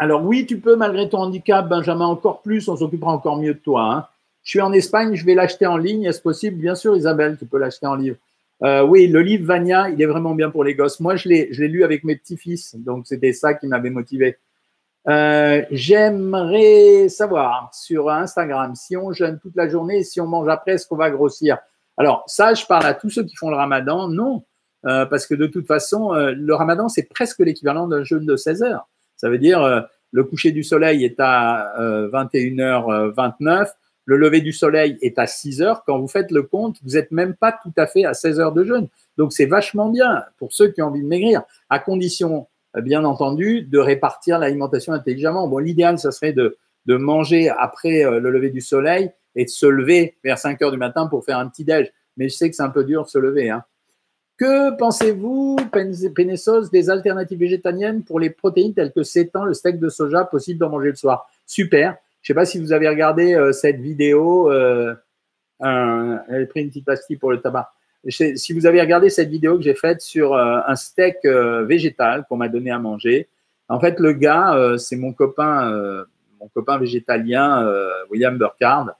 Alors 0.00 0.24
oui, 0.24 0.46
tu 0.46 0.58
peux, 0.58 0.76
malgré 0.76 1.10
ton 1.10 1.18
handicap, 1.18 1.68
Benjamin, 1.68 2.06
encore 2.06 2.40
plus, 2.40 2.66
on 2.68 2.76
s'occupera 2.76 3.12
encore 3.12 3.36
mieux 3.36 3.52
de 3.52 3.58
toi. 3.58 3.92
Hein. 3.92 4.06
Je 4.42 4.50
suis 4.50 4.60
en 4.60 4.72
Espagne, 4.72 5.14
je 5.14 5.24
vais 5.24 5.34
l'acheter 5.34 5.66
en 5.66 5.76
ligne. 5.76 6.04
Est-ce 6.04 6.22
possible? 6.22 6.56
Bien 6.56 6.74
sûr, 6.74 6.96
Isabelle, 6.96 7.36
tu 7.38 7.46
peux 7.46 7.58
l'acheter 7.58 7.86
en 7.86 7.94
livre. 7.94 8.16
Euh, 8.62 8.82
oui, 8.82 9.06
le 9.06 9.22
livre 9.22 9.46
Vania, 9.46 9.88
il 9.88 10.00
est 10.02 10.06
vraiment 10.06 10.34
bien 10.34 10.50
pour 10.50 10.64
les 10.64 10.74
gosses. 10.74 11.00
Moi, 11.00 11.16
je 11.16 11.28
l'ai, 11.28 11.46
lu 11.46 11.84
avec 11.84 12.04
mes 12.04 12.16
petits-fils, 12.16 12.76
donc 12.76 13.06
c'était 13.06 13.32
ça 13.32 13.54
qui 13.54 13.66
m'avait 13.66 13.90
motivé. 13.90 14.38
Euh, 15.08 15.62
j'aimerais 15.70 17.08
savoir 17.08 17.70
sur 17.72 18.10
Instagram 18.10 18.74
si 18.74 18.98
on 18.98 19.12
jeûne 19.12 19.38
toute 19.40 19.56
la 19.56 19.66
journée 19.66 20.02
si 20.02 20.20
on 20.20 20.26
mange 20.26 20.48
après, 20.48 20.72
est-ce 20.72 20.86
qu'on 20.86 20.96
va 20.96 21.10
grossir? 21.10 21.56
Alors, 21.96 22.22
ça, 22.26 22.52
je 22.52 22.66
parle 22.66 22.84
à 22.84 22.92
tous 22.92 23.08
ceux 23.08 23.24
qui 23.24 23.34
font 23.36 23.48
le 23.48 23.56
ramadan. 23.56 24.08
Non, 24.08 24.44
euh, 24.84 25.06
parce 25.06 25.26
que 25.26 25.34
de 25.34 25.46
toute 25.46 25.66
façon, 25.66 26.12
le 26.12 26.54
ramadan, 26.54 26.88
c'est 26.88 27.08
presque 27.08 27.40
l'équivalent 27.40 27.88
d'un 27.88 28.04
jeûne 28.04 28.26
de 28.26 28.36
16 28.36 28.62
heures. 28.62 28.88
Ça 29.16 29.30
veut 29.30 29.38
dire 29.38 29.86
le 30.12 30.24
coucher 30.24 30.52
du 30.52 30.62
soleil 30.62 31.04
est 31.04 31.20
à 31.20 31.72
21h29, 32.12 33.60
euh, 33.60 33.64
le 34.10 34.16
lever 34.16 34.40
du 34.40 34.50
soleil 34.50 34.98
est 35.02 35.20
à 35.20 35.28
6 35.28 35.60
h 35.60 35.82
Quand 35.86 36.00
vous 36.00 36.08
faites 36.08 36.32
le 36.32 36.42
compte, 36.42 36.78
vous 36.82 36.94
n'êtes 36.94 37.12
même 37.12 37.36
pas 37.36 37.52
tout 37.52 37.72
à 37.76 37.86
fait 37.86 38.04
à 38.04 38.12
16 38.12 38.40
heures 38.40 38.52
de 38.52 38.64
jeûne. 38.64 38.88
Donc 39.16 39.32
c'est 39.32 39.46
vachement 39.46 39.88
bien 39.88 40.24
pour 40.36 40.52
ceux 40.52 40.66
qui 40.72 40.82
ont 40.82 40.86
envie 40.86 41.02
de 41.02 41.06
maigrir, 41.06 41.42
à 41.68 41.78
condition, 41.78 42.48
euh, 42.76 42.80
bien 42.80 43.04
entendu, 43.04 43.62
de 43.62 43.78
répartir 43.78 44.40
l'alimentation 44.40 44.92
intelligemment. 44.92 45.46
Bon, 45.46 45.58
l'idéal, 45.58 45.96
ça 46.00 46.10
serait 46.10 46.32
de, 46.32 46.58
manger 46.88 47.50
après 47.50 48.02
le 48.02 48.30
lever 48.32 48.50
du 48.50 48.60
soleil 48.60 49.12
et 49.36 49.44
de 49.44 49.48
se 49.48 49.66
lever 49.66 50.16
vers 50.24 50.38
5 50.38 50.60
heures 50.60 50.72
du 50.72 50.76
matin 50.76 51.06
pour 51.06 51.24
faire 51.24 51.38
un 51.38 51.46
petit 51.46 51.62
déj. 51.62 51.92
Mais 52.16 52.28
je 52.28 52.34
sais 52.34 52.50
que 52.50 52.56
c'est 52.56 52.64
un 52.64 52.70
peu 52.70 52.82
dur 52.82 53.04
de 53.04 53.08
se 53.08 53.18
lever. 53.18 53.48
Hein. 53.48 53.62
Que 54.36 54.76
pensez-vous, 54.76 55.56
Pénessos, 56.16 56.68
des 56.72 56.90
alternatives 56.90 57.38
végétaliennes 57.38 58.02
pour 58.02 58.18
les 58.18 58.30
protéines 58.30 58.74
telles 58.74 58.90
que 58.90 59.04
sétan, 59.04 59.44
le 59.44 59.54
steak 59.54 59.78
de 59.78 59.88
soja, 59.88 60.24
possible 60.24 60.58
d'en 60.58 60.70
manger 60.70 60.88
le 60.88 60.96
soir? 60.96 61.30
Super. 61.46 61.96
Je 62.22 62.32
ne 62.32 62.34
sais 62.34 62.40
pas 62.40 62.44
si 62.44 62.58
vous 62.58 62.72
avez 62.72 62.88
regardé 62.88 63.34
euh, 63.34 63.52
cette 63.52 63.80
vidéo. 63.80 64.50
Euh, 64.52 64.94
elle 65.60 66.42
a 66.42 66.46
pris 66.46 66.60
une 66.60 66.68
petite 66.68 66.84
pastille 66.84 67.16
pour 67.16 67.30
le 67.30 67.40
tabac. 67.40 67.72
Si 68.08 68.52
vous 68.54 68.66
avez 68.66 68.80
regardé 68.80 69.10
cette 69.10 69.28
vidéo 69.28 69.58
que 69.58 69.62
j'ai 69.62 69.74
faite 69.74 70.00
sur 70.00 70.34
euh, 70.34 70.60
un 70.66 70.74
steak 70.76 71.16
végétal 71.24 72.24
qu'on 72.28 72.36
m'a 72.36 72.48
donné 72.48 72.70
à 72.70 72.78
manger, 72.78 73.28
en 73.68 73.78
fait, 73.78 74.00
le 74.00 74.12
gars, 74.14 74.76
c'est 74.78 74.96
mon 74.96 75.12
copain, 75.12 76.04
mon 76.40 76.48
copain 76.48 76.78
végétalien, 76.78 77.70
William 78.10 78.36
Burkhardt. 78.36 78.90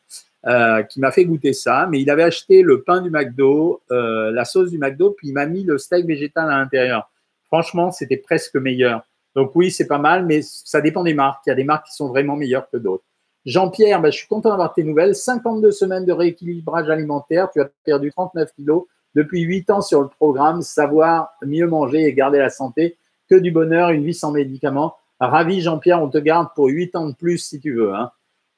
Qui 0.89 1.01
m'a 1.01 1.11
fait 1.11 1.25
goûter 1.25 1.55
ça, 1.55 1.89
mais 1.91 2.01
il 2.01 2.11
avait 2.11 2.23
acheté 2.23 2.63
le 2.63 2.83
pain 2.83 3.01
du 3.01 3.11
McDo, 3.11 3.83
la 3.89 4.45
sauce 4.45 4.71
du 4.71 4.79
McDo, 4.79 5.11
puis 5.11 5.29
il 5.29 5.33
m'a 5.33 5.47
mis 5.47 5.65
le 5.65 5.79
steak 5.79 6.07
végétal 6.07 6.51
à 6.51 6.59
l'intérieur. 6.59 7.11
Franchement, 7.47 7.91
c'était 7.91 8.19
presque 8.19 8.57
meilleur. 8.57 9.03
Donc 9.35 9.53
oui, 9.55 9.71
c'est 9.71 9.87
pas 9.87 9.99
mal, 9.99 10.27
mais 10.27 10.41
ça 10.43 10.81
dépend 10.81 11.03
des 11.03 11.15
marques. 11.15 11.43
Il 11.47 11.51
y 11.51 11.53
a 11.53 11.57
des 11.57 11.65
marques 11.65 11.87
qui 11.87 11.95
sont 11.95 12.09
vraiment 12.09 12.37
meilleures 12.37 12.69
que 12.71 12.77
d'autres. 12.77 13.05
Jean-Pierre, 13.47 14.01
bah, 14.01 14.11
je 14.11 14.19
suis 14.19 14.29
content 14.29 14.51
d'avoir 14.51 14.73
tes 14.73 14.85
nouvelles. 14.85 15.15
52 15.15 15.71
semaines 15.71 16.05
de 16.05 16.13
rééquilibrage 16.13 16.91
alimentaire, 16.91 17.51
tu 17.51 17.61
as 17.61 17.71
perdu 17.85 18.11
39 18.11 18.53
kilos. 18.55 18.85
depuis 19.15 19.41
huit 19.41 19.71
ans 19.71 19.81
sur 19.81 20.03
le 20.03 20.09
programme 20.09 20.63
Savoir 20.63 21.31
mieux 21.43 21.67
manger 21.67 22.05
et 22.05 22.13
garder 22.13 22.39
la 22.39 22.51
santé. 22.51 22.97
Que 23.29 23.37
du 23.37 23.51
bonheur, 23.51 23.91
une 23.91 24.05
vie 24.05 24.15
sans 24.15 24.33
médicaments. 24.33 24.97
Ravi, 25.21 25.61
Jean-Pierre, 25.61 26.03
on 26.03 26.09
te 26.09 26.19
garde 26.19 26.49
pour 26.55 26.67
huit 26.69 26.95
ans 26.97 27.09
de 27.09 27.15
plus 27.15 27.39
si 27.39 27.61
tu 27.61 27.75
veux. 27.75 27.95
Hein. 27.95 28.11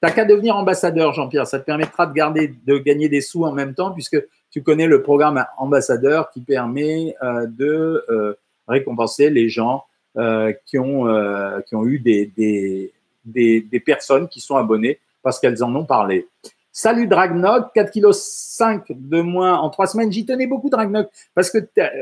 T'as 0.02 0.10
qu'à 0.10 0.24
devenir 0.24 0.56
ambassadeur, 0.56 1.12
Jean-Pierre. 1.12 1.46
Ça 1.46 1.60
te 1.60 1.64
permettra 1.64 2.06
de, 2.06 2.78
gagner 2.78 3.08
des 3.08 3.20
sous 3.20 3.44
en 3.44 3.52
même 3.52 3.74
temps, 3.74 3.92
puisque 3.92 4.20
tu 4.50 4.62
connais 4.62 4.86
le 4.86 5.00
programme 5.00 5.44
ambassadeur 5.58 6.30
qui 6.30 6.40
permet 6.40 7.14
euh, 7.22 7.46
de 7.46 8.04
euh, 8.10 8.34
récompenser 8.66 9.30
les 9.30 9.48
gens 9.48 9.84
euh, 10.16 10.52
qui, 10.66 10.78
ont, 10.78 11.06
eu 11.86 11.98
des, 12.00 12.92
des, 13.24 13.82
personnes 13.84 14.28
qui 14.28 14.40
sont 14.40 14.56
abonnées 14.56 14.98
parce 15.22 15.38
qu'elles 15.38 15.62
en 15.62 15.74
ont 15.74 15.84
parlé. 15.84 16.28
Salut 16.74 17.06
Dragnok, 17.06 17.66
4,5 17.76 18.84
kg 18.84 18.94
de 18.98 19.20
moins 19.20 19.58
en 19.58 19.68
trois 19.68 19.86
semaines. 19.86 20.10
J'y 20.10 20.24
tenais 20.24 20.46
beaucoup 20.46 20.70
Dragnok 20.70 21.08
parce 21.34 21.50
que 21.50 21.58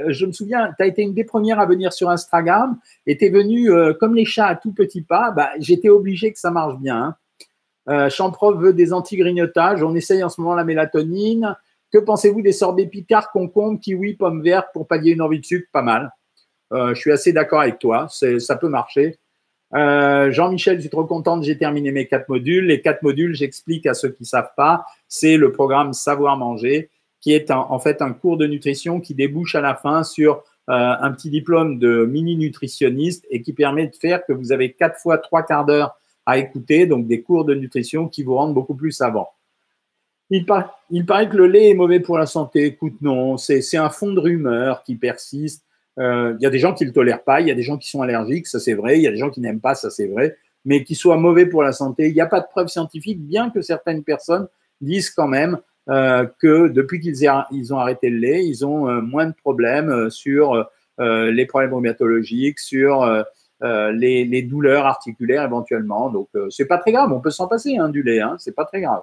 je 0.08 0.26
me 0.26 0.32
souviens, 0.32 0.72
tu 0.76 0.82
as 0.84 0.86
été 0.86 1.02
une 1.02 1.12
des 1.12 1.24
premières 1.24 1.58
à 1.58 1.66
venir 1.66 1.92
sur 1.92 2.08
Instagram 2.08 2.78
et 3.06 3.16
tu 3.16 3.24
es 3.24 3.30
venu 3.30 3.72
euh, 3.72 3.94
comme 3.94 4.14
les 4.14 4.24
chats 4.24 4.46
à 4.46 4.54
tout 4.54 4.72
petit 4.72 5.02
pas. 5.02 5.32
Bah, 5.32 5.50
J'étais 5.58 5.88
obligé 5.88 6.32
que 6.32 6.38
ça 6.38 6.52
marche 6.52 6.78
bien. 6.78 7.16
Hein. 7.88 8.08
Euh, 8.10 8.52
veut 8.56 8.72
des 8.72 8.92
anti-grignotages. 8.92 9.82
On 9.82 9.94
essaye 9.96 10.22
en 10.22 10.28
ce 10.28 10.40
moment 10.40 10.54
la 10.54 10.64
mélatonine. 10.64 11.56
Que 11.92 11.98
pensez-vous 11.98 12.40
des 12.40 12.52
sorbets 12.52 12.86
Picard, 12.86 13.32
concombre, 13.32 13.80
kiwi, 13.80 14.14
pomme 14.14 14.42
verte 14.42 14.68
pour 14.72 14.86
pallier 14.86 15.12
une 15.12 15.22
envie 15.22 15.40
de 15.40 15.44
sucre? 15.44 15.68
Pas 15.72 15.82
mal. 15.82 16.12
Euh, 16.72 16.94
je 16.94 17.00
suis 17.00 17.10
assez 17.10 17.32
d'accord 17.32 17.60
avec 17.60 17.80
toi. 17.80 18.06
Ça 18.08 18.56
peut 18.56 18.68
marcher. 18.68 19.18
Euh, 19.74 20.30
Jean-Michel, 20.32 20.76
je 20.76 20.80
suis 20.82 20.90
trop 20.90 21.04
contente, 21.04 21.44
j'ai 21.44 21.56
terminé 21.56 21.92
mes 21.92 22.06
quatre 22.06 22.28
modules. 22.28 22.66
Les 22.66 22.80
quatre 22.80 23.02
modules, 23.02 23.34
j'explique 23.34 23.86
à 23.86 23.94
ceux 23.94 24.10
qui 24.10 24.24
ne 24.24 24.26
savent 24.26 24.52
pas, 24.56 24.84
c'est 25.08 25.36
le 25.36 25.52
programme 25.52 25.92
Savoir 25.92 26.36
manger, 26.36 26.90
qui 27.20 27.32
est 27.32 27.50
en 27.50 27.78
fait 27.78 28.02
un 28.02 28.12
cours 28.12 28.36
de 28.36 28.46
nutrition 28.46 29.00
qui 29.00 29.14
débouche 29.14 29.54
à 29.54 29.60
la 29.60 29.74
fin 29.74 30.02
sur 30.02 30.42
euh, 30.68 30.94
un 31.00 31.12
petit 31.12 31.30
diplôme 31.30 31.78
de 31.78 32.04
mini 32.04 32.36
nutritionniste 32.36 33.26
et 33.30 33.42
qui 33.42 33.52
permet 33.52 33.86
de 33.86 33.94
faire 33.94 34.24
que 34.24 34.32
vous 34.32 34.52
avez 34.52 34.72
quatre 34.72 34.98
fois 34.98 35.18
trois 35.18 35.42
quarts 35.42 35.64
d'heure 35.64 35.96
à 36.26 36.38
écouter, 36.38 36.86
donc 36.86 37.06
des 37.06 37.22
cours 37.22 37.44
de 37.44 37.54
nutrition 37.54 38.08
qui 38.08 38.22
vous 38.22 38.34
rendent 38.34 38.54
beaucoup 38.54 38.74
plus 38.74 38.92
savant. 38.92 39.30
Il, 40.30 40.46
il 40.90 41.06
paraît 41.06 41.28
que 41.28 41.36
le 41.36 41.46
lait 41.46 41.70
est 41.70 41.74
mauvais 41.74 41.98
pour 41.98 42.18
la 42.18 42.26
santé. 42.26 42.64
Écoute, 42.66 42.94
non, 43.00 43.36
c'est 43.36 43.76
un 43.76 43.90
fond 43.90 44.12
de 44.12 44.20
rumeur 44.20 44.84
qui 44.84 44.94
persiste. 44.94 45.64
Euh, 45.98 46.34
il 46.38 46.42
y 46.42 46.46
a 46.46 46.50
des 46.50 46.58
gens 46.58 46.72
qui 46.72 46.84
ne 46.84 46.88
le 46.88 46.94
tolèrent 46.94 47.24
pas, 47.24 47.40
il 47.40 47.48
y 47.48 47.50
a 47.50 47.54
des 47.54 47.62
gens 47.62 47.76
qui 47.76 47.90
sont 47.90 48.02
allergiques, 48.02 48.46
ça 48.46 48.60
c'est 48.60 48.74
vrai, 48.74 48.98
il 48.98 49.02
y 49.02 49.06
a 49.06 49.10
des 49.10 49.16
gens 49.16 49.30
qui 49.30 49.40
n'aiment 49.40 49.60
pas, 49.60 49.74
ça 49.74 49.90
c'est 49.90 50.06
vrai, 50.06 50.36
mais 50.64 50.84
qui 50.84 50.94
soient 50.94 51.16
mauvais 51.16 51.46
pour 51.46 51.62
la 51.62 51.72
santé. 51.72 52.08
Il 52.08 52.14
n'y 52.14 52.20
a 52.20 52.26
pas 52.26 52.40
de 52.40 52.46
preuves 52.46 52.68
scientifiques, 52.68 53.20
bien 53.20 53.50
que 53.50 53.60
certaines 53.60 54.04
personnes 54.04 54.48
disent 54.80 55.10
quand 55.10 55.28
même 55.28 55.58
euh, 55.88 56.26
que 56.40 56.68
depuis 56.68 57.00
qu'ils 57.00 57.28
ils 57.50 57.74
ont 57.74 57.78
arrêté 57.78 58.08
le 58.08 58.18
lait, 58.18 58.46
ils 58.46 58.64
ont 58.64 58.88
euh, 58.88 59.00
moins 59.00 59.26
de 59.26 59.34
problèmes 59.34 60.10
sur 60.10 60.68
les 60.98 61.46
problèmes 61.46 61.72
rhumatologiques, 61.72 62.58
sur 62.58 63.24
les, 63.62 64.42
douleurs 64.42 64.84
articulaires 64.84 65.44
éventuellement. 65.44 66.10
Donc 66.10 66.28
c'est 66.50 66.66
pas 66.66 66.76
très 66.76 66.92
grave, 66.92 67.10
on 67.10 67.20
peut 67.20 67.30
s'en 67.30 67.48
passer 67.48 67.78
hein, 67.78 67.88
du 67.88 68.02
lait, 68.02 68.20
hein, 68.20 68.36
c'est 68.38 68.54
pas 68.54 68.66
très 68.66 68.82
grave. 68.82 69.00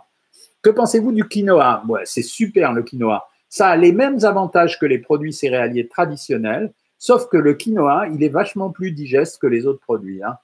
Que 0.62 0.70
pensez-vous 0.70 1.12
du 1.12 1.28
quinoa? 1.28 1.84
C'est 2.06 2.22
super 2.22 2.74
le 2.74 2.84
quinoa. 2.84 3.28
Ça 3.50 3.70
a 3.70 3.78
les 3.78 3.92
mêmes 3.92 4.24
avantages 4.24 4.80
que 4.80 4.86
les 4.86 5.00
produits 5.00 5.34
céréaliers 5.34 5.88
traditionnels, 5.88 6.74
sauf 6.98 7.28
que 7.30 7.38
le 7.38 7.54
quinoa, 7.54 8.08
il 8.10 8.24
est 8.24 8.30
vachement 8.30 8.70
plus 8.70 8.92
digeste 8.92 9.40
que 9.40 9.48
les 9.48 9.66
autres 9.66 9.80
produits. 9.80 10.22
Hein. 10.24 10.38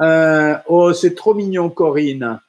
Euh, 0.00 0.56
oh, 0.66 0.92
c'est 0.92 1.14
trop 1.14 1.34
mignon, 1.34 1.70
Corinne. 1.70 2.40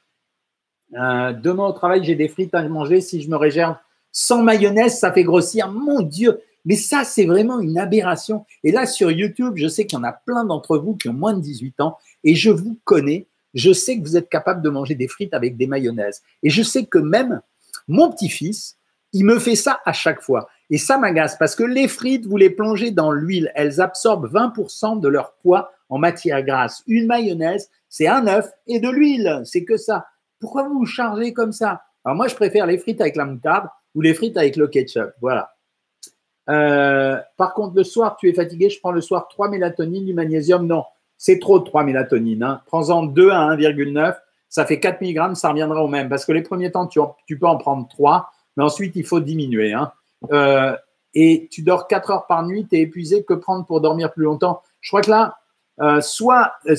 Euh, 0.96 1.34
demain 1.34 1.68
au 1.68 1.72
travail, 1.72 2.04
j'ai 2.04 2.16
des 2.16 2.28
frites 2.28 2.54
à 2.54 2.68
manger. 2.68 3.02
Si 3.02 3.22
je 3.22 3.30
me 3.30 3.38
réserve 3.38 3.76
sans 4.12 4.42
mayonnaise, 4.44 4.98
ça 4.98 5.12
fait 5.12 5.24
grossir. 5.24 5.72
Mon 5.72 6.02
Dieu, 6.02 6.42
mais 6.66 6.76
ça, 6.76 7.04
c'est 7.04 7.26
vraiment 7.26 7.60
une 7.60 7.78
aberration. 7.78 8.46
Et 8.64 8.72
là, 8.72 8.86
sur 8.86 9.12
YouTube, 9.12 9.54
je 9.56 9.68
sais 9.68 9.86
qu'il 9.86 9.98
y 9.98 10.02
en 10.02 10.04
a 10.04 10.14
plein 10.14 10.46
d'entre 10.46 10.78
vous 10.78 10.96
qui 10.96 11.10
ont 11.10 11.14
moins 11.14 11.34
de 11.34 11.42
18 11.42 11.82
ans 11.82 11.98
et 12.24 12.36
je 12.36 12.50
vous 12.50 12.78
connais. 12.84 13.28
Je 13.54 13.74
sais 13.74 13.98
que 13.98 14.04
vous 14.04 14.18
êtes 14.18 14.30
capable 14.30 14.62
de 14.62 14.70
manger 14.70 14.94
des 14.94 15.08
frites 15.08 15.34
avec 15.34 15.58
des 15.58 15.66
mayonnaises. 15.66 16.22
Et 16.44 16.50
je 16.50 16.62
sais 16.62 16.86
que 16.86 17.00
même 17.00 17.42
mon 17.88 18.12
petit-fils, 18.12 18.78
il 19.14 19.26
me 19.26 19.40
fait 19.40 19.56
ça 19.56 19.80
à 19.86 19.94
chaque 19.94 20.22
fois. 20.22 20.48
Et 20.70 20.78
ça 20.78 20.98
m'agace 20.98 21.38
parce 21.38 21.56
que 21.56 21.64
les 21.64 21.88
frites, 21.88 22.26
vous 22.26 22.38
les 22.38 22.50
plongez 22.50 22.92
dans 22.92 23.12
l'huile, 23.12 23.52
elles 23.56 23.82
absorbent 23.82 24.28
20% 24.28 25.00
de 25.00 25.08
leur 25.08 25.34
poids 25.34 25.72
en 25.90 25.98
matière 25.98 26.44
grasse. 26.44 26.84
Une 26.88 27.08
mayonnaise, 27.08 27.70
c'est 27.90 28.08
un 28.08 28.28
œuf 28.28 28.50
et 28.68 28.80
de 28.80 28.90
l'huile, 28.90 29.42
c'est 29.46 29.64
que 29.64 29.78
ça. 29.78 30.06
Pourquoi 30.40 30.64
vous 30.68 30.80
vous 30.80 30.86
chargez 30.86 31.34
comme 31.34 31.52
ça? 31.52 31.82
Alors 32.06 32.16
moi, 32.16 32.28
je 32.28 32.36
préfère 32.36 32.66
les 32.66 32.78
frites 32.78 33.02
avec 33.02 33.16
la 33.16 33.26
moutarde 33.26 33.68
ou 33.96 34.02
les 34.02 34.14
frites 34.14 34.38
avec 34.38 34.56
le 34.56 34.68
ketchup. 34.68 35.12
Voilà. 35.22 35.52
Euh, 36.50 37.18
par 37.38 37.54
contre, 37.54 37.76
le 37.76 37.84
soir, 37.84 38.18
tu 38.18 38.30
es 38.30 38.34
fatigué, 38.34 38.70
je 38.70 38.80
prends 38.80 38.92
le 38.92 39.02
soir 39.02 39.28
3 39.28 39.50
mélatonine, 39.50 40.06
du 40.06 40.14
magnésium. 40.14 40.66
Non, 40.66 40.86
c'est 41.18 41.40
trop 41.40 41.60
de 41.60 41.66
3 41.66 41.84
mélatonine. 41.84 42.44
Hein. 42.44 42.62
Prends-en 42.66 43.04
2 43.04 43.30
à 43.32 43.56
1,9, 43.56 44.16
ça 44.48 44.66
fait 44.66 44.80
4 44.80 45.02
mg, 45.02 45.36
ça 45.36 45.50
reviendra 45.50 45.84
au 45.84 45.88
même. 45.88 46.10
Parce 46.10 46.26
que 46.26 46.32
les 46.32 46.42
premiers 46.42 46.72
temps, 46.72 46.88
tu, 46.88 47.00
tu 47.26 47.38
peux 47.38 47.48
en 47.48 47.58
prendre 47.58 47.88
3 47.88 48.32
mais 48.60 48.66
ensuite, 48.66 48.98
il 48.98 49.06
faut 49.06 49.22
diminuer. 49.22 49.72
Hein. 49.72 49.94
Euh, 50.34 50.76
et 51.14 51.48
tu 51.50 51.62
dors 51.62 51.88
4 51.88 52.12
heures 52.12 52.28
par 52.28 52.46
nuit, 52.46 52.68
tu 52.70 52.76
es 52.76 52.82
épuisé, 52.82 53.24
que 53.24 53.34
prendre 53.34 53.66
pour 53.66 53.80
dormir 53.80 54.12
plus 54.12 54.26
longtemps? 54.26 54.62
Je 54.82 54.90
crois 54.90 55.00
que 55.00 55.10
là, 55.10 55.38
euh, 55.80 56.02
soit 56.02 56.56
euh, 56.68 56.76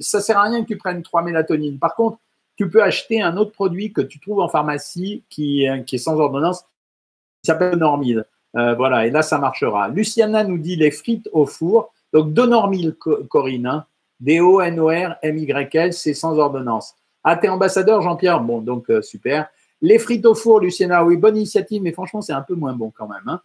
ça 0.00 0.20
sert 0.20 0.38
à 0.38 0.42
rien 0.42 0.60
que 0.62 0.66
tu 0.66 0.76
prennes 0.76 1.04
3 1.04 1.22
mélatonines. 1.22 1.78
Par 1.78 1.94
contre, 1.94 2.18
tu 2.56 2.68
peux 2.68 2.82
acheter 2.82 3.22
un 3.22 3.36
autre 3.36 3.52
produit 3.52 3.92
que 3.92 4.00
tu 4.00 4.18
trouves 4.18 4.40
en 4.40 4.48
pharmacie 4.48 5.22
qui, 5.30 5.68
qui 5.86 5.94
est 5.94 5.98
sans 5.98 6.18
ordonnance, 6.18 6.62
qui 6.62 7.46
s'appelle 7.46 7.78
Normil. 7.78 8.24
voilà, 8.52 9.06
et 9.06 9.10
là, 9.10 9.22
ça 9.22 9.38
marchera. 9.38 9.88
Luciana 9.88 10.42
nous 10.42 10.58
dit 10.58 10.74
les 10.74 10.90
frites 10.90 11.28
au 11.32 11.46
four. 11.46 11.92
Donc, 12.12 12.32
Donormil, 12.32 12.96
Corinne, 12.96 13.66
hein. 13.66 13.86
D-O-N-O-R-M-Y-L, 14.18 15.92
c'est 15.92 16.12
sans 16.12 16.36
ordonnance. 16.40 16.96
Ah, 17.22 17.36
t'es 17.36 17.48
ambassadeur, 17.48 18.02
Jean-Pierre? 18.02 18.40
Bon, 18.40 18.60
donc 18.60 18.90
super. 19.02 19.48
Les 19.82 19.98
frites 19.98 20.26
au 20.26 20.34
four, 20.34 20.60
Luciana, 20.60 21.04
oui, 21.04 21.16
bonne 21.16 21.36
initiative, 21.36 21.82
mais 21.82 21.92
franchement, 21.92 22.20
c'est 22.20 22.32
un 22.32 22.42
peu 22.42 22.54
moins 22.54 22.74
bon 22.74 22.92
quand 22.94 23.08
même. 23.08 23.26
Hein. 23.26 23.40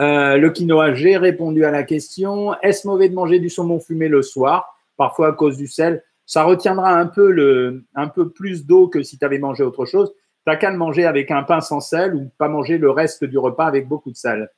Euh, 0.00 0.38
le 0.38 0.50
quinoa, 0.50 0.94
j'ai 0.94 1.16
répondu 1.16 1.64
à 1.64 1.70
la 1.70 1.82
question. 1.82 2.54
Est-ce 2.60 2.86
mauvais 2.86 3.08
de 3.08 3.14
manger 3.14 3.38
du 3.38 3.50
saumon 3.50 3.78
fumé 3.78 4.08
le 4.08 4.22
soir, 4.22 4.76
parfois 4.96 5.28
à 5.28 5.32
cause 5.32 5.56
du 5.56 5.66
sel 5.66 6.02
Ça 6.24 6.44
retiendra 6.44 6.98
un 6.98 7.06
peu, 7.06 8.30
plus 8.34 8.66
d'eau 8.66 8.88
que 8.88 9.02
si 9.02 9.18
tu 9.18 9.24
avais 9.24 9.38
mangé 9.38 9.62
autre 9.62 9.84
chose. 9.84 10.12
Tu 10.46 10.58
qu'à 10.58 10.70
le 10.70 10.76
manger 10.76 11.04
avec 11.04 11.30
un 11.30 11.42
pain 11.42 11.60
sans 11.60 11.80
sel 11.80 12.14
ou 12.14 12.30
pas 12.38 12.48
manger 12.48 12.78
le 12.78 12.90
reste 12.90 13.24
du 13.24 13.38
repas 13.38 13.66
avec 13.66 13.86
beaucoup 13.86 14.10
de 14.10 14.16
sel. 14.16 14.50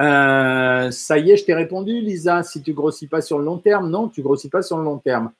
Euh, 0.00 0.90
ça 0.90 1.18
y 1.18 1.30
est, 1.30 1.36
je 1.36 1.44
t'ai 1.44 1.54
répondu, 1.54 2.00
Lisa. 2.00 2.42
Si 2.42 2.62
tu 2.62 2.72
grossis 2.72 3.06
pas 3.06 3.20
sur 3.20 3.38
le 3.38 3.44
long 3.44 3.58
terme, 3.58 3.90
non, 3.90 4.08
tu 4.08 4.22
grossis 4.22 4.48
pas 4.48 4.62
sur 4.62 4.78
le 4.78 4.84
long 4.84 4.98
terme. 4.98 5.32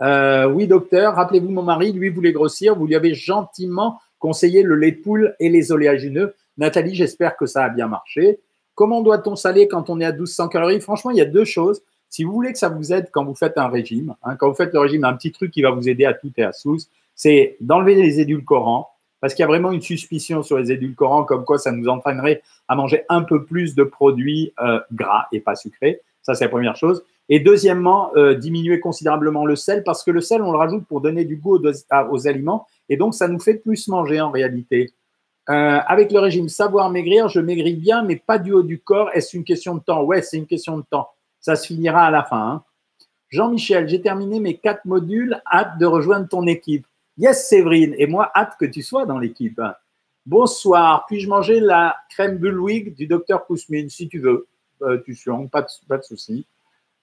Euh, 0.00 0.46
oui, 0.46 0.66
docteur, 0.66 1.14
rappelez-vous, 1.14 1.50
mon 1.50 1.62
mari, 1.62 1.92
lui, 1.92 2.08
voulait 2.10 2.32
grossir. 2.32 2.76
Vous 2.76 2.86
lui 2.86 2.94
avez 2.94 3.14
gentiment 3.14 4.00
conseillé 4.18 4.62
le 4.62 4.76
lait 4.76 4.92
de 4.92 5.00
poule 5.00 5.34
et 5.40 5.48
les 5.48 5.72
oléagineux. 5.72 6.34
Nathalie, 6.56 6.94
j'espère 6.94 7.36
que 7.36 7.46
ça 7.46 7.64
a 7.64 7.68
bien 7.68 7.88
marché. 7.88 8.40
Comment 8.74 9.02
doit-on 9.02 9.36
saler 9.36 9.68
quand 9.68 9.90
on 9.90 10.00
est 10.00 10.04
à 10.04 10.12
1200 10.12 10.48
calories? 10.48 10.80
Franchement, 10.80 11.10
il 11.10 11.16
y 11.16 11.20
a 11.20 11.24
deux 11.24 11.44
choses. 11.44 11.82
Si 12.10 12.24
vous 12.24 12.32
voulez 12.32 12.52
que 12.52 12.58
ça 12.58 12.68
vous 12.68 12.92
aide 12.92 13.10
quand 13.12 13.24
vous 13.24 13.34
faites 13.34 13.58
un 13.58 13.68
régime, 13.68 14.14
hein, 14.22 14.36
quand 14.36 14.48
vous 14.48 14.54
faites 14.54 14.72
le 14.72 14.80
régime, 14.80 15.04
un 15.04 15.14
petit 15.14 15.32
truc 15.32 15.50
qui 15.50 15.62
va 15.62 15.70
vous 15.70 15.88
aider 15.88 16.04
à 16.04 16.14
tout 16.14 16.32
et 16.36 16.42
à 16.42 16.52
tous, 16.52 16.88
c'est 17.14 17.56
d'enlever 17.60 17.94
les 17.94 18.20
édulcorants, 18.20 18.88
parce 19.20 19.34
qu'il 19.34 19.42
y 19.42 19.44
a 19.44 19.48
vraiment 19.48 19.72
une 19.72 19.82
suspicion 19.82 20.42
sur 20.42 20.58
les 20.58 20.70
édulcorants, 20.72 21.24
comme 21.24 21.44
quoi 21.44 21.58
ça 21.58 21.72
nous 21.72 21.88
entraînerait 21.88 22.42
à 22.68 22.76
manger 22.76 23.04
un 23.08 23.22
peu 23.22 23.44
plus 23.44 23.74
de 23.74 23.82
produits 23.82 24.52
euh, 24.60 24.80
gras 24.92 25.26
et 25.32 25.40
pas 25.40 25.56
sucrés. 25.56 26.00
Ça, 26.22 26.34
c'est 26.34 26.44
la 26.44 26.50
première 26.50 26.76
chose. 26.76 27.02
Et 27.28 27.40
deuxièmement, 27.40 28.10
euh, 28.16 28.34
diminuer 28.34 28.80
considérablement 28.80 29.44
le 29.44 29.54
sel 29.54 29.82
parce 29.84 30.02
que 30.02 30.10
le 30.10 30.20
sel, 30.20 30.42
on 30.42 30.50
le 30.50 30.58
rajoute 30.58 30.86
pour 30.86 31.00
donner 31.00 31.24
du 31.24 31.36
goût 31.36 31.58
aux, 31.58 32.26
aliments 32.26 32.66
et 32.88 32.96
donc 32.96 33.14
ça 33.14 33.28
nous 33.28 33.38
fait 33.38 33.54
plus 33.54 33.88
manger 33.88 34.20
en 34.20 34.30
réalité. 34.30 34.92
Euh, 35.50 35.78
avec 35.86 36.12
le 36.12 36.20
régime 36.20 36.48
savoir 36.48 36.90
maigrir, 36.90 37.28
je 37.28 37.40
maigris 37.40 37.76
bien, 37.76 38.02
mais 38.02 38.16
pas 38.16 38.38
du 38.38 38.52
haut 38.52 38.62
du 38.62 38.80
corps. 38.80 39.10
Est-ce 39.14 39.36
une 39.36 39.44
question 39.44 39.74
de 39.74 39.80
temps? 39.80 40.02
Ouais, 40.02 40.22
c'est 40.22 40.36
une 40.36 40.46
question 40.46 40.78
de 40.78 40.84
temps. 40.90 41.08
Ça 41.40 41.56
se 41.56 41.66
finira 41.66 42.06
à 42.06 42.10
la 42.10 42.22
fin. 42.22 42.50
Hein. 42.50 42.62
Jean-Michel, 43.30 43.88
j'ai 43.88 44.00
terminé 44.00 44.40
mes 44.40 44.56
quatre 44.56 44.84
modules. 44.84 45.40
Hâte 45.50 45.78
de 45.78 45.86
rejoindre 45.86 46.28
ton 46.28 46.46
équipe. 46.46 46.86
Yes, 47.16 47.48
Séverine. 47.48 47.94
Et 47.98 48.06
moi, 48.06 48.30
hâte 48.34 48.56
que 48.58 48.66
tu 48.66 48.82
sois 48.82 49.06
dans 49.06 49.18
l'équipe. 49.18 49.60
Bonsoir. 50.26 51.06
Puis-je 51.06 51.28
manger 51.28 51.60
la 51.60 51.96
crème 52.10 52.36
Bullwig 52.36 52.94
du 52.94 53.06
docteur 53.06 53.46
Kousmine 53.46 53.88
Si 53.88 54.08
tu 54.08 54.18
veux? 54.18 54.46
Euh, 54.82 54.98
tu 55.04 55.14
suis, 55.14 55.30
pas 55.50 55.62
de, 55.62 55.68
pas 55.88 55.98
de 55.98 56.02
souci. 56.02 56.46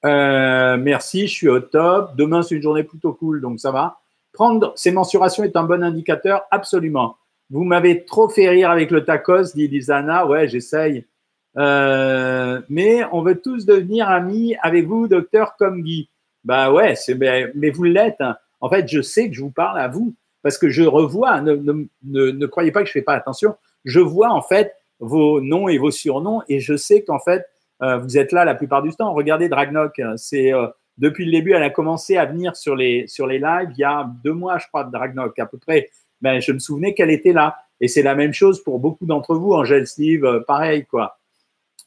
Euh, 0.05 0.77
merci, 0.77 1.27
je 1.27 1.33
suis 1.33 1.49
au 1.49 1.59
top. 1.59 2.15
Demain, 2.15 2.43
c'est 2.43 2.55
une 2.55 2.61
journée 2.61 2.83
plutôt 2.83 3.13
cool, 3.13 3.41
donc 3.41 3.59
ça 3.59 3.71
va. 3.71 3.99
Prendre 4.33 4.73
ces 4.75 4.91
mensurations 4.91 5.43
est 5.43 5.55
un 5.55 5.63
bon 5.63 5.83
indicateur, 5.83 6.43
absolument. 6.51 7.17
Vous 7.49 7.63
m'avez 7.63 8.05
trop 8.05 8.29
fait 8.29 8.49
rire 8.49 8.69
avec 8.69 8.91
le 8.91 9.03
tacos, 9.03 9.53
dit 9.55 9.67
Lisana. 9.67 10.27
Ouais, 10.27 10.47
j'essaye. 10.47 11.05
Euh, 11.57 12.61
mais 12.69 13.03
on 13.11 13.21
veut 13.21 13.39
tous 13.39 13.65
devenir 13.65 14.09
amis 14.09 14.55
avec 14.61 14.85
vous, 14.85 15.07
docteur, 15.07 15.55
comme 15.57 15.81
Guy. 15.81 16.09
Bah 16.43 16.71
ouais, 16.71 16.95
c'est, 16.95 17.15
mais, 17.15 17.69
vous 17.71 17.83
l'êtes. 17.83 18.19
Hein. 18.19 18.35
En 18.61 18.69
fait, 18.69 18.87
je 18.87 19.01
sais 19.01 19.29
que 19.29 19.35
je 19.35 19.41
vous 19.41 19.51
parle 19.51 19.79
à 19.79 19.87
vous 19.87 20.13
parce 20.43 20.57
que 20.57 20.69
je 20.69 20.83
revois. 20.83 21.41
Ne, 21.41 21.55
ne, 21.55 22.31
ne, 22.31 22.45
croyez 22.45 22.71
pas 22.71 22.81
que 22.81 22.87
je 22.87 22.91
fais 22.91 23.01
pas 23.01 23.15
attention. 23.15 23.55
Je 23.83 23.99
vois 23.99 24.29
en 24.29 24.41
fait 24.41 24.75
vos 24.99 25.41
noms 25.41 25.67
et 25.67 25.77
vos 25.77 25.91
surnoms. 25.91 26.41
Et 26.49 26.59
je 26.59 26.75
sais 26.75 27.03
qu'en 27.03 27.19
fait, 27.19 27.45
vous 27.81 28.17
êtes 28.17 28.31
là 28.31 28.45
la 28.45 28.55
plupart 28.55 28.81
du 28.81 28.91
temps. 28.91 29.13
Regardez 29.13 29.49
Dragnok, 29.49 30.01
c'est 30.17 30.53
euh, 30.53 30.67
depuis 30.97 31.25
le 31.25 31.31
début, 31.31 31.51
elle 31.53 31.63
a 31.63 31.69
commencé 31.69 32.17
à 32.17 32.25
venir 32.25 32.55
sur 32.55 32.75
les, 32.75 33.05
sur 33.07 33.27
les 33.27 33.39
lives 33.39 33.69
il 33.71 33.79
y 33.79 33.83
a 33.83 34.09
deux 34.23 34.33
mois, 34.33 34.57
je 34.57 34.67
crois, 34.67 34.83
de 34.83 34.91
Dragnok 34.91 35.37
à 35.39 35.45
peu 35.45 35.57
près. 35.57 35.89
Ben, 36.21 36.39
je 36.39 36.51
me 36.51 36.59
souvenais 36.59 36.93
qu'elle 36.93 37.11
était 37.11 37.33
là. 37.33 37.57
Et 37.81 37.89
c'est 37.89 38.03
la 38.03 38.15
même 38.15 38.33
chose 38.33 38.63
pour 38.63 38.79
beaucoup 38.79 39.05
d'entre 39.05 39.35
vous. 39.35 39.51
Angèle 39.51 39.85
Steve, 39.85 40.43
pareil, 40.47 40.85
quoi. 40.85 41.19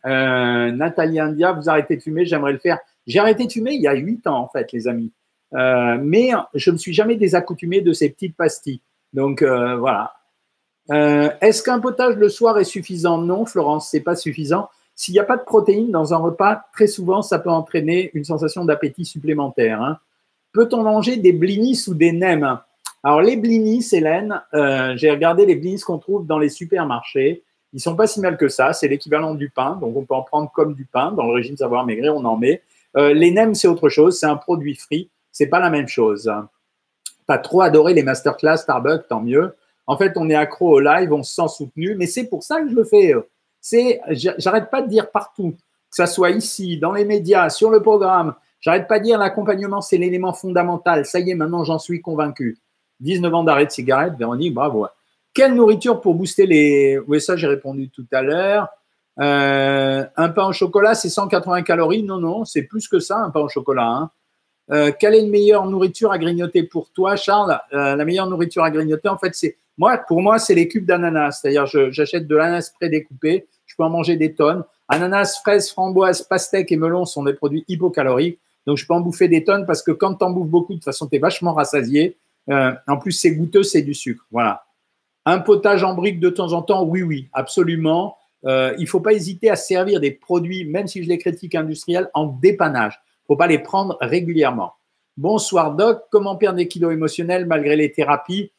Nathalie 0.05 1.18
India, 1.18 1.53
vous 1.53 1.70
arrêtez 1.70 1.97
de 1.97 2.03
fumer, 2.03 2.26
j'aimerais 2.26 2.53
le 2.53 2.59
faire. 2.59 2.78
J'ai 3.07 3.18
arrêté 3.18 3.47
de 3.47 3.53
fumer 3.53 3.72
il 3.72 3.80
y 3.80 3.89
a 3.89 3.95
huit 3.95 4.26
ans, 4.26 4.39
en 4.39 4.49
fait, 4.49 4.70
les 4.72 4.86
amis. 4.86 5.12
mais 5.53 6.32
je 6.55 6.70
ne 6.70 6.74
me 6.74 6.78
suis 6.78 6.93
jamais 6.93 7.16
désaccoutumé 7.16 7.80
de 7.80 7.95
ces 7.95 8.11
petites 8.11 8.36
pastilles. 8.36 8.82
Donc, 9.14 9.43
voilà. 9.43 10.12
Euh, 10.91 11.30
est-ce 11.41 11.62
qu'un 11.62 11.80
potage 11.80 12.16
le 12.16 12.28
soir 12.28 12.59
est 12.59 12.64
suffisant? 12.64 13.18
Non, 13.18 13.45
Florence, 13.45 13.91
c'est 13.91 14.01
pas 14.01 14.16
suffisant. 14.16 14.68
S'il 14.99 15.15
n'y 15.15 15.21
a 15.21 15.25
pas 15.25 15.37
de 15.37 15.45
protéines 15.45 15.93
dans 15.93 16.13
un 16.13 16.17
repas, 16.17 16.61
très 16.73 16.89
souvent, 16.89 17.23
ça 17.23 17.39
peut 17.39 17.51
entraîner 17.51 18.11
une 18.15 18.25
sensation 18.25 18.65
d'appétit 18.65 19.05
supplémentaire. 19.05 19.81
Hein. 19.81 19.99
Peut-on 20.53 20.83
manger 20.83 21.17
des 21.19 21.31
blinis 21.33 21.81
ou 21.87 21.95
des 21.95 22.11
nems? 22.11 22.59
Alors, 23.05 23.23
les 23.23 23.37
blinis, 23.37 23.87
Hélène, 23.93 24.43
euh, 24.55 24.95
j'ai 24.97 25.09
regardé 25.13 25.47
les 25.47 25.55
blinis 25.55 25.81
qu'on 25.83 25.99
trouve 25.99 26.27
dans 26.27 26.41
les 26.41 26.49
supermarchés. 26.49 27.45
Ils 27.73 27.79
sont 27.79 27.95
pas 27.95 28.09
si 28.09 28.19
mal 28.21 28.37
que 28.37 28.49
ça. 28.49 28.73
C'est 28.73 28.89
l'équivalent 28.89 29.37
du 29.37 29.51
pain. 29.51 29.79
Donc, 29.81 29.97
on 29.97 30.03
peut 30.03 30.15
en 30.15 30.23
prendre 30.23 30.51
comme 30.51 30.75
du 30.75 30.85
pain. 30.85 31.13
Dans 31.13 31.27
le 31.27 31.33
régime 31.33 31.57
savoir 31.57 31.87
maigrir, 31.87 32.17
on 32.17 32.25
en 32.25 32.37
met. 32.37 32.61
Euh, 32.97 33.15
les 33.15 33.31
nems, 33.31 33.55
c'est 33.55 33.69
autre 33.69 33.89
chose. 33.89 34.19
C'est 34.19 34.27
un 34.27 34.37
produit 34.37 34.75
frit. 34.75 35.11
C'est 35.31 35.47
pas 35.47 35.61
la 35.61 35.71
même 35.71 35.87
chose. 35.87 36.29
Pas 37.25 37.39
trop 37.39 37.61
adoré 37.61 37.95
les 37.95 38.03
masterclass 38.03 38.57
Starbucks, 38.57 39.07
tant 39.07 39.21
mieux. 39.21 39.55
En 39.87 39.97
fait, 39.97 40.15
on 40.17 40.29
est 40.29 40.35
accro 40.35 40.71
au 40.71 40.81
live, 40.81 41.13
on 41.13 41.23
se 41.23 41.37
sent 41.37 41.49
soutenu, 41.57 41.95
mais 41.95 42.09
c'est 42.09 42.25
pour 42.25 42.43
ça 42.43 42.61
que 42.61 42.69
je 42.69 42.75
le 42.75 42.83
fais. 42.83 43.15
C'est, 43.61 44.01
j'arrête 44.11 44.71
pas 44.71 44.83
de 44.83 44.89
dire 44.89 45.11
partout, 45.11 45.53
que 45.53 45.97
ça 45.97 46.07
soit 46.07 46.31
ici, 46.31 46.79
dans 46.79 46.93
les 46.93 47.05
médias, 47.05 47.51
sur 47.51 47.71
le 47.71 47.83
programme. 47.83 48.35
J'arrête 48.61 48.89
pas 48.89 48.99
de 48.99 49.05
dire 49.05 49.19
l'accompagnement, 49.19 49.81
c'est 49.81 49.99
l'élément 49.99 50.33
fondamental. 50.33 51.07
Ça 51.07 51.21
y 51.21 51.31
est, 51.31 51.35
maintenant, 51.35 51.65
j'en 51.65 51.79
suis 51.79 52.01
convaincu. 52.01 52.59
19 53.01 53.33
ans 53.35 53.45
d'arrêt 53.45 53.67
de 53.67 53.71
cigarette, 53.71 54.15
Véronique, 54.19 54.55
bravo. 54.55 54.87
Quelle 55.35 55.55
nourriture 55.55 56.01
pour 56.01 56.15
booster 56.15 56.47
les. 56.47 56.99
Oui, 57.07 57.21
ça, 57.21 57.37
j'ai 57.37 57.47
répondu 57.47 57.91
tout 57.91 58.07
à 58.13 58.23
l'heure. 58.23 58.69
Euh, 59.21 60.05
un 60.17 60.29
pain 60.31 60.47
au 60.47 60.53
chocolat, 60.53 60.95
c'est 60.95 61.09
180 61.09 61.63
calories. 61.63 62.03
Non, 62.03 62.19
non, 62.19 62.45
c'est 62.45 62.63
plus 62.63 62.89
que 62.89 62.99
ça, 62.99 63.19
un 63.19 63.31
pain 63.31 63.41
au 63.41 63.49
chocolat. 63.49 63.87
Hein. 63.87 64.11
Euh, 64.71 64.93
quelle 64.99 65.15
est 65.15 65.23
la 65.23 65.29
meilleure 65.29 65.67
nourriture 65.67 66.13
à 66.13 66.19
grignoter 66.19 66.63
pour 66.63 66.91
toi, 66.91 67.17
Charles? 67.17 67.59
Euh, 67.73 67.97
La 67.97 68.05
meilleure 68.05 68.29
nourriture 68.29 68.65
à 68.65 68.71
grignoter, 68.71 69.09
en 69.09 69.19
fait, 69.19 69.35
c'est 69.35 69.57
moi, 69.79 69.97
pour 69.97 70.20
moi, 70.20 70.39
c'est 70.39 70.55
les 70.55 70.68
cubes 70.68 70.85
d'ananas. 70.85 71.41
C'est-à-dire, 71.41 71.66
j'achète 71.66 72.26
de 72.26 72.37
l'ananas 72.37 72.72
prédécoupé. 72.74 73.47
Je 73.64 73.74
peux 73.76 73.85
en 73.85 73.91
manger 73.91 74.16
des 74.16 74.35
tonnes. 74.35 74.64
Ananas, 74.89 75.41
fraises, 75.43 75.70
framboises, 75.70 76.22
pastèques 76.22 76.72
et 76.72 76.76
melons 76.76 77.05
sont 77.05 77.22
des 77.22 77.35
produits 77.35 77.64
hypocaloriques. 77.68 78.41
Donc, 78.66 78.76
je 78.76 78.87
peux 78.87 78.95
en 78.95 79.01
bouffer 79.01 79.29
des 79.29 79.45
tonnes 79.45 79.66
parce 79.66 79.83
que 79.83 79.93
quand 79.93 80.14
tu 80.14 80.24
en 80.24 80.31
bouffes 80.31 80.49
beaucoup, 80.49 80.72
de 80.72 80.79
toute 80.79 80.85
façon, 80.85 81.07
tu 81.07 81.16
es 81.16 81.18
vachement 81.18 81.55
rassasié. 81.55 82.16
Euh, 82.51 82.72
en 82.87 82.97
plus, 82.97 83.12
c'est 83.12 83.35
goûteux, 83.35 83.62
c'est 83.62 83.83
du 83.83 83.95
sucre. 83.95 84.26
Voilà. 84.31 84.64
Un 85.24 85.39
potage 85.39 85.85
en 85.85 85.95
brique 85.95 86.20
de 86.20 86.31
temps 86.31 86.53
en 86.53 86.62
temps, 86.62 86.85
oui, 86.85 87.03
oui, 87.03 87.29
absolument. 87.33 88.16
Euh, 88.47 88.74
il 88.79 88.83
ne 88.83 88.89
faut 88.89 89.01
pas 89.01 89.12
hésiter 89.12 89.51
à 89.51 89.57
servir 89.57 90.01
des 90.01 90.11
produits, 90.11 90.64
même 90.64 90.87
si 90.87 91.03
je 91.03 91.09
les 91.09 91.18
critique 91.18 91.55
industriels, 91.55 92.11
en 92.14 92.26
dépannage. 92.26 92.95
Il 92.95 93.33
ne 93.33 93.35
faut 93.35 93.37
pas 93.37 93.47
les 93.47 93.59
prendre 93.59 93.97
régulièrement. 94.01 94.72
Bonsoir 95.16 95.74
Doc, 95.74 96.05
comment 96.11 96.37
perdre 96.37 96.59
des 96.59 96.68
kilos 96.68 96.93
émotionnels 96.93 97.45
malgré 97.47 97.74
les 97.76 97.91
thérapies? 97.91 98.53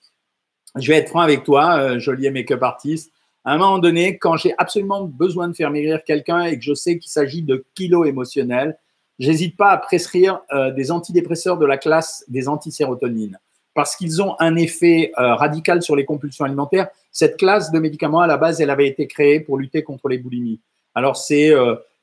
Je 0.76 0.92
vais 0.92 0.98
être 0.98 1.10
franc 1.10 1.22
avec 1.22 1.44
toi, 1.44 1.80
euh, 1.80 2.00
joli 2.00 2.30
make-up 2.30 2.62
artiste. 2.64 3.12
À 3.46 3.54
un 3.54 3.58
moment 3.58 3.80
donné, 3.80 4.18
quand 4.18 4.38
j'ai 4.38 4.54
absolument 4.58 5.06
besoin 5.06 5.48
de 5.48 5.54
faire 5.54 5.72
maigrir 5.72 6.04
quelqu'un 6.04 6.44
et 6.44 6.58
que 6.58 6.64
je 6.64 6.74
sais 6.74 6.98
qu'il 7.00 7.12
s'agit 7.12 7.42
de 7.42 7.66
kilos 7.74 8.08
émotionnels, 8.08 8.78
j'hésite 9.18 9.58
pas 9.58 9.72
à 9.72 9.78
prescrire 9.78 10.42
euh, 10.54 10.72
des 10.72 10.92
antidépresseurs 10.92 11.58
de 11.58 11.66
la 11.66 11.78
classe 11.78 12.24
des 12.28 12.48
antisérotonines 12.48 13.40
parce 13.74 13.96
qu'ils 13.96 14.22
ont 14.22 14.36
un 14.40 14.56
effet 14.56 15.12
euh, 15.18 15.36
radical 15.36 15.82
sur 15.82 15.96
les 15.96 16.04
compulsions 16.04 16.44
alimentaires. 16.44 16.90
Cette 17.12 17.38
classe 17.38 17.72
de 17.72 17.80
médicaments, 17.80 18.20
à 18.20 18.28
la 18.28 18.38
base, 18.38 18.60
elle 18.62 18.70
avait 18.70 18.88
été 18.88 19.08
créée 19.08 19.40
pour 19.40 19.58
lutter 19.58 19.84
contre 19.84 20.10
les 20.10 20.18
boulimies. 20.18 20.60
Alors, 20.94 21.16
c'est 21.16 21.54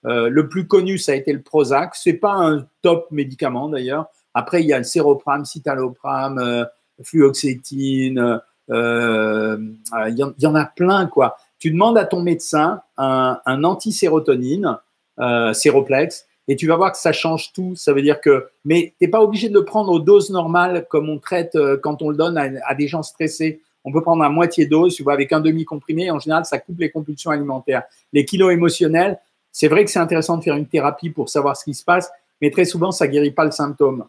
le 0.04 0.48
plus 0.48 0.66
connu, 0.66 0.96
ça 0.96 1.12
a 1.12 1.14
été 1.16 1.32
le 1.32 1.42
Prozac. 1.42 1.94
C'est 1.94 2.14
pas 2.14 2.32
un 2.32 2.66
top 2.82 3.10
médicament 3.10 3.68
d'ailleurs. 3.68 4.06
Après, 4.32 4.62
il 4.62 4.68
y 4.68 4.72
a 4.72 4.78
le 4.78 4.84
séroprame, 4.84 5.44
citalopram, 5.44 6.66
fluoxétine, 7.02 8.40
il 8.68 10.32
y, 10.38 10.46
en 10.46 10.54
a 10.54 10.64
plein, 10.64 11.06
quoi. 11.06 11.36
Tu 11.58 11.70
demandes 11.70 11.98
à 11.98 12.04
ton 12.04 12.22
médecin 12.22 12.82
un, 12.96 13.40
un 13.46 13.64
anti-sérotonine, 13.64 14.78
euh, 15.18 15.52
séroplex, 15.54 16.26
et 16.48 16.56
tu 16.56 16.66
vas 16.66 16.76
voir 16.76 16.92
que 16.92 16.98
ça 16.98 17.12
change 17.12 17.52
tout. 17.52 17.74
Ça 17.74 17.92
veut 17.92 18.02
dire 18.02 18.20
que, 18.20 18.48
mais 18.64 18.94
tu 18.98 19.04
n'es 19.04 19.08
pas 19.08 19.22
obligé 19.22 19.48
de 19.48 19.54
le 19.54 19.64
prendre 19.64 19.90
aux 19.90 19.98
doses 19.98 20.30
normales 20.30 20.86
comme 20.90 21.08
on 21.08 21.18
traite 21.18 21.54
euh, 21.56 21.76
quand 21.76 22.02
on 22.02 22.10
le 22.10 22.16
donne 22.16 22.38
à, 22.38 22.74
des 22.74 22.86
gens 22.86 23.02
stressés. 23.02 23.60
On 23.84 23.92
peut 23.92 24.02
prendre 24.02 24.22
à 24.22 24.28
moitié 24.28 24.66
dose, 24.66 24.94
tu 24.94 25.02
vois, 25.02 25.12
avec 25.12 25.32
un 25.32 25.40
demi-comprimé. 25.40 26.10
En 26.10 26.18
général, 26.18 26.44
ça 26.44 26.58
coupe 26.58 26.78
les 26.80 26.90
compulsions 26.90 27.30
alimentaires. 27.30 27.84
Les 28.12 28.24
kilos 28.24 28.52
émotionnels, 28.52 29.18
c'est 29.52 29.68
vrai 29.68 29.84
que 29.84 29.90
c'est 29.90 29.98
intéressant 29.98 30.36
de 30.36 30.42
faire 30.42 30.56
une 30.56 30.66
thérapie 30.66 31.10
pour 31.10 31.28
savoir 31.28 31.56
ce 31.56 31.64
qui 31.64 31.74
se 31.74 31.84
passe, 31.84 32.10
mais 32.40 32.50
très 32.50 32.64
souvent, 32.64 32.90
ça 32.90 33.06
guérit 33.06 33.30
pas 33.30 33.44
le 33.44 33.52
symptôme. 33.52 34.04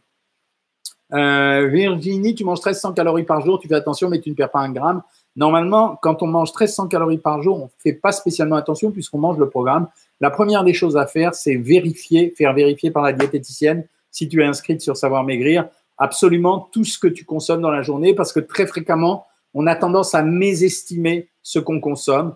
Euh, 1.13 1.67
Virginie, 1.67 2.35
tu 2.35 2.43
manges 2.43 2.59
1300 2.59 2.93
calories 2.93 3.23
par 3.23 3.41
jour, 3.41 3.59
tu 3.59 3.67
fais 3.67 3.75
attention, 3.75 4.09
mais 4.09 4.19
tu 4.19 4.29
ne 4.29 4.35
perds 4.35 4.51
pas 4.51 4.59
un 4.59 4.71
gramme. 4.71 5.01
Normalement, 5.35 5.97
quand 6.01 6.21
on 6.23 6.27
mange 6.27 6.49
1300 6.49 6.87
calories 6.87 7.19
par 7.19 7.41
jour, 7.41 7.57
on 7.57 7.65
ne 7.65 7.69
fait 7.77 7.93
pas 7.93 8.11
spécialement 8.11 8.55
attention 8.55 8.91
puisqu'on 8.91 9.19
mange 9.19 9.37
le 9.37 9.49
programme. 9.49 9.87
La 10.19 10.31
première 10.31 10.63
des 10.63 10.73
choses 10.73 10.97
à 10.97 11.05
faire, 11.05 11.35
c'est 11.35 11.55
vérifier, 11.55 12.33
faire 12.35 12.53
vérifier 12.53 12.91
par 12.91 13.03
la 13.03 13.13
diététicienne 13.13 13.85
si 14.11 14.27
tu 14.27 14.41
es 14.41 14.45
inscrite 14.45 14.81
sur 14.81 14.97
Savoir 14.97 15.23
Maigrir, 15.23 15.69
absolument 15.97 16.67
tout 16.71 16.83
ce 16.83 16.97
que 16.97 17.07
tu 17.07 17.23
consommes 17.23 17.61
dans 17.61 17.69
la 17.69 17.83
journée 17.83 18.15
parce 18.15 18.33
que 18.33 18.39
très 18.39 18.65
fréquemment, 18.65 19.27
on 19.53 19.67
a 19.67 19.75
tendance 19.75 20.15
à 20.15 20.23
mésestimer 20.23 21.29
ce 21.43 21.59
qu'on 21.59 21.79
consomme 21.79 22.35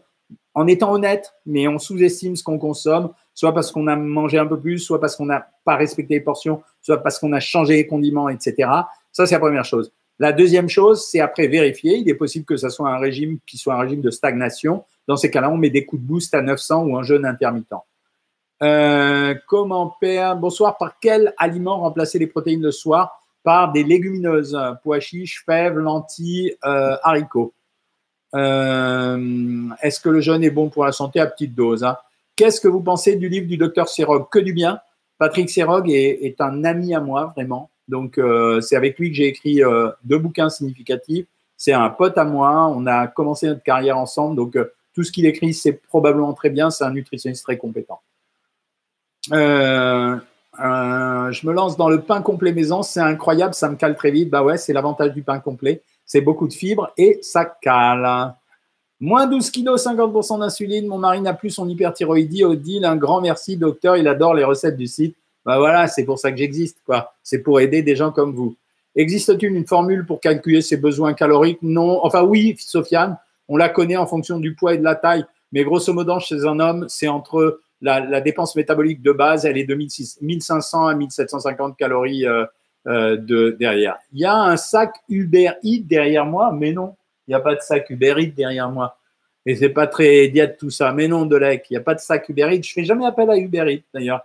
en 0.54 0.68
étant 0.68 0.94
honnête, 0.94 1.34
mais 1.46 1.68
on 1.68 1.80
sous-estime 1.80 2.36
ce 2.36 2.44
qu'on 2.44 2.60
consomme 2.60 3.10
soit 3.34 3.54
parce 3.54 3.72
qu'on 3.72 3.88
a 3.88 3.96
mangé 3.96 4.38
un 4.38 4.46
peu 4.46 4.60
plus, 4.60 4.80
soit 4.80 5.00
parce 5.00 5.16
qu'on 5.16 5.26
n'a 5.26 5.48
pas 5.66 5.76
respecté 5.76 6.16
les 6.16 6.22
portions, 6.22 6.62
soit 6.82 6.98
parce 6.98 7.20
qu'on 7.20 7.34
a 7.34 7.40
changé 7.40 7.76
les 7.76 7.88
condiments, 7.88 8.30
etc. 8.30 8.70
Ça, 9.12 9.26
c'est 9.26 9.36
la 9.36 9.40
première 9.40 9.66
chose. 9.66 9.92
La 10.20 10.32
deuxième 10.34 10.70
chose, 10.70 11.06
c'est 11.08 11.20
après 11.20 11.48
vérifier. 11.48 11.98
Il 11.98 12.10
est 12.10 12.16
possible 12.16 12.46
que 12.46 12.58
ce 12.58 12.70
soit 12.70 12.90
un 12.90 13.00
régime 13.00 13.40
qui 13.48 13.58
soit 13.58 13.74
un 13.74 13.80
régime 13.80 14.02
de 14.02 14.12
stagnation. 14.12 14.84
Dans 15.08 15.18
ces 15.18 15.32
cas-là, 15.32 15.50
on 15.50 15.58
met 15.58 15.72
des 15.72 15.86
coups 15.86 16.02
de 16.02 16.08
boost 16.08 16.34
à 16.36 16.42
900 16.42 16.84
ou 16.84 16.98
un 16.98 17.04
jeûne 17.04 17.26
intermittent. 17.26 17.74
Euh, 18.62 19.34
comment 19.48 19.96
perdre 20.00 20.42
Bonsoir. 20.42 20.78
Par 20.78 21.00
quel 21.00 21.34
aliment 21.38 21.80
remplacer 21.80 22.20
les 22.20 22.28
protéines 22.28 22.62
le 22.62 22.72
soir? 22.72 23.20
Par 23.44 23.72
des 23.72 23.84
légumineuses, 23.84 24.56
pois 24.84 25.00
chiches, 25.00 25.44
fèves, 25.44 25.80
lentilles, 25.80 26.56
euh, 26.64 26.96
haricots. 27.02 27.54
Euh, 28.36 29.70
est-ce 29.82 30.00
que 30.00 30.10
le 30.10 30.22
jeûne 30.22 30.44
est 30.44 30.52
bon 30.52 30.70
pour 30.70 30.86
la 30.86 30.92
santé 30.92 31.20
à 31.20 31.26
petite 31.26 31.56
dose 31.56 31.84
hein? 31.84 31.98
Qu'est-ce 32.36 32.62
que 32.62 32.68
vous 32.68 32.82
pensez 32.82 33.16
du 33.16 33.30
livre 33.30 33.48
du 33.48 33.58
docteur 33.58 33.90
Serog 33.90 34.30
Que 34.30 34.40
du 34.40 34.54
bien. 34.54 34.80
Patrick 35.18 35.50
Serog 35.50 35.90
est, 35.92 36.42
un 36.42 36.64
ami 36.64 36.96
à 36.96 37.00
moi, 37.00 37.32
vraiment. 37.36 37.70
Donc, 37.88 38.18
euh, 38.18 38.60
c'est 38.62 38.76
avec 38.76 38.98
lui 38.98 39.12
que 39.12 39.16
j'ai 39.16 39.28
écrit 39.28 39.64
euh, 39.64 39.92
deux 40.04 40.18
bouquins 40.18 40.50
significatifs. 40.50 41.28
C'est 41.58 41.74
un 41.74 41.90
pote 41.90 42.18
à 42.18 42.24
moi. 42.24 42.68
On 42.76 42.88
a 42.88 43.06
commencé 43.06 43.46
notre 43.48 43.62
carrière 43.62 44.00
ensemble. 44.00 44.36
Donc, 44.36 44.56
euh, 44.56 44.74
tout 44.96 45.04
ce 45.04 45.12
qu'il 45.12 45.28
écrit, 45.28 45.54
c'est 45.54 45.74
probablement 45.74 46.34
très 46.34 46.50
bien. 46.50 46.72
C'est 46.72 46.84
un 46.86 46.92
nutritionniste 46.92 47.44
très 47.44 47.58
compétent. 47.58 48.02
je 49.30 50.18
me 51.46 51.54
lance 51.54 51.78
dans 51.78 51.90
le 51.90 52.02
pain 52.02 52.24
complet 52.24 52.52
maison. 52.52 52.82
C'est 52.82 53.02
incroyable. 53.02 53.54
Ça 53.54 53.70
me 53.70 53.76
cale 53.76 53.96
très 53.96 54.10
vite. 54.10 54.32
Bah 54.32 54.42
ouais, 54.42 54.58
c'est 54.58 54.74
l'avantage 54.74 55.14
du 55.14 55.22
pain 55.22 55.40
complet. 55.40 55.84
C'est 56.04 56.22
beaucoup 56.22 56.48
de 56.48 56.54
fibres 56.54 56.92
et 56.98 57.20
ça 57.22 57.46
cale. 57.46 58.34
Moins 59.02 59.26
12 59.26 59.50
kilos, 59.50 59.84
50% 59.84 60.40
d'insuline. 60.40 60.86
Mon 60.86 61.00
mari 61.00 61.22
n'a 61.22 61.34
plus 61.34 61.50
son 61.50 61.68
hyperthyroïdie. 61.68 62.46
Odile, 62.46 62.86
un 62.86 62.96
grand 62.96 63.20
merci, 63.20 63.58
docteur. 63.58 63.98
Il 63.98 64.08
adore 64.08 64.36
les 64.36 64.44
recettes 64.44 64.78
du 64.78 64.86
site. 64.86 65.16
Ben 65.44 65.58
voilà, 65.58 65.88
c'est 65.88 66.06
pour 66.06 66.20
ça 66.20 66.32
que 66.32 66.38
j'existe, 66.38 66.78
quoi. 66.86 67.14
C'est 67.24 67.40
pour 67.40 67.60
aider 67.60 67.82
des 67.82 67.96
gens 67.96 68.12
comme 68.12 68.34
vous. 68.34 68.56
Existe-t-il 68.96 69.52
une 69.52 69.66
formule 69.66 70.06
pour 70.06 70.22
calculer 70.22 70.62
ses 70.62 70.78
besoins 70.78 71.14
caloriques? 71.14 71.64
Non. 71.64 72.06
Enfin, 72.06 72.22
oui, 72.22 72.56
Sofiane, 72.60 73.18
on 73.48 73.58
la 73.58 73.70
connaît 73.70 73.98
en 73.98 74.06
fonction 74.06 74.38
du 74.38 74.54
poids 74.54 74.76
et 74.76 74.78
de 74.78 74.84
la 74.84 74.96
taille. 74.96 75.26
Mais 75.52 75.64
grosso 75.64 75.92
modo, 75.94 76.20
chez 76.20 76.46
un 76.46 76.60
homme, 76.60 76.86
c'est 76.88 77.08
entre 77.08 77.60
la, 77.82 78.22
dépense 78.22 78.56
métabolique 78.56 79.02
de 79.02 79.12
base, 79.12 79.46
elle 79.46 79.58
est 79.58 79.66
de 79.66 79.74
1500 79.74 80.86
à 80.86 80.94
1750 80.94 81.76
calories 81.76 82.28
euh, 82.28 82.46
euh, 82.88 83.18
de, 83.18 83.56
derrière. 83.60 83.98
Il 84.14 84.20
y 84.20 84.26
a 84.26 84.36
un 84.36 84.58
sac 84.58 84.94
Uber 85.10 85.54
Eats 85.64 85.84
derrière 85.86 86.26
moi, 86.26 86.52
mais 86.54 86.72
non. 86.72 86.96
Il 87.32 87.36
n'y 87.36 87.38
a 87.38 87.40
pas 87.40 87.56
de 87.56 87.62
sac 87.62 87.90
Uber 87.90 88.16
Eats 88.18 88.34
derrière 88.36 88.70
moi. 88.70 88.98
Et 89.46 89.56
c'est 89.56 89.70
pas 89.70 89.88
très 89.88 90.28
diète 90.28 90.58
tout 90.60 90.70
ça. 90.70 90.92
Mais 90.92 91.08
non, 91.08 91.26
Delec, 91.26 91.66
il 91.70 91.74
n'y 91.74 91.78
a 91.78 91.82
pas 91.82 91.96
de 91.96 92.02
sac 92.02 92.28
Uber 92.28 92.50
Eats. 92.52 92.64
Je 92.64 92.74
fais 92.74 92.84
jamais 92.84 93.06
appel 93.06 93.30
à 93.30 93.38
Uber 93.38 93.74
Eats 93.74 93.86
d'ailleurs. 93.94 94.20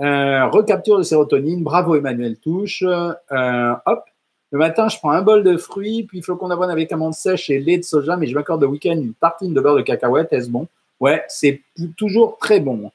Euh, 0.00 0.46
recapture 0.46 0.98
de 0.98 1.02
sérotonine. 1.02 1.64
Bravo 1.64 1.96
Emmanuel 1.96 2.36
Touche. 2.36 2.84
Euh, 2.84 3.74
hop. 3.86 4.04
Le 4.52 4.58
matin, 4.58 4.88
je 4.88 4.98
prends 4.98 5.10
un 5.10 5.22
bol 5.22 5.42
de 5.42 5.56
fruits, 5.56 6.04
puis 6.04 6.22
flocons 6.22 6.46
d'avoine 6.46 6.70
avec 6.70 6.92
amande 6.92 7.14
sèche 7.14 7.50
et 7.50 7.58
lait 7.58 7.78
de 7.78 7.82
soja, 7.82 8.16
mais 8.16 8.28
je 8.28 8.34
m'accorde 8.36 8.60
le 8.60 8.68
week-end 8.68 8.92
une 8.92 9.14
tartine 9.14 9.52
de 9.52 9.60
beurre 9.60 9.76
de 9.76 9.82
cacahuète. 9.82 10.32
Est-ce 10.32 10.48
bon? 10.48 10.68
Ouais, 11.00 11.24
c'est 11.26 11.60
toujours 11.96 12.38
très 12.38 12.60
bon. 12.60 12.92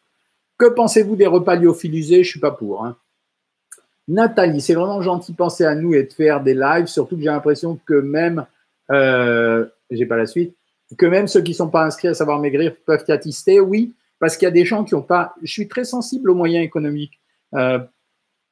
Que 0.58 0.68
pensez-vous 0.68 1.18
des 1.18 1.28
repas 1.28 1.56
lyophilisés? 1.56 2.24
Je 2.24 2.30
suis 2.30 2.40
pas 2.40 2.52
pour. 2.52 2.86
Hein. 2.86 2.96
Nathalie, 4.08 4.62
c'est 4.62 4.76
vraiment 4.76 5.02
gentil 5.02 5.34
de 5.34 5.38
penser 5.38 5.66
à 5.66 5.76
nous 5.76 5.94
et 5.94 6.04
de 6.04 6.14
faire 6.14 6.42
des 6.42 6.54
lives, 6.54 6.86
surtout 6.86 7.18
que 7.18 7.24
j'ai 7.24 7.28
l'impression 7.28 7.78
que 7.86 7.96
même, 7.96 8.46
euh, 8.92 9.66
j'ai 9.90 10.06
pas 10.06 10.18
la 10.18 10.26
suite, 10.26 10.56
que 10.98 11.06
même 11.06 11.28
ceux 11.28 11.42
qui 11.42 11.54
sont 11.54 11.70
pas 11.70 11.84
inscrits 11.84 12.08
à 12.08 12.14
savoir 12.14 12.40
maigrir 12.40 12.74
peuvent 12.86 13.04
y 13.08 13.12
assister. 13.12 13.60
Oui, 13.60 13.94
parce 14.20 14.38
qu'il 14.38 14.46
y 14.46 14.50
a 14.50 14.52
des 14.52 14.66
gens 14.66 14.84
qui 14.84 14.96
ont 14.96 15.02
pas. 15.02 15.34
Je 15.44 15.52
suis 15.52 15.68
très 15.68 15.84
sensible 15.84 16.30
aux 16.30 16.36
moyens 16.36 16.64
économiques. 16.64 17.20
Euh, 17.54 17.80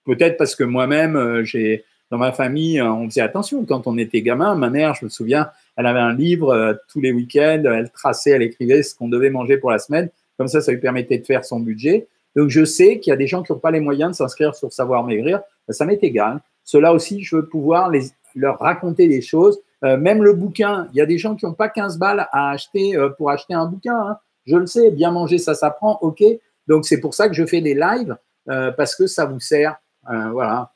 peut-être 0.06 0.38
parce 0.38 0.56
que 0.56 0.64
moi-même, 0.64 1.16
euh, 1.16 1.44
j'ai 1.44 1.86
dans 2.12 2.18
ma 2.18 2.32
famille, 2.32 2.80
euh, 2.80 2.92
on 2.92 3.10
faisait 3.10 3.22
attention 3.22 3.66
quand 3.66 3.88
on 3.88 3.98
était 3.98 4.22
gamin. 4.22 4.56
Ma 4.56 4.70
mère, 4.70 4.94
je 4.96 5.06
me 5.06 5.10
souviens, 5.10 5.50
elle 5.76 5.88
avait 5.88 6.00
un 6.00 6.14
livre 6.14 6.78
tous 6.90 7.02
les 7.02 7.12
week-ends, 7.12 7.64
elle 7.66 7.90
traçait, 7.92 8.32
elle 8.32 8.44
écrivait 8.44 8.84
ce 8.84 8.96
qu'on 8.96 9.10
devait 9.10 9.30
manger 9.30 9.58
pour 9.58 9.72
la 9.72 9.80
semaine. 9.80 10.10
Comme 10.38 10.48
ça, 10.48 10.62
ça 10.62 10.72
lui 10.72 10.80
permettait 10.80 11.18
de 11.18 11.26
faire 11.26 11.46
son 11.46 11.60
budget. 11.60 12.08
Donc, 12.36 12.50
je 12.50 12.66
sais 12.66 13.00
qu'il 13.00 13.12
y 13.12 13.14
a 13.14 13.18
des 13.18 13.28
gens 13.28 13.42
qui 13.44 13.54
n'ont 13.54 13.60
pas 13.60 13.72
les 13.72 13.80
moyens 13.80 14.12
de 14.12 14.16
s'inscrire 14.16 14.54
sur 14.56 14.72
Savoir 14.72 15.04
Maigrir. 15.06 15.42
Ça 15.70 15.86
m'est 15.86 16.04
égal. 16.04 16.42
Cela 16.66 16.94
aussi, 16.94 17.24
je 17.24 17.38
veux 17.38 17.48
pouvoir 17.48 17.92
leur 18.36 18.60
raconter 18.60 19.08
des 19.08 19.22
choses. 19.22 19.60
Euh, 19.86 19.98
même 19.98 20.24
le 20.24 20.34
bouquin, 20.34 20.88
il 20.92 20.98
y 20.98 21.02
a 21.02 21.06
des 21.06 21.18
gens 21.18 21.36
qui 21.36 21.46
n'ont 21.46 21.54
pas 21.54 21.70
15 21.70 21.98
balles 21.98 22.28
à 22.32 22.50
acheter 22.52 22.98
pour 23.18 23.30
acheter 23.30 23.54
un 23.54 23.66
bouquin. 23.66 23.96
Hein. 23.96 24.18
Je 24.46 24.58
le 24.58 24.66
sais, 24.66 24.92
bien 24.92 25.12
manger, 25.12 25.38
ça 25.38 25.54
s'apprend, 25.54 26.00
ok. 26.02 26.24
Donc, 26.68 26.86
c'est 26.86 27.00
pour 27.00 27.14
ça 27.14 27.28
que 27.28 27.36
je 27.36 27.46
fais 27.46 27.62
des 27.62 27.76
lives, 27.76 28.18
parce 28.46 28.96
que 28.96 29.08
ça 29.08 29.26
vous 29.26 29.40
sert. 29.40 29.76
voilà. 30.08 30.72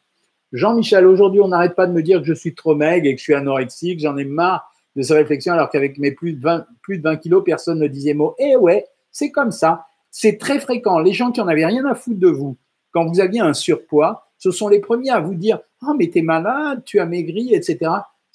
Jean-Michel, 0.51 1.05
aujourd'hui, 1.05 1.41
on 1.41 1.49
n'arrête 1.49 1.75
pas 1.75 1.85
de 1.85 1.91
me 1.91 2.01
dire 2.01 2.19
que 2.19 2.25
je 2.25 2.33
suis 2.33 2.55
trop 2.55 2.75
maigre 2.75 3.07
et 3.07 3.13
que 3.13 3.19
je 3.19 3.23
suis 3.23 3.35
anorexique. 3.35 3.99
J'en 3.99 4.17
ai 4.17 4.25
marre 4.25 4.71
de 4.95 5.03
ces 5.03 5.13
réflexions, 5.13 5.53
alors 5.53 5.69
qu'avec 5.69 5.97
mes 5.97 6.11
plus 6.11 6.33
de 6.33 6.41
20, 6.41 6.65
plus 6.81 6.97
de 6.97 7.03
20 7.03 7.17
kilos, 7.17 7.43
personne 7.43 7.79
ne 7.79 7.87
disait 7.87 8.13
mot. 8.13 8.35
Eh 8.39 8.55
ouais, 8.55 8.87
c'est 9.11 9.31
comme 9.31 9.51
ça. 9.51 9.85
C'est 10.11 10.37
très 10.37 10.59
fréquent. 10.59 10.99
Les 10.99 11.13
gens 11.13 11.31
qui 11.31 11.41
en 11.41 11.47
avaient 11.47 11.65
rien 11.65 11.85
à 11.85 11.93
foutre 11.93 12.19
de 12.19 12.27
vous, 12.27 12.57
quand 12.91 13.05
vous 13.05 13.19
aviez 13.19 13.39
un 13.39 13.53
surpoids, 13.53 14.27
ce 14.37 14.51
sont 14.51 14.67
les 14.67 14.79
premiers 14.79 15.11
à 15.11 15.19
vous 15.19 15.35
dire 15.35 15.59
Ah, 15.81 15.87
oh, 15.89 15.95
mais 15.97 16.09
t'es 16.09 16.21
malade, 16.23 16.81
tu 16.85 16.99
as 16.99 17.05
maigri, 17.05 17.53
etc. 17.53 17.91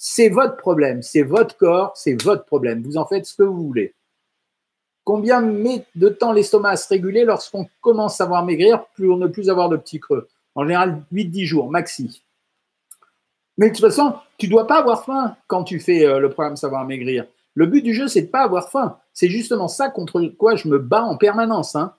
C'est 0.06 0.28
votre 0.28 0.58
problème, 0.58 1.00
c'est 1.00 1.22
votre 1.22 1.56
corps, 1.56 1.96
c'est 1.96 2.22
votre 2.22 2.44
problème. 2.44 2.82
Vous 2.82 2.98
en 2.98 3.06
faites 3.06 3.24
ce 3.24 3.34
que 3.34 3.42
vous 3.42 3.66
voulez. 3.66 3.94
Combien 5.02 5.40
met 5.40 5.86
de 5.94 6.10
temps 6.10 6.32
l'estomac 6.32 6.68
à 6.68 6.76
se 6.76 6.86
réguler 6.88 7.24
lorsqu'on 7.24 7.66
commence 7.80 8.20
à 8.20 8.24
avoir 8.24 8.44
maigrir 8.44 8.84
pour 8.98 9.16
ne 9.16 9.26
plus 9.28 9.48
avoir 9.48 9.70
de 9.70 9.78
petits 9.78 10.00
creux? 10.00 10.28
En 10.54 10.64
général, 10.64 11.02
8-10 11.10 11.44
jours, 11.46 11.70
maxi. 11.70 12.22
Mais 13.56 13.70
de 13.70 13.74
toute 13.74 13.80
façon, 13.80 14.12
tu 14.36 14.44
ne 14.44 14.50
dois 14.50 14.66
pas 14.66 14.80
avoir 14.80 15.06
faim 15.06 15.38
quand 15.46 15.64
tu 15.64 15.80
fais 15.80 16.04
euh, 16.04 16.18
le 16.18 16.28
programme 16.28 16.56
Savoir 16.56 16.84
Maigrir. 16.84 17.24
Le 17.54 17.64
but 17.64 17.80
du 17.80 17.94
jeu, 17.94 18.06
c'est 18.06 18.22
de 18.22 18.30
pas 18.30 18.42
avoir 18.42 18.70
faim. 18.70 18.98
C'est 19.14 19.30
justement 19.30 19.68
ça 19.68 19.88
contre 19.88 20.20
quoi 20.36 20.54
je 20.54 20.68
me 20.68 20.78
bats 20.78 21.04
en 21.04 21.16
permanence. 21.16 21.76
Hein. 21.76 21.94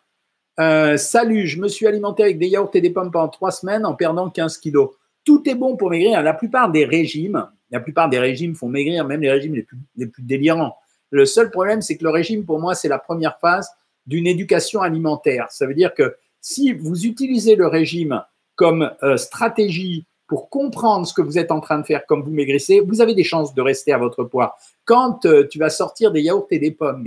Euh, 0.60 0.96
salut, 0.98 1.48
je 1.48 1.60
me 1.60 1.68
suis 1.68 1.88
alimenté 1.88 2.22
avec 2.22 2.38
des 2.38 2.50
yaourts 2.50 2.70
et 2.76 2.82
des 2.82 2.92
pommes 2.92 3.10
pendant 3.10 3.30
trois 3.30 3.52
semaines 3.52 3.84
en 3.84 3.96
perdant 3.96 4.30
15 4.30 4.60
kilos. 4.60 4.92
Tout 5.24 5.50
est 5.50 5.56
bon 5.56 5.76
pour 5.76 5.90
maigrir. 5.90 6.22
La 6.22 6.36
plupart 6.36 6.70
des 6.70 6.86
régimes, 6.86 7.50
la 7.76 7.82
plupart 7.82 8.08
des 8.08 8.20
régimes 8.20 8.56
font 8.56 8.70
maigrir, 8.70 9.06
même 9.06 9.20
les 9.20 9.30
régimes 9.30 9.54
les 9.54 9.64
plus, 10.08 10.24
délirants. 10.24 10.78
Le 11.10 11.26
seul 11.26 11.52
problème, 11.52 11.82
c'est 11.82 11.98
que 11.98 12.06
le 12.06 12.10
régime, 12.10 12.46
pour 12.46 12.58
moi, 12.58 12.74
c'est 12.74 12.88
la 12.88 13.00
première 13.00 13.38
phase 13.40 13.70
d'une 14.08 14.28
éducation 14.28 14.82
alimentaire. 14.82 15.48
Ça 15.52 15.66
veut 15.66 15.74
dire 15.74 15.94
que 15.94 16.16
si 16.40 16.72
vous 16.72 17.06
utilisez 17.06 17.58
le 17.58 17.68
régime 17.68 18.24
comme 18.56 18.92
euh, 19.04 19.18
stratégie 19.18 20.06
pour 20.26 20.50
comprendre 20.50 21.06
ce 21.06 21.14
que 21.14 21.22
vous 21.22 21.38
êtes 21.38 21.52
en 21.52 21.60
train 21.60 21.80
de 21.80 21.86
faire 21.86 22.06
comme 22.06 22.24
vous 22.24 22.32
maigrissez, 22.32 22.80
vous 22.80 23.02
avez 23.02 23.14
des 23.14 23.26
chances 23.26 23.54
de 23.54 23.62
rester 23.62 23.92
à 23.92 23.98
votre 23.98 24.24
poids. 24.24 24.56
Quand 24.86 25.26
euh, 25.26 25.46
tu 25.46 25.60
vas 25.60 25.70
sortir 25.70 26.14
des 26.14 26.22
yaourts 26.22 26.48
et 26.52 26.60
des 26.60 26.72
pommes, 26.72 27.04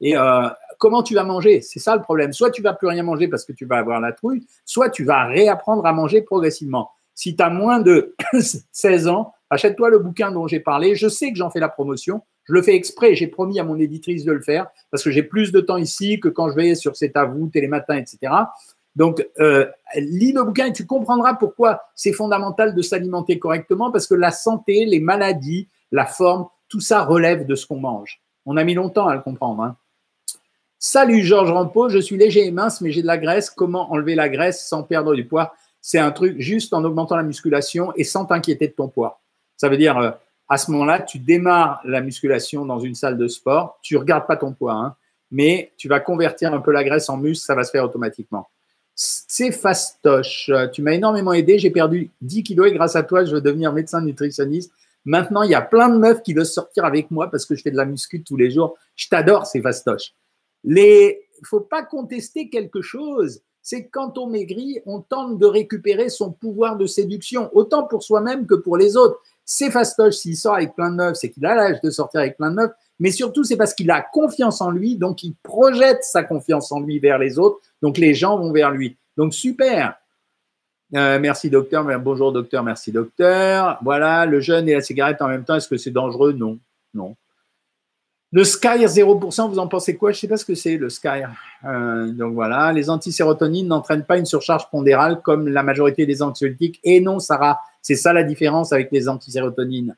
et 0.00 0.16
euh, 0.16 0.48
comment 0.78 1.02
tu 1.02 1.14
vas 1.14 1.24
manger? 1.24 1.60
C'est 1.60 1.80
ça 1.80 1.96
le 1.96 2.02
problème. 2.02 2.32
Soit 2.32 2.52
tu 2.52 2.62
vas 2.62 2.72
plus 2.72 2.86
rien 2.86 3.02
manger 3.02 3.26
parce 3.26 3.44
que 3.44 3.52
tu 3.52 3.64
vas 3.64 3.78
avoir 3.78 4.00
la 4.00 4.12
trouille, 4.12 4.46
soit 4.64 4.90
tu 4.90 5.02
vas 5.02 5.24
réapprendre 5.24 5.84
à 5.86 5.92
manger 5.92 6.22
progressivement. 6.22 6.92
Si 7.16 7.34
tu 7.34 7.42
as 7.42 7.50
moins 7.50 7.80
de 7.80 8.14
16 8.72 9.08
ans, 9.08 9.32
achète-toi 9.50 9.90
le 9.90 9.98
bouquin 9.98 10.30
dont 10.30 10.46
j'ai 10.46 10.60
parlé. 10.60 10.94
Je 10.94 11.08
sais 11.08 11.32
que 11.32 11.36
j'en 11.36 11.50
fais 11.50 11.58
la 11.58 11.70
promotion. 11.70 12.22
Je 12.44 12.52
le 12.52 12.62
fais 12.62 12.76
exprès. 12.76 13.16
J'ai 13.16 13.26
promis 13.26 13.58
à 13.58 13.64
mon 13.64 13.78
éditrice 13.78 14.24
de 14.24 14.32
le 14.32 14.42
faire 14.42 14.68
parce 14.92 15.02
que 15.02 15.10
j'ai 15.10 15.24
plus 15.24 15.50
de 15.50 15.60
temps 15.60 15.78
ici 15.78 16.20
que 16.20 16.28
quand 16.28 16.50
je 16.50 16.54
vais 16.54 16.74
sur 16.76 16.94
C'est 16.94 17.16
à 17.16 17.24
vous, 17.24 17.48
Télématin, 17.48 17.96
etc. 17.96 18.32
Donc, 18.94 19.26
euh, 19.40 19.66
lis 19.96 20.32
le 20.32 20.44
bouquin 20.44 20.66
et 20.66 20.72
tu 20.72 20.86
comprendras 20.86 21.34
pourquoi 21.34 21.82
c'est 21.94 22.12
fondamental 22.12 22.74
de 22.74 22.82
s'alimenter 22.82 23.38
correctement, 23.38 23.90
parce 23.90 24.06
que 24.06 24.14
la 24.14 24.30
santé, 24.30 24.86
les 24.86 25.00
maladies, 25.00 25.68
la 25.92 26.06
forme, 26.06 26.46
tout 26.68 26.80
ça 26.80 27.02
relève 27.02 27.46
de 27.46 27.54
ce 27.54 27.66
qu'on 27.66 27.78
mange. 27.78 28.22
On 28.46 28.56
a 28.56 28.64
mis 28.64 28.74
longtemps 28.74 29.06
à 29.06 29.14
le 29.14 29.20
comprendre. 29.20 29.62
Hein. 29.62 29.76
Salut 30.78 31.22
Georges 31.22 31.50
Rampeau, 31.50 31.88
je 31.88 31.98
suis 31.98 32.16
léger 32.16 32.46
et 32.46 32.50
mince, 32.50 32.80
mais 32.80 32.90
j'ai 32.90 33.02
de 33.02 33.06
la 33.06 33.18
graisse. 33.18 33.50
Comment 33.50 33.90
enlever 33.92 34.14
la 34.14 34.28
graisse 34.28 34.66
sans 34.66 34.82
perdre 34.82 35.14
du 35.14 35.26
poids? 35.26 35.52
C'est 35.86 36.00
un 36.00 36.10
truc 36.10 36.40
juste 36.40 36.74
en 36.74 36.82
augmentant 36.82 37.14
la 37.14 37.22
musculation 37.22 37.92
et 37.94 38.02
sans 38.02 38.24
t'inquiéter 38.24 38.66
de 38.66 38.72
ton 38.72 38.88
poids. 38.88 39.20
Ça 39.56 39.68
veut 39.68 39.76
dire, 39.76 39.96
euh, 39.98 40.10
à 40.48 40.58
ce 40.58 40.72
moment-là, 40.72 40.98
tu 40.98 41.20
démarres 41.20 41.80
la 41.84 42.00
musculation 42.00 42.66
dans 42.66 42.80
une 42.80 42.96
salle 42.96 43.16
de 43.16 43.28
sport, 43.28 43.78
tu 43.82 43.96
regardes 43.96 44.26
pas 44.26 44.36
ton 44.36 44.52
poids, 44.52 44.72
hein, 44.72 44.96
mais 45.30 45.70
tu 45.76 45.86
vas 45.86 46.00
convertir 46.00 46.52
un 46.52 46.58
peu 46.58 46.72
la 46.72 46.82
graisse 46.82 47.08
en 47.08 47.16
muscle, 47.16 47.46
ça 47.46 47.54
va 47.54 47.62
se 47.62 47.70
faire 47.70 47.84
automatiquement. 47.84 48.48
C'est 48.96 49.52
fastoche. 49.52 50.50
Tu 50.72 50.82
m'as 50.82 50.90
énormément 50.90 51.32
aidé. 51.32 51.56
J'ai 51.60 51.70
perdu 51.70 52.10
10 52.20 52.42
kilos 52.42 52.68
et 52.68 52.74
grâce 52.74 52.96
à 52.96 53.04
toi, 53.04 53.24
je 53.24 53.36
veux 53.36 53.40
devenir 53.40 53.72
médecin 53.72 54.00
nutritionniste. 54.02 54.72
Maintenant, 55.04 55.42
il 55.42 55.52
y 55.52 55.54
a 55.54 55.62
plein 55.62 55.88
de 55.88 55.98
meufs 55.98 56.20
qui 56.20 56.34
veulent 56.34 56.46
sortir 56.46 56.84
avec 56.84 57.12
moi 57.12 57.30
parce 57.30 57.46
que 57.46 57.54
je 57.54 57.62
fais 57.62 57.70
de 57.70 57.76
la 57.76 57.84
muscu 57.84 58.24
tous 58.24 58.36
les 58.36 58.50
jours. 58.50 58.76
Je 58.96 59.06
t'adore, 59.08 59.46
c'est 59.46 59.60
fastoche. 59.60 60.14
Les, 60.64 61.28
faut 61.44 61.60
pas 61.60 61.84
contester 61.84 62.48
quelque 62.48 62.82
chose. 62.82 63.40
C'est 63.68 63.86
quand 63.88 64.16
on 64.16 64.28
maigrit, 64.28 64.80
on 64.86 65.00
tente 65.00 65.40
de 65.40 65.46
récupérer 65.46 66.08
son 66.08 66.30
pouvoir 66.30 66.76
de 66.76 66.86
séduction, 66.86 67.50
autant 67.52 67.82
pour 67.82 68.04
soi-même 68.04 68.46
que 68.46 68.54
pour 68.54 68.76
les 68.76 68.96
autres. 68.96 69.20
C'est 69.44 69.72
fastoche. 69.72 70.14
S'il 70.14 70.36
sort 70.36 70.54
avec 70.54 70.76
plein 70.76 70.88
de 70.88 70.94
meufs, 70.94 71.16
c'est 71.16 71.30
qu'il 71.30 71.44
a 71.44 71.56
l'âge 71.56 71.80
de 71.80 71.90
sortir 71.90 72.20
avec 72.20 72.36
plein 72.36 72.50
de 72.50 72.54
meufs 72.54 72.70
mais 72.98 73.10
surtout 73.10 73.44
c'est 73.44 73.56
parce 73.56 73.74
qu'il 73.74 73.90
a 73.90 74.00
confiance 74.00 74.60
en 74.60 74.70
lui, 74.70 74.96
donc 74.96 75.22
il 75.22 75.34
projette 75.42 76.02
sa 76.04 76.22
confiance 76.22 76.72
en 76.72 76.80
lui 76.80 76.98
vers 76.98 77.18
les 77.18 77.38
autres, 77.38 77.58
donc 77.82 77.98
les 77.98 78.14
gens 78.14 78.38
vont 78.38 78.52
vers 78.52 78.70
lui. 78.70 78.96
Donc 79.16 79.34
super. 79.34 79.96
Euh, 80.94 81.18
merci 81.18 81.50
docteur, 81.50 81.84
bonjour 81.98 82.32
docteur, 82.32 82.62
merci 82.62 82.92
docteur. 82.92 83.78
Voilà, 83.82 84.24
le 84.24 84.40
jeûne 84.40 84.68
et 84.68 84.74
la 84.74 84.80
cigarette 84.80 85.20
en 85.20 85.28
même 85.28 85.44
temps, 85.44 85.56
est-ce 85.56 85.68
que 85.68 85.76
c'est 85.76 85.90
dangereux? 85.90 86.32
Non, 86.32 86.58
non. 86.94 87.16
Le 88.32 88.42
Sky 88.42 88.84
0%, 88.84 89.48
vous 89.48 89.58
en 89.58 89.68
pensez 89.68 89.96
quoi? 89.96 90.10
Je 90.10 90.16
ne 90.16 90.20
sais 90.20 90.28
pas 90.28 90.36
ce 90.36 90.44
que 90.44 90.54
c'est 90.54 90.76
le 90.76 90.90
Sky. 90.90 91.22
Euh, 91.64 92.08
donc 92.08 92.34
voilà, 92.34 92.72
les 92.72 92.90
antisérotonines 92.90 93.68
n'entraînent 93.68 94.04
pas 94.04 94.18
une 94.18 94.26
surcharge 94.26 94.68
pondérale 94.70 95.22
comme 95.22 95.48
la 95.48 95.62
majorité 95.62 96.06
des 96.06 96.22
anxiolytiques. 96.22 96.80
Et 96.82 97.00
non, 97.00 97.20
Sarah, 97.20 97.60
c'est 97.82 97.94
ça 97.94 98.12
la 98.12 98.24
différence 98.24 98.72
avec 98.72 98.90
les 98.90 99.08
antisérotonines. 99.08 99.96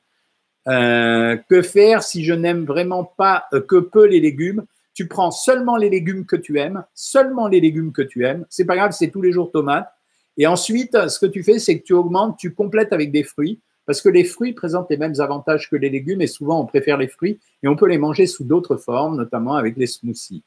Euh, 0.69 1.39
que 1.49 1.63
faire 1.63 2.03
si 2.03 2.25
je 2.25 2.35
n'aime 2.35 2.67
vraiment 2.67 3.03
pas 3.03 3.47
euh, 3.55 3.63
que 3.63 3.77
peu 3.77 4.07
les 4.07 4.21
légumes? 4.21 4.65
Tu 4.93 5.09
prends 5.09 5.31
seulement 5.31 5.77
les 5.77 5.89
légumes 5.89 6.27
que 6.27 6.37
tu 6.37 6.59
aimes, 6.59 6.85
seulement 6.93 7.49
les 7.49 7.61
légumes 7.61 7.93
que 7.93 8.03
tu 8.03 8.27
aimes. 8.27 8.45
C'est 8.51 8.67
pas 8.67 8.77
grave, 8.77 8.93
c'est 8.93 9.09
tous 9.09 9.23
les 9.23 9.33
jours 9.33 9.51
tomates. 9.51 9.91
Et 10.37 10.47
ensuite, 10.47 11.09
ce 11.09 11.19
que 11.19 11.27
tu 11.27 11.43
fais, 11.43 11.59
c'est 11.59 11.79
que 11.79 11.85
tu 11.85 11.95
augmentes, 11.95 12.37
tu 12.37 12.53
complètes 12.53 12.93
avec 12.93 13.11
des 13.11 13.23
fruits, 13.23 13.61
parce 13.89 14.03
que 14.03 14.11
les 14.11 14.25
fruits 14.25 14.53
présentent 14.53 14.91
les 14.91 14.99
mêmes 14.99 15.19
avantages 15.19 15.71
que 15.71 15.75
les 15.75 15.89
légumes, 15.89 16.21
et 16.21 16.27
souvent 16.27 16.61
on 16.61 16.67
préfère 16.67 16.99
les 16.99 17.09
fruits, 17.09 17.41
et 17.63 17.69
on 17.69 17.75
peut 17.75 17.89
les 17.89 17.97
manger 17.97 18.27
sous 18.27 18.45
d'autres 18.45 18.77
formes, 18.77 19.17
notamment 19.17 19.55
avec 19.55 19.79
les 19.79 19.87
smoothies. 19.87 20.43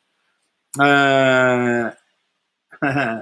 Euh... 0.80 1.90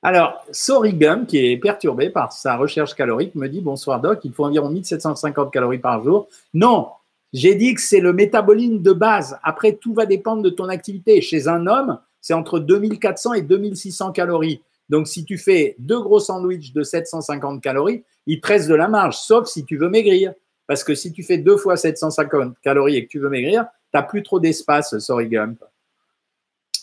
Alors, 0.00 0.44
Sorigum, 0.52 1.26
qui 1.26 1.38
est 1.38 1.56
perturbé 1.56 2.08
par 2.08 2.32
sa 2.32 2.56
recherche 2.56 2.94
calorique, 2.94 3.34
me 3.34 3.48
dit 3.48 3.60
Bonsoir 3.60 4.00
Doc, 4.00 4.20
il 4.22 4.32
faut 4.32 4.44
environ 4.44 4.68
1750 4.68 5.52
calories 5.52 5.78
par 5.78 6.04
jour. 6.04 6.28
Non, 6.52 6.90
j'ai 7.32 7.56
dit 7.56 7.74
que 7.74 7.80
c'est 7.80 7.98
le 7.98 8.12
métabolisme 8.12 8.80
de 8.80 8.92
base. 8.92 9.40
Après, 9.42 9.72
tout 9.72 9.92
va 9.92 10.06
dépendre 10.06 10.42
de 10.42 10.50
ton 10.50 10.68
activité. 10.68 11.20
Chez 11.20 11.48
un 11.48 11.66
homme, 11.66 11.98
c'est 12.20 12.34
entre 12.34 12.60
2400 12.60 13.32
et 13.32 13.42
2600 13.42 14.12
calories. 14.12 14.62
Donc, 14.88 15.08
si 15.08 15.24
tu 15.24 15.36
fais 15.36 15.74
deux 15.80 16.00
gros 16.00 16.20
sandwichs 16.20 16.72
de 16.72 16.84
750 16.84 17.60
calories, 17.60 18.04
il 18.26 18.40
te 18.40 18.68
de 18.68 18.74
la 18.74 18.88
marge, 18.88 19.16
sauf 19.16 19.48
si 19.48 19.64
tu 19.64 19.76
veux 19.76 19.88
maigrir. 19.88 20.32
Parce 20.66 20.82
que 20.82 20.94
si 20.94 21.12
tu 21.12 21.22
fais 21.22 21.36
deux 21.36 21.58
fois 21.58 21.76
750 21.76 22.56
calories 22.62 22.96
et 22.96 23.04
que 23.04 23.10
tu 23.10 23.18
veux 23.18 23.28
maigrir, 23.28 23.64
tu 23.64 23.98
n'as 23.98 24.02
plus 24.02 24.22
trop 24.22 24.40
d'espace, 24.40 24.98
Sorigum 24.98 25.56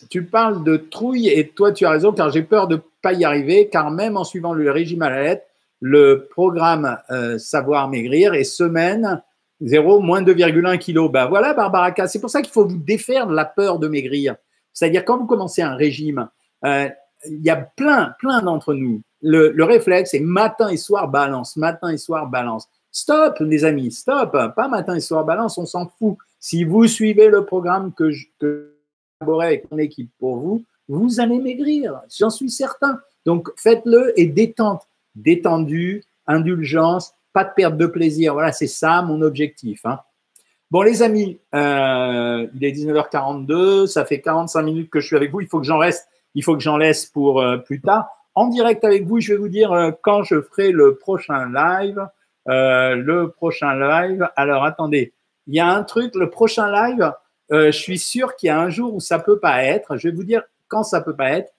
tu 0.10 0.26
parles 0.26 0.64
de 0.64 0.78
trouille 0.78 1.30
et 1.30 1.50
toi, 1.50 1.72
tu 1.72 1.86
as 1.86 1.92
raison, 1.92 2.12
car 2.12 2.32
j'ai 2.32 2.44
peur 2.44 2.68
de 2.68 2.76
ne 2.76 2.82
pas 3.02 3.14
y 3.14 3.24
arriver, 3.24 3.70
car 3.70 3.92
même 3.92 4.18
en 4.18 4.24
suivant 4.24 4.54
le 4.54 4.70
régime 4.72 5.02
à 5.02 5.10
la 5.10 5.24
lettre, 5.24 5.46
le 5.80 6.28
programme 6.30 6.98
euh, 7.10 7.38
Savoir 7.38 7.90
Maigrir 7.90 8.34
est 8.34 8.44
semaine 8.44 9.22
0, 9.62 10.00
moins 10.00 10.22
2,1 10.22 10.78
kg. 10.78 11.12
Ben 11.12 11.28
voilà, 11.28 11.54
Barbara 11.54 11.94
C'est 12.08 12.20
pour 12.20 12.30
ça 12.30 12.42
qu'il 12.42 12.52
faut 12.52 12.66
vous 12.66 12.78
défaire 12.78 13.28
de 13.28 13.36
la 13.36 13.46
peur 13.46 13.80
de 13.80 13.88
maigrir. 13.88 14.36
C'est-à-dire, 14.74 15.06
quand 15.06 15.18
vous 15.18 15.28
commencez 15.28 15.62
un 15.62 15.76
régime, 15.76 16.30
euh, 16.66 16.90
il 17.26 17.42
y 17.42 17.50
a 17.50 17.56
plein, 17.56 18.14
plein 18.20 18.42
d'entre 18.42 18.74
nous. 18.74 19.02
Le, 19.22 19.52
le 19.52 19.64
réflexe 19.64 20.14
est 20.14 20.20
matin 20.20 20.70
et 20.70 20.78
soir 20.78 21.08
balance, 21.08 21.56
matin 21.56 21.90
et 21.90 21.98
soir 21.98 22.28
balance. 22.28 22.68
Stop, 22.92 23.38
les 23.40 23.64
amis, 23.64 23.92
stop. 23.92 24.32
Pas 24.32 24.68
matin 24.68 24.96
et 24.96 25.00
soir 25.00 25.24
balance, 25.24 25.58
on 25.58 25.66
s'en 25.66 25.88
fout. 25.88 26.18
Si 26.40 26.64
vous 26.64 26.88
suivez 26.88 27.30
le 27.30 27.46
programme 27.46 27.94
que 27.94 28.12
je 28.12 28.26
que 28.40 28.74
avec 29.42 29.70
mon 29.72 29.78
équipe 29.78 30.10
pour 30.20 30.38
vous, 30.38 30.64
vous 30.88 31.20
allez 31.20 31.40
maigrir, 31.40 32.02
j'en 32.18 32.32
suis 32.32 32.50
certain. 32.50 33.00
Donc 33.26 33.50
faites-le 33.56 34.20
et 34.20 34.26
détente, 34.26 34.88
détendu, 35.16 36.04
indulgence, 36.26 37.14
pas 37.34 37.44
de 37.44 37.52
perte 37.56 37.78
de 37.78 37.86
plaisir. 37.86 38.34
Voilà, 38.34 38.52
c'est 38.52 38.68
ça 38.68 39.02
mon 39.02 39.22
objectif. 39.22 39.86
Hein. 39.86 40.00
Bon, 40.72 40.82
les 40.82 41.04
amis, 41.04 41.40
euh, 41.54 42.48
il 42.56 42.64
est 42.64 42.72
19h42, 42.72 43.88
ça 43.88 44.06
fait 44.06 44.22
45 44.22 44.62
minutes 44.64 44.90
que 44.90 45.00
je 45.00 45.08
suis 45.08 45.16
avec 45.16 45.32
vous. 45.32 45.42
Il 45.42 45.48
faut 45.48 45.60
que 45.60 45.66
j'en 45.66 45.78
reste, 45.78 46.08
il 46.36 46.44
faut 46.44 46.56
que 46.56 46.62
j'en 46.62 46.78
laisse 46.78 47.06
pour 47.06 47.42
euh, 47.42 47.58
plus 47.58 47.82
tard. 47.82 48.10
En 48.36 48.48
direct 48.48 48.84
avec 48.84 49.06
vous, 49.06 49.20
je 49.20 49.34
vais 49.34 49.40
vous 49.40 49.50
dire 49.50 49.72
euh, 49.72 49.92
quand 50.02 50.24
je 50.24 50.42
ferai 50.42 50.72
le 50.72 50.96
prochain 50.96 51.52
live. 51.52 52.08
le 52.46 53.26
prochain 53.28 53.76
live. 53.76 54.30
Alors, 54.36 54.64
attendez, 54.64 55.14
il 55.48 55.56
y 55.56 55.60
a 55.60 55.68
un 55.68 55.84
truc, 55.84 56.16
le 56.16 56.30
prochain 56.30 56.72
live, 56.72 57.12
je 57.50 57.72
suis 57.72 58.00
sûr 58.00 58.36
qu'il 58.36 58.48
y 58.48 58.50
a 58.50 58.60
un 58.60 58.70
jour 58.70 58.94
où 58.94 59.00
ça 59.00 59.20
peut 59.20 59.40
pas 59.40 59.64
être. 59.64 59.98
Je 59.98 60.08
vais 60.08 60.16
vous 60.16 60.24
dire 60.24 60.44
quand 60.70 60.84
ça 60.84 61.02
peut 61.02 61.16
pas 61.16 61.32
être. 61.32 61.52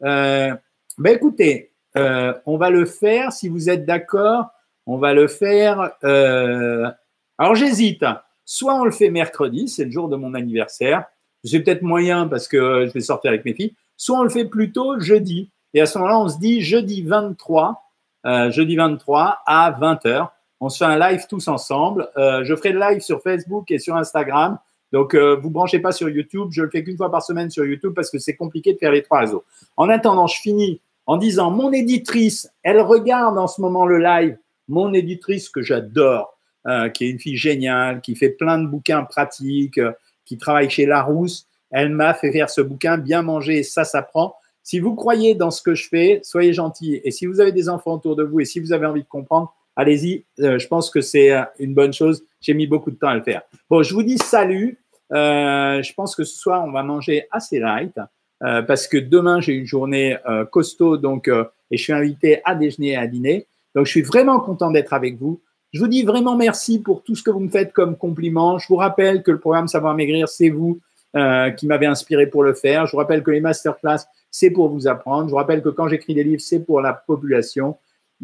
ben 0.00 0.58
écoutez, 1.06 1.72
on 1.94 2.56
va 2.56 2.70
le 2.70 2.84
faire 2.84 3.32
si 3.32 3.48
vous 3.48 3.68
êtes 3.68 3.84
d'accord. 3.84 4.46
On 4.86 4.98
va 4.98 5.12
le 5.12 5.26
faire. 5.26 5.92
alors, 6.02 7.54
j'hésite. 7.54 8.04
Soit 8.44 8.74
on 8.74 8.84
le 8.84 8.90
fait 8.90 9.10
mercredi, 9.10 9.68
c'est 9.68 9.84
le 9.84 9.90
jour 9.92 10.08
de 10.08 10.16
mon 10.16 10.34
anniversaire. 10.34 11.04
J'ai 11.44 11.60
peut-être 11.60 11.82
moyen 11.82 12.28
parce 12.28 12.48
que 12.48 12.86
je 12.86 12.92
vais 12.92 13.00
sortir 13.00 13.30
avec 13.30 13.44
mes 13.44 13.54
filles. 13.54 13.74
Soit 13.96 14.18
on 14.18 14.22
le 14.22 14.30
fait 14.30 14.44
plutôt 14.44 14.98
jeudi. 14.98 15.50
Et 15.74 15.80
à 15.80 15.86
ce 15.86 15.98
moment-là, 15.98 16.18
on 16.18 16.28
se 16.28 16.38
dit 16.38 16.60
jeudi 16.62 17.02
23, 17.02 17.82
euh, 18.26 18.50
jeudi 18.50 18.76
23 18.76 19.38
à 19.46 19.70
20h. 19.72 20.28
On 20.60 20.68
se 20.68 20.78
fait 20.78 20.90
un 20.90 20.98
live 20.98 21.26
tous 21.28 21.48
ensemble. 21.48 22.08
Euh, 22.16 22.44
je 22.44 22.54
ferai 22.54 22.72
le 22.72 22.80
live 22.80 23.00
sur 23.00 23.22
Facebook 23.22 23.70
et 23.70 23.78
sur 23.78 23.96
Instagram. 23.96 24.58
Donc, 24.92 25.14
euh, 25.14 25.36
vous 25.36 25.50
branchez 25.50 25.78
pas 25.78 25.92
sur 25.92 26.08
YouTube. 26.08 26.48
Je 26.50 26.62
le 26.62 26.70
fais 26.70 26.82
qu'une 26.82 26.96
fois 26.96 27.10
par 27.10 27.22
semaine 27.22 27.50
sur 27.50 27.64
YouTube 27.64 27.92
parce 27.94 28.10
que 28.10 28.18
c'est 28.18 28.34
compliqué 28.34 28.72
de 28.72 28.78
faire 28.78 28.92
les 28.92 29.02
trois 29.02 29.20
réseaux. 29.20 29.44
En 29.76 29.88
attendant, 29.88 30.26
je 30.26 30.40
finis 30.40 30.80
en 31.06 31.16
disant 31.16 31.50
mon 31.50 31.72
éditrice, 31.72 32.50
elle 32.62 32.80
regarde 32.80 33.38
en 33.38 33.46
ce 33.46 33.60
moment 33.60 33.86
le 33.86 33.98
live. 33.98 34.36
Mon 34.68 34.92
éditrice 34.92 35.48
que 35.48 35.62
j'adore, 35.62 36.36
euh, 36.66 36.88
qui 36.88 37.04
est 37.04 37.10
une 37.10 37.18
fille 37.18 37.36
géniale, 37.36 38.00
qui 38.00 38.14
fait 38.14 38.30
plein 38.30 38.58
de 38.58 38.66
bouquins 38.66 39.02
pratiques, 39.02 39.78
euh, 39.78 39.92
qui 40.30 40.38
travaille 40.38 40.70
chez 40.70 40.86
Larousse. 40.86 41.48
Elle 41.72 41.88
m'a 41.88 42.14
fait 42.14 42.30
faire 42.30 42.50
ce 42.50 42.60
bouquin, 42.60 42.98
bien 42.98 43.22
manger, 43.22 43.64
ça 43.64 43.82
s'apprend. 43.82 44.36
Si 44.62 44.78
vous 44.78 44.94
croyez 44.94 45.34
dans 45.34 45.50
ce 45.50 45.60
que 45.60 45.74
je 45.74 45.88
fais, 45.88 46.20
soyez 46.22 46.52
gentils. 46.52 47.00
Et 47.02 47.10
si 47.10 47.26
vous 47.26 47.40
avez 47.40 47.50
des 47.50 47.68
enfants 47.68 47.94
autour 47.94 48.14
de 48.14 48.22
vous 48.22 48.38
et 48.38 48.44
si 48.44 48.60
vous 48.60 48.72
avez 48.72 48.86
envie 48.86 49.02
de 49.02 49.08
comprendre, 49.08 49.52
allez-y. 49.74 50.24
Euh, 50.38 50.60
je 50.60 50.68
pense 50.68 50.88
que 50.88 51.00
c'est 51.00 51.32
une 51.58 51.74
bonne 51.74 51.92
chose. 51.92 52.22
J'ai 52.40 52.54
mis 52.54 52.68
beaucoup 52.68 52.92
de 52.92 52.96
temps 52.96 53.08
à 53.08 53.16
le 53.16 53.22
faire. 53.22 53.42
Bon, 53.68 53.82
je 53.82 53.92
vous 53.92 54.04
dis 54.04 54.18
salut. 54.18 54.78
je 55.10 55.94
pense 55.94 56.14
que 56.14 56.22
ce 56.22 56.38
soir, 56.38 56.64
on 56.64 56.70
va 56.70 56.84
manger 56.84 57.26
assez 57.32 57.58
light 57.58 57.98
parce 58.38 58.86
que 58.86 58.98
demain, 58.98 59.40
j'ai 59.40 59.54
une 59.54 59.66
journée 59.66 60.16
costaud 60.52 60.96
donc, 60.96 61.28
et 61.28 61.76
je 61.76 61.82
suis 61.82 61.92
invité 61.92 62.40
à 62.44 62.54
déjeuner 62.54 62.90
et 62.90 62.96
à 62.96 63.08
dîner. 63.08 63.48
Donc, 63.74 63.86
je 63.86 63.90
suis 63.90 64.02
vraiment 64.02 64.38
content 64.38 64.70
d'être 64.70 64.92
avec 64.92 65.18
vous. 65.18 65.40
Je 65.72 65.78
vous 65.78 65.88
dis 65.88 66.02
vraiment 66.02 66.36
merci 66.36 66.80
pour 66.80 67.04
tout 67.04 67.14
ce 67.14 67.22
que 67.22 67.30
vous 67.30 67.38
me 67.38 67.48
faites 67.48 67.72
comme 67.72 67.96
compliment. 67.96 68.58
Je 68.58 68.66
vous 68.66 68.76
rappelle 68.76 69.22
que 69.22 69.30
le 69.30 69.38
programme 69.38 69.68
Savoir 69.68 69.94
Maigrir, 69.94 70.28
c'est 70.28 70.48
vous 70.48 70.80
euh, 71.16 71.50
qui 71.50 71.68
m'avez 71.68 71.86
inspiré 71.86 72.26
pour 72.26 72.42
le 72.42 72.54
faire. 72.54 72.86
Je 72.86 72.92
vous 72.92 72.98
rappelle 72.98 73.22
que 73.22 73.30
les 73.30 73.40
masterclass, 73.40 73.98
c'est 74.32 74.50
pour 74.50 74.68
vous 74.68 74.88
apprendre. 74.88 75.26
Je 75.26 75.30
vous 75.30 75.36
rappelle 75.36 75.62
que 75.62 75.68
quand 75.68 75.86
j'écris 75.86 76.14
des 76.14 76.24
livres, 76.24 76.40
c'est 76.40 76.64
pour 76.64 76.80
la 76.80 76.92
population. 76.92 77.76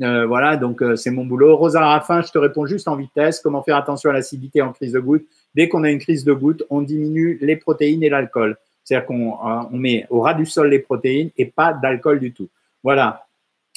Euh, 0.03 0.27
voilà, 0.27 0.57
donc 0.57 0.83
euh, 0.83 0.97
c'est 0.97 1.13
mon 1.13 1.25
boulot. 1.25 1.57
Rosa 1.57 1.87
Raffin, 1.87 2.21
je 2.23 2.33
te 2.33 2.39
réponds 2.39 2.67
juste 2.67 2.89
en 2.89 2.97
vitesse. 2.97 3.41
Comment 3.41 3.63
faire 3.63 3.77
attention 3.77 4.11
à 4.11 4.13
l'acidité 4.13 4.61
en 4.61 4.73
crise 4.73 4.93
de 4.93 4.99
goutte? 4.99 5.25
Dès 5.55 5.69
qu'on 5.69 5.85
a 5.85 5.91
une 5.91 6.01
crise 6.01 6.25
de 6.25 6.33
goutte, 6.33 6.65
on 6.69 6.83
diminue 6.83 7.39
les 7.41 7.57
protéines 7.57 8.03
et 8.03 8.09
l'alcool. 8.09 8.57
C'est-à-dire 8.83 9.07
qu'on 9.07 9.35
on 9.73 9.77
met 9.77 10.07
au 10.11 10.21
ras 10.21 10.35
du 10.35 10.47
sol 10.47 10.69
les 10.69 10.79
protéines 10.81 11.31
et 11.37 11.47
pas 11.47 11.73
d'alcool 11.73 12.19
du 12.19 12.33
tout. 12.33 12.49
Voilà. 12.83 13.27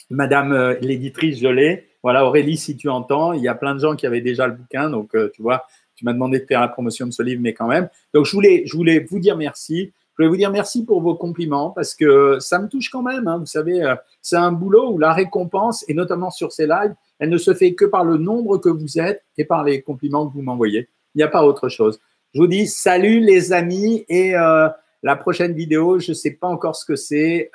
Madame 0.09 0.77
l'éditrice, 0.81 1.39
je 1.39 1.47
l'ai. 1.47 1.88
Voilà, 2.03 2.25
Aurélie, 2.25 2.57
si 2.57 2.77
tu 2.77 2.89
entends, 2.89 3.33
il 3.33 3.41
y 3.41 3.47
a 3.47 3.55
plein 3.55 3.75
de 3.75 3.79
gens 3.79 3.95
qui 3.95 4.07
avaient 4.07 4.21
déjà 4.21 4.47
le 4.47 4.53
bouquin, 4.53 4.89
donc 4.89 5.15
euh, 5.15 5.29
tu 5.33 5.41
vois, 5.41 5.65
tu 5.95 6.05
m'as 6.05 6.13
demandé 6.13 6.39
de 6.39 6.45
faire 6.45 6.61
la 6.61 6.69
promotion 6.69 7.05
de 7.05 7.11
ce 7.11 7.21
livre, 7.21 7.41
mais 7.41 7.53
quand 7.53 7.67
même. 7.67 7.89
Donc 8.13 8.25
je 8.25 8.31
voulais, 8.31 8.63
je 8.65 8.75
voulais 8.75 8.99
vous 8.99 9.19
dire 9.19 9.35
merci. 9.35 9.91
Je 10.11 10.23
voulais 10.23 10.29
vous 10.29 10.37
dire 10.37 10.51
merci 10.51 10.85
pour 10.85 11.01
vos 11.01 11.15
compliments 11.15 11.71
parce 11.71 11.93
que 11.93 12.39
ça 12.39 12.59
me 12.59 12.67
touche 12.67 12.89
quand 12.89 13.01
même. 13.01 13.27
Hein. 13.27 13.37
Vous 13.39 13.45
savez, 13.45 13.83
euh, 13.83 13.95
c'est 14.21 14.37
un 14.37 14.51
boulot 14.51 14.91
où 14.91 14.97
la 14.97 15.13
récompense, 15.13 15.83
et 15.89 15.93
notamment 15.93 16.29
sur 16.29 16.53
ces 16.53 16.67
lives, 16.67 16.93
elle 17.19 17.29
ne 17.29 17.37
se 17.37 17.53
fait 17.53 17.73
que 17.73 17.85
par 17.85 18.05
le 18.05 18.17
nombre 18.17 18.57
que 18.57 18.69
vous 18.69 18.97
êtes 18.97 19.23
et 19.37 19.43
par 19.43 19.65
les 19.65 19.81
compliments 19.81 20.27
que 20.27 20.33
vous 20.33 20.41
m'envoyez. 20.41 20.87
Il 21.15 21.17
n'y 21.17 21.23
a 21.23 21.27
pas 21.27 21.43
autre 21.43 21.67
chose. 21.67 21.99
Je 22.33 22.39
vous 22.39 22.47
dis 22.47 22.65
salut 22.67 23.19
les 23.19 23.51
amis 23.51 24.05
et 24.07 24.35
euh, 24.37 24.69
la 25.03 25.15
prochaine 25.17 25.53
vidéo, 25.53 25.99
je 25.99 26.11
ne 26.11 26.15
sais 26.15 26.31
pas 26.31 26.47
encore 26.47 26.77
ce 26.77 26.85
que 26.85 26.95
c'est. 26.95 27.49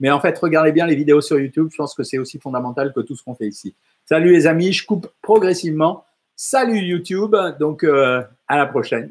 Mais 0.00 0.10
en 0.10 0.20
fait, 0.20 0.38
regardez 0.38 0.72
bien 0.72 0.86
les 0.86 0.94
vidéos 0.94 1.20
sur 1.20 1.38
YouTube. 1.38 1.68
Je 1.70 1.76
pense 1.76 1.94
que 1.94 2.02
c'est 2.02 2.18
aussi 2.18 2.38
fondamental 2.38 2.92
que 2.92 3.00
tout 3.00 3.16
ce 3.16 3.22
qu'on 3.22 3.34
fait 3.34 3.46
ici. 3.46 3.74
Salut 4.04 4.32
les 4.32 4.46
amis, 4.46 4.72
je 4.72 4.84
coupe 4.84 5.08
progressivement. 5.22 6.04
Salut 6.36 6.78
YouTube. 6.78 7.34
Donc, 7.58 7.82
euh, 7.82 8.22
à 8.46 8.56
la 8.56 8.66
prochaine. 8.66 9.10